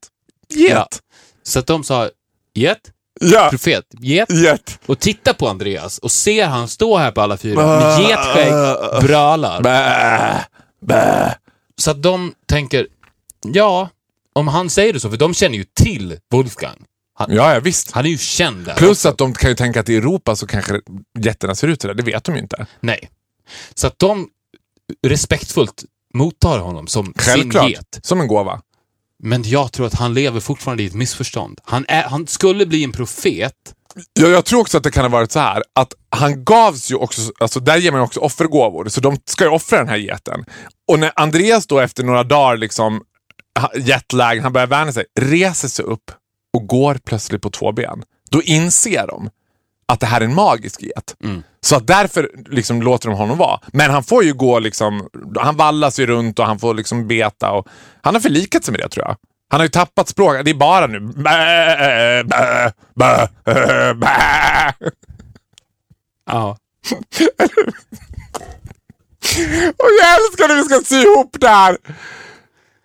Get. 0.54 0.72
Ja. 0.72 0.88
Så 1.44 1.60
att 1.60 1.68
de 1.68 1.84
sa 1.84 2.10
get, 2.54 2.78
Ja. 3.22 3.48
profet, 3.50 3.86
get. 4.00 4.32
Get. 4.32 4.80
Och 4.86 5.00
titta 5.00 5.34
på 5.34 5.48
Andreas 5.48 5.98
och 5.98 6.12
ser 6.12 6.46
han 6.46 6.68
stå 6.68 6.98
här 6.98 7.12
på 7.12 7.22
alla 7.22 7.38
fyra 7.38 7.66
med 7.68 8.02
getskägg, 8.10 8.52
brölar. 9.02 9.62
Bä, 9.62 10.46
bä. 10.82 11.36
Så 11.78 11.92
att 11.92 12.04
de 12.04 12.34
tänker, 12.48 12.88
ja, 13.54 13.90
om 14.34 14.48
han 14.48 14.70
säger 14.70 14.94
det 14.94 15.00
så, 15.00 15.10
för 15.10 15.18
de 15.18 15.34
känner 15.34 15.58
ju 15.58 15.64
till 15.64 16.20
Wolfgang. 16.32 16.78
Han, 17.18 17.32
Ja, 17.34 17.54
ja, 17.54 17.60
visst. 17.60 17.92
han 17.92 18.06
är 18.06 18.10
ju 18.10 18.18
känd 18.18 18.66
där. 18.66 18.76
Plus 18.76 19.06
att 19.06 19.18
de 19.18 19.34
kan 19.34 19.50
ju 19.50 19.56
tänka 19.56 19.80
att 19.80 19.90
i 19.90 19.96
Europa 19.96 20.36
så 20.36 20.48
kanske 20.48 20.82
jätterna 21.20 21.56
ser 21.56 21.68
ut 21.68 21.82
sådär. 21.82 21.94
Det 21.96 22.04
vet 22.04 22.24
de 22.24 22.36
ju 22.36 22.42
inte. 22.42 22.66
Nej. 22.80 23.10
Så 23.74 23.88
att 23.88 24.00
de 24.00 24.28
respektfullt 25.08 25.84
mottar 26.14 26.60
honom 26.60 26.88
som 26.88 27.06
sin 27.06 27.14
Självklart. 27.18 27.70
get. 27.70 28.00
Som 28.02 28.22
en 28.22 28.28
gåva. 28.28 28.62
Men 29.24 29.44
jag 29.44 29.72
tror 29.72 29.88
att 29.88 29.94
han 29.94 30.14
lever 30.14 30.40
fortfarande 30.40 30.84
i 30.84 30.86
ett 30.86 30.94
missförstånd. 30.94 31.62
Han, 31.64 31.86
är, 31.88 32.04
han 32.04 32.28
skulle 32.28 32.66
bli 32.66 32.84
en 32.84 32.92
profet. 32.92 33.54
Ja, 34.14 34.28
jag 34.28 34.46
tror 34.46 34.60
också 34.60 34.78
att 34.78 34.84
det 34.84 34.92
kan 34.92 35.04
ha 35.04 35.10
varit 35.10 35.32
så 35.32 35.40
här 35.40 35.64
att 35.74 35.94
han 36.10 36.44
gavs 36.44 36.92
ju 36.92 36.96
också, 36.96 37.32
alltså 37.40 37.60
där 37.60 37.78
ger 37.78 37.92
man 37.92 38.02
också 38.02 38.20
offergåvor, 38.20 38.90
så 38.90 39.02
de 39.02 39.18
ska 39.26 39.44
ju 39.44 39.50
offra 39.50 39.78
den 39.78 39.88
här 39.88 39.98
geten. 39.98 40.46
Och 40.88 41.00
när 41.00 41.12
Andreas 41.16 41.68
då 41.68 41.80
efter 41.80 42.04
några 42.04 42.24
dagar 42.24 42.58
liksom 42.58 43.02
jetlag, 43.76 44.36
han 44.36 44.54
börjar 44.54 44.68
vänja 44.68 44.94
sig, 44.94 45.06
reser 45.20 45.68
sig 45.68 45.86
upp 45.86 46.12
och 46.54 46.68
går 46.68 47.00
plötsligt 47.06 47.42
på 47.42 47.50
två 47.50 47.72
ben. 47.72 48.04
Då 48.30 48.42
inser 48.42 49.08
de 49.08 49.30
att 49.88 50.00
det 50.00 50.06
här 50.06 50.22
är 50.22 50.26
en 50.26 50.34
magisk 50.36 50.82
get. 50.84 51.16
Mm. 51.24 51.44
Så 51.62 51.76
att 51.76 51.88
därför 51.88 52.30
liksom 52.50 52.82
låter 52.82 53.10
de 53.10 53.18
honom 53.18 53.38
vara. 53.38 53.60
Men 53.74 53.92
han 53.92 54.04
får 54.04 54.24
ju 54.24 54.34
gå 54.34 54.60
liksom, 54.60 55.08
han 55.40 55.56
vallas 55.58 56.00
ju 56.00 56.06
runt 56.06 56.40
och 56.40 56.46
han 56.46 56.60
får 56.60 56.74
liksom 56.74 57.08
beta 57.08 57.52
och 57.52 57.68
han 58.02 58.14
har 58.16 58.22
förlikat 58.22 58.64
sig 58.64 58.72
med 58.72 58.82
det 58.82 58.90
tror 58.90 59.06
jag. 59.06 59.16
Han 59.50 59.60
har 59.60 59.66
ju 59.66 59.70
tappat 59.70 60.10
språk. 60.10 60.36
Det 60.46 60.52
är 60.52 60.56
bara 60.56 60.88
nu. 60.88 61.00
Bä, 61.00 62.24
bä, 62.24 62.72
bä, 62.96 63.94
bä. 63.94 64.74
Ja. 66.32 66.58
Och 69.78 69.90
jag 70.02 70.16
älskar 70.16 70.48
när 70.48 70.56
vi 70.56 70.64
ska 70.64 70.80
sy 70.86 70.96
ihop 71.02 71.36
det 71.40 71.48
här. 71.50 71.78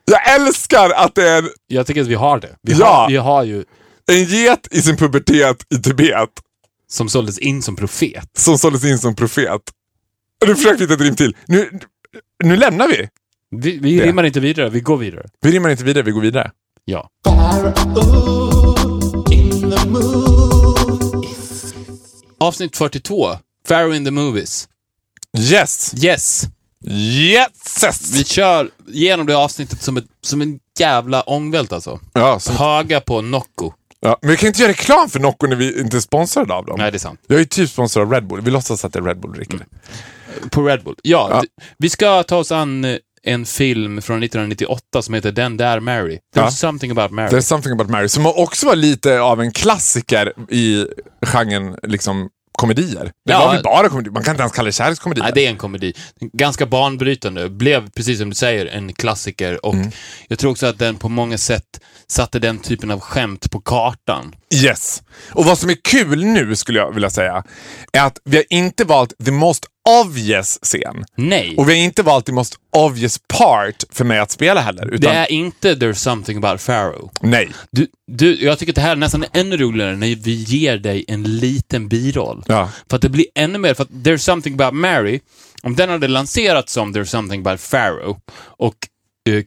Jag 0.05 0.35
älskar 0.35 0.91
att 0.91 1.15
det 1.15 1.29
är 1.29 1.39
en, 1.43 1.49
Jag 1.67 1.87
tycker 1.87 2.01
att 2.01 2.07
vi 2.07 2.15
har 2.15 2.39
det. 2.41 2.57
Vi, 2.63 2.73
Ja. 2.73 2.87
har, 2.87 3.09
vi 3.09 3.17
har 3.17 3.43
ju, 3.43 3.65
en 4.13 4.25
get 4.25 4.69
i 4.71 4.83
sin 4.83 4.97
pubertet 4.97 5.57
i 5.75 5.79
Tibet 5.83 6.29
som 6.91 7.09
såldes 7.09 7.39
in 7.39 7.63
som 7.63 7.77
profet. 7.77 8.25
som 8.39 8.59
såldes 8.59 8.85
in 8.85 8.99
som 8.99 9.17
profet. 9.17 9.61
Nu 10.47 10.55
försöker 10.55 10.77
vi 10.77 10.83
hitta 10.83 10.95
ett 10.95 11.01
rim 11.01 11.17
till. 11.17 11.37
Nu, 11.47 11.81
nu 12.45 12.57
lämnar 12.57 12.89
vi. 12.89 13.09
Vi, 13.51 13.79
vi 13.79 13.99
Det. 13.99 14.05
rimmar 14.07 14.25
inte 14.25 14.41
vidare, 14.41 14.71
vi 14.71 14.81
går 14.81 14.97
vidare. 14.97 15.27
Vi 15.41 15.51
rimmar 15.53 15.69
inte 15.71 15.85
vidare, 15.85 16.03
vi 16.05 16.11
går 16.11 16.21
vidare. 16.21 16.51
Ja. 16.85 17.09
Avsnitt 22.39 22.77
42. 22.77 23.37
Pharaoh 23.69 23.97
in 23.97 24.05
the 24.05 24.11
Movies. 24.11 24.69
Yes! 25.39 25.95
Yes! 26.05 26.45
Yes! 26.87 28.13
Vi 28.13 28.25
kör 28.25 28.71
igenom 28.93 29.27
det 29.27 29.37
avsnittet 29.37 29.83
som, 29.83 29.97
ett, 29.97 30.05
som 30.23 30.41
en 30.43 30.59
jävla 30.79 31.23
ångvält 31.23 31.73
alltså. 31.73 32.01
Ja, 32.13 32.41
som, 32.41 32.57
Höga 32.57 33.01
på 33.01 33.23
Nocco. 33.23 33.73
Ja, 34.01 34.19
men 34.23 34.31
vi 34.31 34.37
kan 34.37 34.47
inte 34.47 34.61
göra 34.63 34.71
reklam 34.73 35.11
för 35.11 35.21
Nocco 35.21 35.47
när 35.47 35.57
vi 35.57 35.81
inte 35.81 35.97
är 35.97 36.01
sponsrade 36.01 36.55
av 36.55 36.65
dem. 36.67 36.75
Nej, 36.79 36.91
det 36.91 36.97
är 36.97 36.99
sant. 36.99 37.21
Jag 37.27 37.41
är 37.41 37.45
typ 37.45 37.71
sponsrad 37.71 38.03
av 38.07 38.13
Red 38.13 38.27
Bull. 38.27 38.41
Vi 38.41 38.51
låtsas 38.51 38.85
att 38.85 38.93
det 38.93 38.99
är 38.99 39.03
Red 39.03 39.21
Bull 39.21 39.33
dricker. 39.33 39.67
På 40.51 40.63
Red 40.63 40.85
Bull. 40.85 40.97
Ja, 41.03 41.29
Ja. 41.31 41.43
vi 41.79 41.91
ska 41.91 42.23
ta 42.23 42.37
oss 42.37 42.53
an 42.53 42.85
eh, 42.85 42.97
en 43.23 43.47
film 43.47 44.03
från 44.03 44.23
1998 44.23 45.03
som 45.03 45.15
heter 45.15 45.33
Den 45.33 45.57
där 45.57 45.81
Mary. 45.81 46.15
There's 46.15 46.19
Ja. 46.35 46.51
something 46.51 46.91
about 46.91 47.11
Mary. 47.11 47.29
There's 47.29 47.41
something 47.41 47.73
about 47.73 47.89
Mary, 47.91 48.09
som 48.09 48.27
också 48.27 48.67
var 48.67 48.77
lite 48.77 49.21
av 49.21 49.41
en 49.41 49.53
klassiker 49.53 50.33
i 50.51 50.87
genren 51.27 51.77
liksom 51.83 52.29
komedier. 52.61 53.05
Det 53.05 53.33
Ja. 53.33 53.39
var 53.47 53.53
väl 53.55 53.63
bara 53.63 53.89
komedier. 53.89 54.13
Man 54.13 54.23
kan 54.25 54.33
inte 54.35 54.43
ens 54.43 54.53
kalla 54.53 54.67
det 54.67 54.73
kärlekskomedier. 54.73 55.23
Nej, 55.25 55.33
det 55.35 55.47
är 55.47 55.51
en 55.51 55.57
komedi. 55.57 55.93
Ganska 56.33 56.67
banbrytande. 56.67 57.49
Blev, 57.49 57.91
precis 57.91 58.19
som 58.19 58.29
du 58.31 58.35
säger, 58.37 58.67
en 58.67 58.93
klassiker. 58.93 59.67
Och 59.67 59.75
Mm. 59.75 59.91
jag 60.29 60.39
tror 60.39 60.51
också 60.51 60.67
att 60.67 60.79
den 60.79 60.97
på 60.97 61.09
många 61.09 61.39
sätt 61.39 61.65
satte 62.09 62.39
den 62.39 62.59
typen 62.59 62.91
av 62.91 63.01
skämt 63.01 63.51
på 63.51 63.61
kartan. 63.61 64.35
Yes. 64.55 65.03
Och 65.33 65.45
vad 65.45 65.59
som 65.59 65.71
är 65.71 65.77
kul 65.89 66.25
nu, 66.25 66.57
skulle 66.57 66.79
jag 66.79 66.93
vilja 66.95 67.11
säga, 67.11 67.45
är 67.93 68.05
att 68.07 68.19
vi 68.25 68.37
har 68.37 68.45
inte 68.51 68.85
valt 68.85 69.13
the 69.25 69.31
most 69.31 69.67
obvious 69.89 70.59
scen. 70.63 71.05
Nej. 71.15 71.55
Och 71.57 71.69
vi 71.69 71.73
har 71.73 71.85
inte 71.85 72.03
valt 72.03 72.27
the 72.27 72.33
most 72.33 72.55
obvious 72.77 73.19
part 73.29 73.85
för 73.91 74.05
mig 74.05 74.19
att 74.19 74.31
spela 74.31 74.61
heller. 74.61 74.87
det 74.87 74.95
Utan, 74.97 75.17
är 75.17 75.33
inte 75.33 75.75
There's 75.75 75.93
something 75.93 76.45
about 76.45 76.67
Pharaoh. 76.67 77.11
Nej. 77.21 77.51
Du, 77.71 77.87
du, 78.13 78.45
jag 78.45 78.59
tycker 78.59 78.73
att 78.73 78.77
det 78.77 78.81
här 78.81 78.93
är 78.93 78.97
nästan 78.97 79.25
ännu 79.33 79.57
roligare 79.57 79.97
när 79.97 80.17
vi 80.17 80.33
ger 80.35 80.77
dig 80.79 81.05
en 81.09 81.39
liten 81.39 81.89
biroll. 81.89 82.45
Ja. 82.47 82.71
För 82.91 82.97
att 82.97 83.03
det 83.03 83.09
blir 83.09 83.27
ännu 83.35 83.59
mer, 83.59 83.75
för 83.75 83.83
att 83.83 83.91
There's 83.91 84.17
something 84.17 84.55
about 84.55 84.75
Mary, 84.75 85.21
om 85.63 85.77
den 85.77 85.89
hade 85.91 86.09
lanserats 86.09 86.73
som 86.73 86.95
There's 86.95 87.05
something 87.05 87.41
about 87.41 87.71
Pharaoh 87.71 88.17
och 88.41 88.75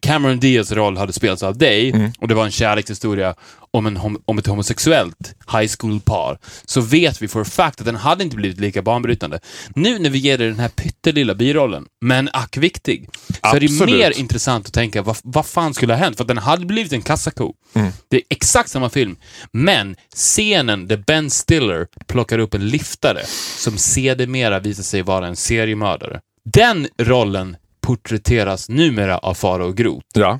Cameron 0.01 0.39
Diaz 0.39 0.71
roll 0.71 0.97
hade 0.97 1.13
spelats 1.13 1.43
av 1.43 1.57
dig 1.57 1.89
Mm. 1.93 2.11
och 2.19 2.27
det 2.27 2.33
var 2.35 2.45
en 2.45 2.51
kärlekshistoria 2.51 3.35
om, 3.71 3.85
en, 3.85 4.17
om 4.25 4.37
ett 4.37 4.47
homosexuellt 4.47 5.35
high 5.51 5.71
school-par, 5.79 6.37
så 6.65 6.81
vet 6.81 7.21
vi 7.21 7.27
för 7.27 7.43
fact 7.43 7.79
att 7.79 7.85
den 7.85 7.95
hade 7.95 8.23
inte 8.23 8.35
blivit 8.35 8.59
lika 8.59 8.81
banbrytande. 8.81 9.39
Nu 9.75 9.99
när 9.99 10.09
vi 10.09 10.17
ger 10.17 10.37
dig 10.37 10.47
den 10.47 10.59
här 10.59 10.69
pyttelilla 10.69 11.35
birollen, 11.35 11.85
men 12.01 12.29
ack 12.33 12.57
viktig, 12.57 13.09
så 13.41 13.55
är 13.55 13.59
det 13.59 13.65
Absolut. 13.65 13.95
mer 13.95 14.19
intressant 14.19 14.67
att 14.67 14.73
tänka 14.73 15.01
vad, 15.01 15.17
vad 15.23 15.45
fan 15.45 15.73
skulle 15.73 15.93
ha 15.93 15.99
hänt? 15.99 16.17
För 16.17 16.23
att 16.23 16.27
den 16.27 16.37
hade 16.37 16.65
blivit 16.65 16.93
en 16.93 17.01
kassako. 17.01 17.53
Mm. 17.73 17.91
Det 18.09 18.17
är 18.17 18.23
exakt 18.29 18.69
samma 18.69 18.89
film, 18.89 19.15
men 19.51 19.95
scenen 20.15 20.87
där 20.87 20.97
Ben 21.07 21.29
Stiller 21.29 21.87
plockar 22.07 22.39
upp 22.39 22.53
en 22.53 22.67
liftare 22.67 23.21
som 23.57 23.77
sedermera 23.77 24.59
visar 24.59 24.83
sig 24.83 25.01
vara 25.01 25.27
en 25.27 25.35
seriemördare. 25.35 26.19
Den 26.53 26.87
rollen 27.01 27.55
porträtteras 27.83 28.69
numera 28.69 29.17
av 29.17 29.33
Farao 29.33 29.71
Groth. 29.71 30.05
Ja. 30.13 30.39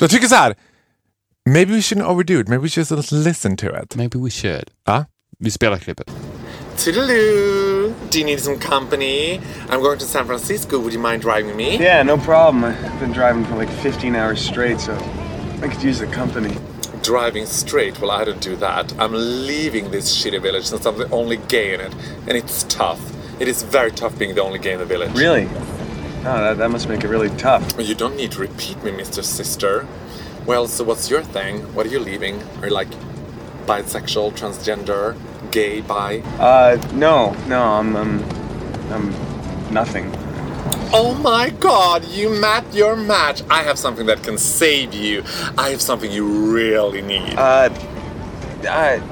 Jag 0.00 0.10
tycker 0.10 0.26
så 0.26 0.34
här. 0.34 0.54
Maybe 1.46 1.72
we 1.72 1.80
shouldn't 1.80 2.06
overdo 2.06 2.40
it. 2.40 2.48
Maybe 2.48 2.62
we 2.62 2.68
should 2.68 2.90
just 2.90 3.12
listen 3.12 3.56
to 3.56 3.66
it. 3.66 3.96
Maybe 3.96 4.18
we 4.18 4.30
should. 4.30 4.70
Ja. 4.86 5.04
Vi 5.38 5.50
spelar 5.50 5.78
klippet. 5.78 6.10
Toodaloo! 6.76 7.92
Do 8.10 8.18
you 8.18 8.24
need 8.24 8.40
some 8.40 8.58
company? 8.58 9.40
I'm 9.70 9.80
going 9.80 9.98
to 9.98 10.04
San 10.06 10.26
Francisco. 10.26 10.78
Would 10.78 10.92
you 10.92 11.00
mind 11.00 11.22
driving 11.22 11.56
me? 11.56 11.78
Yeah, 11.78 12.02
no 12.04 12.16
problem. 12.16 12.64
I've 12.64 13.00
been 13.00 13.12
driving 13.12 13.44
for 13.44 13.56
like 13.56 13.70
15 13.70 14.16
hours 14.16 14.40
straight, 14.40 14.80
so 14.80 14.92
I 15.62 15.68
could 15.68 15.82
use 15.82 15.98
the 15.98 16.06
company. 16.06 16.56
Driving 17.02 17.46
straight? 17.46 18.00
Well, 18.00 18.10
I 18.10 18.24
don't 18.24 18.40
do 18.40 18.56
that. 18.56 18.94
I'm 18.98 19.12
leaving 19.12 19.90
this 19.90 20.24
shitty 20.24 20.40
village 20.40 20.64
since 20.64 20.86
I'm 20.86 20.98
the 20.98 21.08
only 21.10 21.38
gay 21.48 21.74
in 21.74 21.80
it. 21.80 21.94
And 22.28 22.36
it's 22.36 22.64
tough. 22.64 23.00
It 23.40 23.48
is 23.48 23.64
very 23.64 23.90
tough 23.90 24.16
being 24.18 24.34
the 24.34 24.42
only 24.42 24.58
gay 24.58 24.72
in 24.72 24.78
the 24.78 24.86
village. 24.86 25.12
Really? 25.18 25.48
Oh, 26.24 26.40
that, 26.40 26.58
that 26.58 26.70
must 26.70 26.88
make 26.88 27.02
it 27.02 27.08
really 27.08 27.30
tough. 27.30 27.74
You 27.80 27.96
don't 27.96 28.16
need 28.16 28.30
to 28.32 28.40
repeat 28.40 28.80
me, 28.84 28.92
Mr. 28.92 29.24
Sister. 29.24 29.88
Well, 30.46 30.68
so 30.68 30.84
what's 30.84 31.10
your 31.10 31.22
thing? 31.22 31.62
What 31.74 31.84
are 31.84 31.88
you 31.88 31.98
leaving? 31.98 32.40
Are 32.60 32.68
you 32.68 32.72
like 32.72 32.88
bisexual, 33.66 34.32
transgender, 34.34 35.16
gay, 35.50 35.80
bi? 35.80 36.20
Uh, 36.38 36.76
no, 36.94 37.32
no, 37.48 37.60
I'm, 37.62 37.96
I'm, 37.96 38.22
I'm 38.92 39.10
nothing. 39.74 40.12
Oh 40.92 41.18
my 41.22 41.50
god, 41.50 42.04
you 42.04 42.28
met 42.30 42.72
your 42.72 42.94
match. 42.94 43.42
I 43.50 43.64
have 43.64 43.78
something 43.78 44.06
that 44.06 44.22
can 44.22 44.38
save 44.38 44.94
you. 44.94 45.24
I 45.58 45.70
have 45.70 45.80
something 45.80 46.12
you 46.12 46.52
really 46.52 47.02
need. 47.02 47.34
Uh, 47.36 47.68
I, 48.68 49.02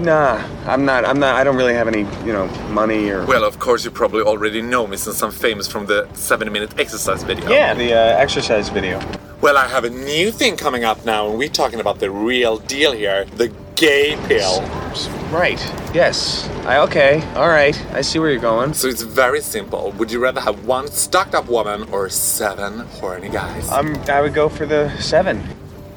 nah, 0.00 0.42
I'm 0.66 0.84
not, 0.84 1.04
I'm 1.04 1.18
not, 1.18 1.36
I 1.36 1.44
don't 1.44 1.56
really 1.56 1.74
have 1.74 1.88
any, 1.88 2.00
you 2.24 2.32
know, 2.32 2.46
money 2.70 3.10
or. 3.10 3.24
well, 3.26 3.44
of 3.44 3.58
course, 3.58 3.84
you 3.84 3.90
probably 3.90 4.22
already 4.22 4.62
know 4.62 4.86
me 4.86 4.96
since 4.96 5.22
I'm 5.22 5.30
famous 5.30 5.66
from 5.66 5.86
the 5.86 6.08
7 6.14 6.50
minute 6.52 6.78
exercise 6.78 7.22
video. 7.22 7.50
yeah, 7.50 7.74
the 7.74 7.92
uh, 7.92 7.96
exercise 8.18 8.68
video. 8.68 9.00
Well, 9.40 9.56
I 9.56 9.68
have 9.68 9.84
a 9.84 9.90
new 9.90 10.32
thing 10.32 10.56
coming 10.56 10.84
up 10.84 11.04
now, 11.04 11.28
and 11.28 11.38
we're 11.38 11.48
talking 11.48 11.78
about 11.80 12.00
the 12.00 12.10
real 12.10 12.58
deal 12.58 12.92
here 12.92 13.24
the 13.24 13.52
gay 13.76 14.16
pill. 14.26 14.62
Right. 15.30 15.60
Yes. 15.94 16.48
I 16.66 16.78
okay. 16.78 17.22
All 17.34 17.48
right. 17.48 17.80
I 17.92 18.00
see 18.00 18.18
where 18.18 18.30
you're 18.30 18.40
going. 18.40 18.74
So 18.74 18.88
it's 18.88 19.02
very 19.02 19.40
simple. 19.40 19.92
Would 19.92 20.10
you 20.10 20.18
rather 20.18 20.40
have 20.40 20.66
one 20.66 20.88
stocked 20.88 21.34
up 21.34 21.48
woman 21.48 21.88
or 21.92 22.08
seven 22.08 22.80
horny 22.98 23.28
guys? 23.28 23.70
I'm. 23.70 23.94
I 24.08 24.20
would 24.20 24.34
go 24.34 24.48
for 24.48 24.66
the 24.66 24.90
seven. 24.98 25.42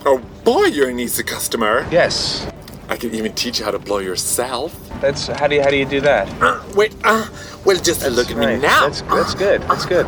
oh 0.05 0.19
boy, 0.43 0.65
you're 0.65 0.89
an 0.89 0.99
easy 0.99 1.23
customer. 1.23 1.87
Yes. 1.91 2.45
I 2.91 2.97
can 2.97 3.15
even 3.15 3.33
teach 3.35 3.59
you 3.59 3.63
how 3.63 3.71
to 3.71 3.79
blow 3.79 3.99
yourself. 3.99 4.77
That's 4.99 5.27
how 5.27 5.47
do 5.47 5.55
you 5.55 5.61
how 5.61 5.69
do 5.69 5.77
you 5.77 5.85
do 5.85 6.01
that? 6.01 6.27
Uh, 6.41 6.61
wait, 6.75 6.93
uh, 7.05 7.25
well, 7.63 7.77
just 7.77 8.05
look 8.05 8.29
at 8.29 8.35
me 8.35 8.57
now. 8.57 8.81
That's 8.89 9.01
that's 9.03 9.33
good. 9.33 9.61
That's 9.61 9.85
good. 9.85 10.05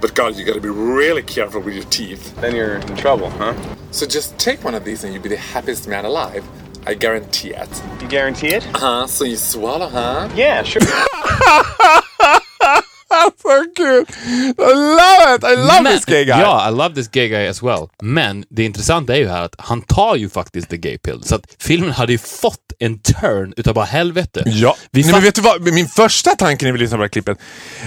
But 0.00 0.14
God, 0.14 0.36
you 0.36 0.44
gotta 0.44 0.60
be 0.60 0.68
really 0.68 1.24
careful 1.24 1.60
with 1.60 1.74
your 1.74 1.84
teeth. 1.86 2.40
Then 2.40 2.54
you're 2.54 2.76
in 2.76 2.96
trouble, 2.96 3.28
huh? 3.30 3.54
So 3.90 4.06
just 4.06 4.38
take 4.38 4.62
one 4.62 4.76
of 4.76 4.84
these 4.84 5.02
and 5.02 5.12
you'll 5.12 5.22
be 5.24 5.30
the 5.30 5.36
happiest 5.36 5.88
man 5.88 6.04
alive. 6.04 6.46
I 6.86 6.94
guarantee 6.94 7.54
it. 7.54 7.82
You 8.00 8.06
guarantee 8.06 8.54
it? 8.54 8.64
Uh 8.72 8.78
huh? 8.78 9.06
So 9.08 9.24
you 9.24 9.36
swallow, 9.36 9.88
huh? 9.88 10.28
Yeah, 10.36 10.62
sure. 10.62 10.82
so 13.42 13.64
good! 13.76 14.06
I 14.58 14.74
love 14.74 15.34
it! 15.36 15.44
I 15.44 15.56
love 15.56 15.82
Men- 15.82 15.92
this 15.96 16.04
gay 16.04 16.24
guy! 16.24 16.40
Ja, 16.40 16.68
I 16.68 16.72
love 16.72 16.94
this 16.94 17.08
gay 17.08 17.28
guy 17.28 17.46
as 17.46 17.62
well. 17.62 17.88
Men 18.02 18.44
det 18.50 18.64
intressanta 18.64 19.14
är 19.14 19.18
ju 19.18 19.28
här 19.28 19.42
att 19.42 19.54
han 19.58 19.82
tar 19.82 20.16
ju 20.16 20.28
faktiskt 20.28 20.68
the 20.68 20.76
gay 20.76 20.98
pill. 20.98 21.22
Så 21.24 21.34
att 21.34 21.42
filmen 21.60 21.90
hade 21.92 22.12
ju 22.12 22.18
fått 22.18 22.58
en 22.78 22.98
turn 22.98 23.52
utav 23.56 23.74
bara 23.74 23.84
helvete. 23.84 24.42
Ja, 24.46 24.76
Vi 24.90 25.02
Nej, 25.02 25.12
men 25.12 25.22
vet 25.22 25.34
du 25.34 25.40
vad? 25.40 25.62
Min 25.72 25.88
första 25.88 26.30
tanke 26.30 26.64
när 26.64 26.72
vi 26.72 26.78
lyssnar 26.78 26.98
på 26.98 27.02
det 27.02 27.04
här 27.04 27.08
klippet, 27.08 27.38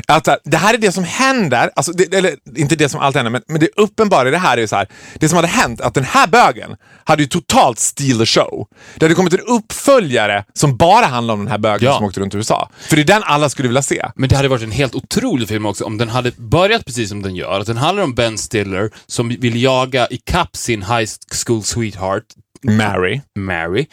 att 0.07 0.27
här, 0.27 0.37
det 0.43 0.57
här 0.57 0.73
är 0.73 0.77
det 0.77 0.91
som 0.91 1.03
händer, 1.03 1.71
alltså, 1.75 1.91
det, 1.91 2.13
eller 2.13 2.35
inte 2.57 2.75
det 2.75 2.89
som 2.89 2.99
alltid 2.99 3.17
händer, 3.17 3.31
men, 3.31 3.41
men 3.47 3.59
det 3.59 3.67
uppenbara 3.75 4.27
i 4.27 4.31
det 4.31 4.37
här 4.37 4.57
är 4.57 4.61
ju 4.61 4.67
så 4.67 4.75
här, 4.75 4.87
det 5.19 5.29
som 5.29 5.35
hade 5.35 5.47
hänt, 5.47 5.81
att 5.81 5.93
den 5.93 6.03
här 6.03 6.27
bögen 6.27 6.75
hade 7.03 7.21
ju 7.23 7.27
totalt 7.27 7.79
steal 7.79 8.19
the 8.19 8.25
show. 8.25 8.67
Det 8.95 9.05
hade 9.05 9.15
kommit 9.15 9.33
en 9.33 9.39
uppföljare 9.39 10.43
som 10.53 10.77
bara 10.77 11.05
handlar 11.05 11.33
om 11.33 11.39
den 11.39 11.51
här 11.51 11.57
bögen 11.57 11.79
Ja. 11.89 11.95
som 11.97 12.05
åkte 12.05 12.19
runt 12.19 12.33
i 12.33 12.37
USA. 12.37 12.69
För 12.79 12.95
det 12.95 13.01
är 13.01 13.05
den 13.05 13.23
alla 13.23 13.49
skulle 13.49 13.67
vilja 13.67 13.81
se. 13.81 14.05
Men 14.15 14.29
det 14.29 14.35
hade 14.35 14.47
varit 14.47 14.63
en 14.63 14.71
helt 14.71 14.95
otrolig 14.95 15.28
film 15.47 15.65
också 15.65 15.85
om 15.85 15.97
den 15.97 16.09
hade 16.09 16.31
börjat 16.31 16.85
precis 16.85 17.09
som 17.09 17.21
den 17.21 17.35
gör. 17.35 17.59
Att 17.59 17.67
den 17.67 17.77
handlar 17.77 18.03
om 18.03 18.15
Ben 18.15 18.37
Stiller 18.37 18.91
som 19.05 19.29
vill 19.29 19.61
jaga 19.61 20.07
ikapp 20.07 20.55
sin 20.55 20.83
high 20.83 21.09
school 21.45 21.63
sweetheart 21.63 22.23
Mary. 22.61 23.21
Mary. 23.35 23.85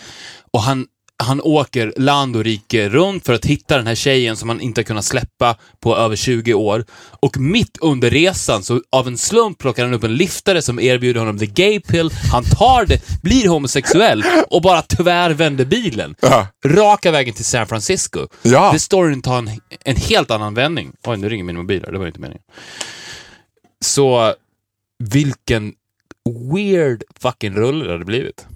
Och 0.53 0.63
han, 0.63 0.87
han 1.19 1.41
åker 1.41 1.93
land 1.97 2.37
och 2.37 2.45
rike 2.45 2.89
runt 2.89 3.27
för 3.27 3.33
att 3.33 3.45
hitta 3.45 3.77
den 3.77 3.87
här 3.87 3.95
tjejen 3.95 4.37
som 4.37 4.49
han 4.49 4.61
inte 4.61 4.81
har 4.81 4.85
kunnat 4.85 5.05
släppa 5.05 5.57
på 5.81 5.97
över 5.97 6.17
20 6.17 6.55
år. 6.55 6.85
Och 7.21 7.39
mitt 7.39 7.79
under 7.81 8.11
resan, 8.11 8.63
så 8.63 8.83
av 8.93 9.09
en 9.09 9.19
slump 9.19 9.59
plockar 9.59 9.85
han 9.85 9.95
upp 9.95 10.05
en 10.05 10.17
liftare 10.17 10.63
som 10.63 10.81
erbjuder 10.81 11.21
honom 11.21 11.39
the 11.39 11.47
gay 11.47 11.81
pill. 11.81 12.11
Han 12.33 12.45
tar 12.45 12.87
det, 12.87 13.23
blir 13.23 13.49
homosexuell 13.49 14.25
och 14.51 14.63
bara 14.63 14.83
tvärvänder 14.83 15.65
bilen. 15.65 16.15
Ja. 16.21 16.47
Raka 16.67 17.11
vägen 17.11 17.35
till 17.35 17.45
San 17.45 17.67
Francisco. 17.67 18.27
Ja. 18.43 18.73
Det 18.73 18.79
storyn 18.79 19.23
tar 19.23 19.39
en, 19.39 19.51
en 19.85 19.97
helt 19.97 20.31
annan 20.31 20.55
vändning. 20.55 20.93
Oj, 21.05 21.17
nu 21.17 21.29
ringer 21.29 21.45
min 21.45 21.57
mobil 21.57 21.83
här. 21.85 21.93
Det 21.93 21.99
var 21.99 22.07
inte 22.07 22.21
meningen. 22.21 22.43
Så, 23.85 24.35
vilken 24.99 25.73
weird 26.55 27.03
fucking 27.21 27.55
rulle 27.55 27.85
det 27.85 27.93
hade 27.93 28.05
blivit. 28.05 28.47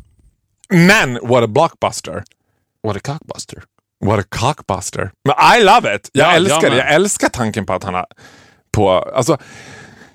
Men 0.69 1.19
what 1.23 1.45
a 1.45 1.47
blockbuster. 1.47 2.25
What 2.87 2.97
a 2.97 3.01
cockbuster. 3.03 3.63
What 4.05 4.21
a 4.21 4.25
cockbuster. 4.29 5.11
Men 5.29 5.35
I 5.61 5.65
love 5.65 5.95
it! 5.97 6.11
Jag 6.13 6.27
Ja, 6.29 6.33
älskar 6.37 6.63
jag 6.63 6.73
det. 6.73 6.77
Jag 6.79 6.95
älskar 6.95 7.29
tanken 7.29 7.67
på 7.67 7.73
att 7.73 7.85
han 7.85 7.95
har... 7.95 8.07
På, 8.73 8.91
alltså, 8.91 9.39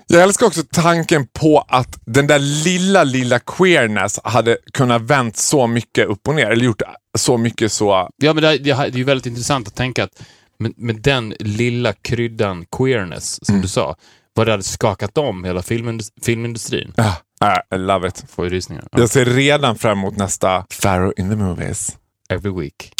jag 0.06 0.22
älskar 0.22 0.46
också 0.46 0.62
tanken 0.72 1.26
på 1.26 1.64
att 1.68 1.98
den 2.06 2.26
där 2.26 2.38
lilla, 2.38 3.04
lilla 3.04 3.38
queerness 3.38 4.20
hade 4.24 4.58
kunnat 4.72 5.02
vänt 5.02 5.36
så 5.36 5.66
mycket 5.66 6.06
upp 6.08 6.28
och 6.28 6.34
ner. 6.34 6.46
Eller 6.50 6.64
gjort 6.64 6.82
så 7.18 7.36
mycket 7.36 7.72
så... 7.72 8.08
Ja, 8.16 8.32
men 8.32 8.42
det, 8.42 8.48
är- 8.48 8.58
det 8.58 8.70
är 8.70 8.90
ju 8.90 9.04
väldigt 9.04 9.26
intressant 9.26 9.68
att 9.68 9.74
tänka 9.74 10.04
att 10.04 10.22
med, 10.58 10.72
med 10.76 10.96
den 11.02 11.34
lilla 11.40 11.92
kryddan 11.92 12.64
queerness, 12.76 13.46
som 13.46 13.60
du 13.60 13.68
sa, 13.68 13.96
vad 14.34 14.46
det 14.46 14.50
hade 14.50 14.62
skakat 14.62 15.18
om 15.18 15.44
hela 15.44 15.60
filmindus- 15.60 16.10
filmindustrin. 16.22 16.92
Ah, 17.40 17.56
I 17.74 17.78
love 17.78 18.08
it. 18.08 18.24
Får 18.30 18.44
ju 18.44 18.50
rysningar. 18.50 18.84
Ja. 18.92 18.98
Jag 19.00 19.10
ser 19.10 19.24
redan 19.24 19.76
fram 19.78 19.98
emot 19.98 20.16
nästa 20.16 20.64
Pharaoh 20.82 21.12
in 21.16 21.30
the 21.30 21.36
movies. 21.36 21.96
Every 22.28 22.52
week. 22.60 22.92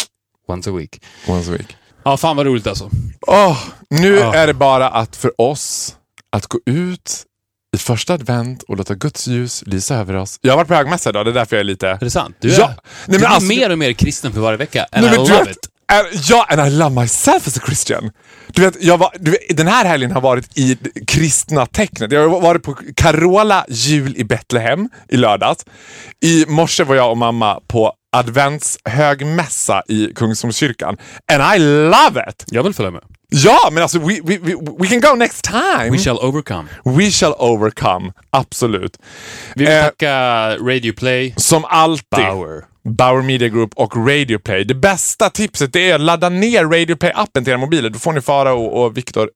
Once 0.48 0.70
a 0.70 0.72
week. 0.76 1.02
Once 1.28 1.50
a 1.50 1.54
week. 1.58 1.76
Ja, 2.04 2.16
fan 2.16 2.36
vad 2.36 2.46
roligt 2.46 2.66
alltså. 2.66 2.90
Åh, 3.26 3.58
nu 3.90 4.20
Ah. 4.22 4.34
är 4.34 4.46
det 4.46 4.54
bara 4.54 4.88
att 4.88 5.16
för 5.16 5.40
oss 5.40 5.96
att 6.32 6.46
gå 6.46 6.58
ut 6.66 7.22
i 7.76 7.78
första 7.78 8.14
advent 8.14 8.62
och 8.62 8.76
låta 8.76 8.94
Guds 8.94 9.26
ljus 9.26 9.62
lysa 9.66 9.94
över 9.96 10.14
oss. 10.16 10.38
Jag 10.42 10.52
har 10.52 10.56
varit 10.56 10.68
på 10.68 10.74
högmässa 10.74 11.10
idag, 11.10 11.26
det 11.26 11.30
är 11.30 11.34
därför 11.34 11.56
jag 11.56 11.60
är 11.60 11.64
lite... 11.64 11.88
Är 11.88 11.98
det 12.00 12.10
sant? 12.10 12.36
Du 12.40 12.54
är, 12.54 12.58
Ja. 12.60 12.74
Nej, 13.06 13.18
du 13.18 13.24
alltså- 13.26 13.48
mer 13.48 13.70
och 13.70 13.78
mer 13.78 13.92
kristen 13.92 14.32
för 14.32 14.40
varje 14.40 14.56
vecka. 14.58 14.86
And 14.92 15.04
Nej, 15.06 15.14
I 15.14 15.16
love 15.16 15.50
it. 15.50 15.58
är- 15.92 16.06
Ja, 16.30 16.46
and 16.50 16.60
I 16.66 16.70
love 16.70 17.00
myself 17.02 17.46
as 17.48 17.56
a 17.56 17.60
Christian. 17.66 18.10
Du 18.48 18.62
vet, 18.62 18.82
jag 18.82 18.98
var, 18.98 19.10
du 19.20 19.30
vet, 19.30 19.56
den 19.56 19.66
här 19.66 19.84
helgen 19.84 20.10
har 20.10 20.20
varit 20.20 20.58
i 20.58 20.78
kristna 21.06 21.66
tecknet. 21.66 22.12
Jag 22.12 22.28
har 22.28 22.40
varit 22.40 22.62
på 22.62 22.76
Carola 22.96 23.64
jul 23.68 24.16
i 24.16 24.24
Betlehem 24.24 24.88
i 25.08 25.16
lördags. 25.16 25.64
I 26.20 26.44
morse 26.48 26.84
var 26.84 26.94
jag 26.94 27.10
och 27.10 27.16
mamma 27.18 27.60
på 27.66 27.92
adventshögmässa 28.12 29.82
i 29.88 30.12
Kungsholmskyrkan. 30.14 30.96
And 31.32 31.56
I 31.56 31.58
love 31.90 32.24
it! 32.28 32.44
Jag 32.46 32.62
vill 32.62 32.74
följa 32.74 32.90
med. 32.90 33.02
Ja, 33.28 33.68
men 33.72 33.82
alltså 33.82 33.98
we, 33.98 34.20
we, 34.24 34.38
we, 34.38 34.54
we 34.78 34.86
can 34.86 35.00
go 35.00 35.14
next 35.16 35.44
time. 35.44 35.90
We 35.90 35.98
shall 35.98 36.18
overcome. 36.18 36.68
We 36.84 37.10
shall 37.10 37.34
overcome. 37.38 38.12
Absolut. 38.30 38.98
Vi 39.54 39.64
vill 39.64 39.72
Eh, 39.74 39.84
tacka 39.84 40.56
Radio 40.56 40.92
Play, 40.92 41.34
Som 41.36 41.64
alltid. 41.64 42.06
Bauer. 42.10 42.64
Bauer 42.88 43.22
Media 43.22 43.48
Group 43.48 43.70
och 43.74 43.96
Radio 44.08 44.38
Play. 44.38 44.64
Det 44.64 44.74
bästa 44.74 45.30
tipset 45.30 45.76
är 45.76 45.94
att 45.94 46.00
ladda 46.00 46.28
ner 46.28 46.64
Radio 46.64 46.96
Play-appen 46.96 47.44
till 47.44 47.48
era 47.48 47.58
mobiler. 47.58 47.90
Då 47.90 47.98
får 47.98 48.12
ni 48.12 48.20
Fara 48.20 48.52
och, 48.54 48.84
och 48.84 48.96
Viktor 48.96 49.30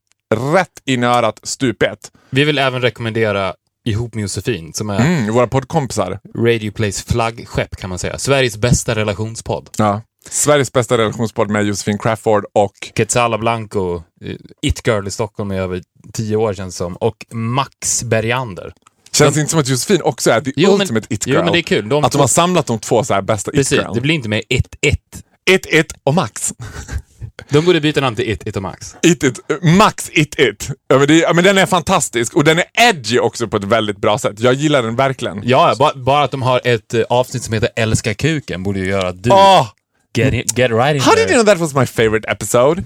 rätt 0.55 0.69
in 0.87 1.03
i 1.03 1.07
örat 1.07 1.41
stup 1.43 1.83
ett. 1.83 2.11
Vi 2.31 2.45
vill 2.45 2.59
även 2.59 2.83
rekommendera 2.83 3.55
Ihop 3.85 4.15
med 4.15 4.23
Josefin, 4.23 4.73
som 4.73 4.91
är 4.91 5.01
Mm, 5.01 5.35
våra 5.35 5.47
poddkompisar. 5.47 6.21
Radio 6.39 6.71
Plays 6.73 7.03
flaggskepp 7.03 7.77
kan 7.77 7.91
man 7.91 7.99
säga. 7.99 8.19
Sveriges 8.19 8.57
bästa 8.57 8.95
relationspodd. 8.95 9.69
Ja. 9.79 10.03
Sveriges 10.31 10.73
bästa 10.73 10.99
relationspodd 10.99 11.51
med 11.51 11.65
Josefin 11.67 11.99
Crafoord 11.99 12.45
och 12.55 12.73
Quetzala 12.97 13.39
Blanco, 13.39 14.03
eh, 14.25 14.35
It 14.63 14.87
Girl 14.87 15.07
i 15.07 15.11
Stockholm 15.11 15.53
i 15.53 15.59
över 15.59 15.83
tio 16.13 16.37
år 16.37 16.55
känns 16.55 16.77
som, 16.77 16.97
och 16.97 17.27
Max 17.33 18.03
Bergander. 18.05 18.73
Känns 19.13 19.37
inte 19.39 19.51
som 19.51 19.61
att 19.61 19.69
Josefin 19.69 20.03
också 20.03 20.31
är 20.31 20.41
the 20.41 20.53
Jo, 20.57 20.71
men- 20.71 20.81
ultimate 20.81 21.07
it 21.15 21.27
girl. 21.27 21.37
jo, 21.37 21.45
men 21.45 21.53
det 21.53 21.59
är 21.59 21.63
kul. 21.63 21.89
De 21.89 22.05
att 22.05 22.13
de 22.13 22.19
har 22.21 22.29
samlat 22.29 22.67
de 22.67 22.79
två 22.79 23.05
så 23.05 23.23
bästa 23.23 23.51
it 23.51 23.55
Precis, 23.57 23.79
girl. 23.79 23.95
det 23.95 24.01
blir 24.01 24.15
inte 24.15 24.29
mer 24.29 24.43
It 24.49 24.69
It. 24.87 25.23
It 25.51 25.67
It 25.67 25.93
och 26.05 26.15
Max. 26.15 26.53
De 27.49 27.65
borde 27.65 27.81
byta 27.81 28.01
namn 28.01 28.17
till 28.17 28.31
It 28.31 28.47
It 28.47 28.57
och 28.57 28.63
Max. 28.63 28.97
It 29.03 29.25
It. 29.25 29.41
Max 29.63 30.11
It 30.13 30.39
It. 30.39 30.69
Ja, 30.89 30.99
men, 30.99 31.07
det, 31.07 31.15
ja, 31.19 31.33
men 31.33 31.45
den 31.45 31.59
är 31.59 31.67
fantastisk 31.67 32.37
och 32.37 32.45
den 32.45 32.59
är 32.59 32.65
edgy 32.75 33.19
också 33.19 33.49
på 33.49 33.57
ett 33.57 33.65
väldigt 33.65 33.97
bra 33.99 34.19
sätt. 34.19 34.41
Jag 34.41 34.55
gillar 34.55 34.83
den 34.83 34.97
verkligen. 34.97 35.43
Ja, 35.45 35.75
bara, 35.79 35.95
bara 35.95 36.25
att 36.25 36.31
de 36.31 36.43
har 36.43 36.61
ett 36.65 36.95
eh, 36.95 37.03
avsnitt 37.09 37.43
som 37.43 37.55
heter 37.55 37.69
Älska 37.77 38.15
kuken 38.15 38.63
borde 38.63 38.79
ju 38.81 38.87
göra 38.89 39.09
att 39.09 39.23
du 39.23 39.31
Åh! 39.31 39.69
get, 40.17 40.33
in, 40.35 40.43
get 40.57 40.71
right 40.71 40.95
in 40.95 41.01
How 41.01 41.13
there. 41.13 41.25
did 41.27 41.35
you 41.35 41.43
know 41.43 41.55
that 41.55 41.59
was 41.59 41.75
my 41.75 41.87
favorite 41.87 42.31
episode? 42.31 42.85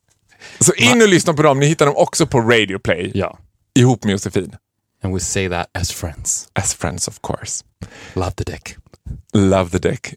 Så 0.60 0.72
in 0.74 1.02
och 1.02 1.08
lyssna 1.08 1.34
på 1.34 1.42
dem. 1.42 1.60
Ni 1.60 1.66
hittar 1.66 1.86
dem 1.86 1.96
också 1.96 2.26
på 2.26 2.40
Radio 2.40 2.78
Play. 2.78 3.10
Ja. 3.14 3.38
Ihop 3.74 4.04
med 4.04 4.12
Josefin. 4.12 4.52
And 5.02 5.14
we 5.14 5.20
say 5.20 5.48
that 5.48 5.66
as 5.74 5.92
friends. 5.92 6.48
As 6.52 6.74
friends 6.74 7.08
of 7.08 7.18
course. 7.22 7.64
Love 8.14 8.30
the 8.32 8.44
dick. 8.44 8.76
Love 9.32 9.70
the 9.78 9.88
dick. 9.88 10.14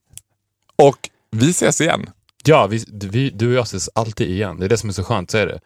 Och 0.76 1.10
vi 1.32 1.50
ses 1.50 1.82
igen. 1.82 2.10
Ja, 2.44 2.68
vi, 2.68 2.86
vi, 2.92 3.30
du 3.30 3.48
och 3.48 3.54
jag 3.54 3.64
ses 3.64 3.90
alltid 3.96 4.30
igen. 4.30 4.60
Det 4.60 4.66
är 4.66 4.70
det 4.70 4.78
som 4.78 4.90
är 4.90 4.94
så 4.94 5.04
skönt, 5.04 5.32
så 5.32 5.38
är 5.38 5.48
det. 5.48 5.60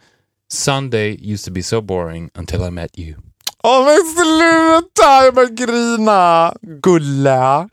Sunday 0.54 1.32
used 1.34 1.46
to 1.46 1.52
be 1.52 1.64
so 1.64 1.82
boring 1.82 2.30
until 2.38 2.62
I 2.62 2.72
met 2.72 3.00
you. 3.00 3.16
Åh 3.64 3.86
men 3.86 3.98
sluta! 4.16 5.26
Jag 5.26 5.56
grina. 5.58 6.54
Gulla. 6.82 7.70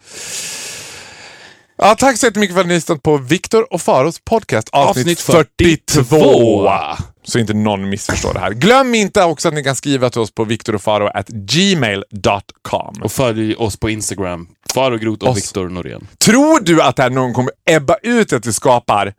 Ja, 1.79 1.95
tack 1.95 2.19
så 2.19 2.27
jättemycket 2.27 2.55
för 2.55 2.61
att 2.61 2.67
ni 2.67 2.73
har 2.73 2.77
lyssnat 2.77 3.03
på 3.03 3.17
Viktor 3.17 3.73
och 3.73 3.83
Faros 3.83 4.21
podcast 4.25 4.69
avsnitt, 4.73 5.07
Avsnitt 5.07 5.21
42. 5.21 6.05
42. 6.05 6.71
Så 7.25 7.39
inte 7.39 7.55
någon 7.55 7.89
missförstår 7.89 8.35
det 8.35 8.41
här. 8.41 8.53
Glöm 8.53 8.95
inte 8.95 9.25
också 9.25 9.49
att 9.49 9.55
ni 9.55 9.65
kan 9.65 9.77
skriva 9.77 10.11
till 10.11 10.21
oss 10.21 10.35
på 10.35 10.45
viktorochfaro@gmail.com. 10.45 13.03
Och 13.03 13.13
följ 13.13 13.55
oss 13.55 13.77
på 13.77 13.91
Instagram. 13.91 14.49
Faro 14.75 14.97
Groth 14.99 15.25
och 15.25 15.31
Oss. 15.31 15.37
Viktor 15.39 15.69
Norén. 15.69 16.07
Tror 16.25 16.61
du 16.61 16.83
att 16.83 16.97
det 16.97 17.03
här 17.03 17.11
någon 17.11 17.33
kommer 17.35 17.53
ebba 17.71 17.97
ut 18.03 18.33
att 18.33 18.47
vi 18.47 18.53
skapar 18.53 19.15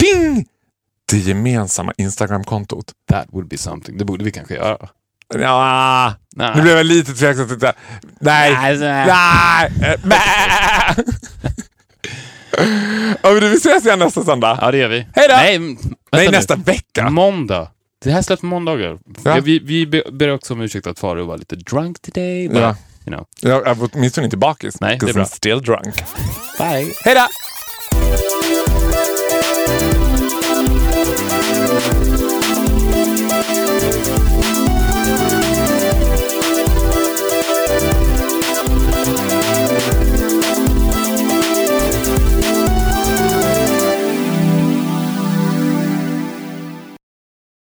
ding, 0.00 0.46
det 1.10 1.18
gemensamma 1.18 1.92
Instagram-kontot? 1.96 2.92
That 3.10 3.26
would 3.32 3.48
be 3.48 3.58
something. 3.58 3.98
Det 3.98 4.04
borde 4.04 4.24
vi 4.24 4.30
kanske 4.30 4.54
göra. 4.54 4.88
Ja, 5.34 6.14
Nej. 6.36 6.52
nu 6.56 6.62
blev 6.62 6.76
jag 6.76 6.86
lite 6.86 7.12
tveksam. 7.14 7.48
Nej, 8.20 8.52
Nej, 8.54 8.76
så- 8.76 8.82
nej, 8.84 9.70
bä. 10.04 10.16
Ja, 13.22 13.30
men 13.32 13.40
vi 13.50 13.56
ses 13.56 13.84
igen 13.86 13.98
nästa 13.98 14.24
söndag. 14.24 14.58
Ja, 14.60 14.70
det 14.70 14.78
gör 14.78 14.88
vi. 14.88 15.06
Hej 15.14 15.28
då! 15.28 15.34
Nej, 15.34 15.58
Nej, 15.58 15.76
vänta 16.10 16.30
nu. 16.30 16.36
nästa 16.36 16.56
vecka. 16.56 17.10
Måndag. 17.10 17.68
Det 18.04 18.10
här 18.10 18.22
släpps 18.22 18.40
på 18.40 18.46
måndagar. 18.46 18.98
Ja. 19.24 19.34
Ja. 19.36 19.40
Vi, 19.40 19.58
vi 19.58 19.86
be- 19.86 20.02
ber 20.12 20.28
också 20.28 20.54
om 20.54 20.60
ursäkt 20.60 20.86
att 20.86 20.98
Faro 20.98 21.24
var 21.26 21.38
lite 21.38 21.56
drunk 21.56 22.02
today. 22.02 22.44
Ja. 22.54 22.76
You 23.06 23.16
know. 23.16 23.26
Är 23.66 23.76
åtminstone 23.92 24.24
inte 24.24 24.36
bakis. 24.36 24.80
Nej, 24.80 24.98
det 25.00 25.08
är 25.10 25.14
bra. 25.14 25.22
I'm 25.22 25.26
still 25.26 25.62
drunk. 25.62 25.94
Bye. 26.58 26.92
Hej 27.04 27.14
då! 27.14 27.26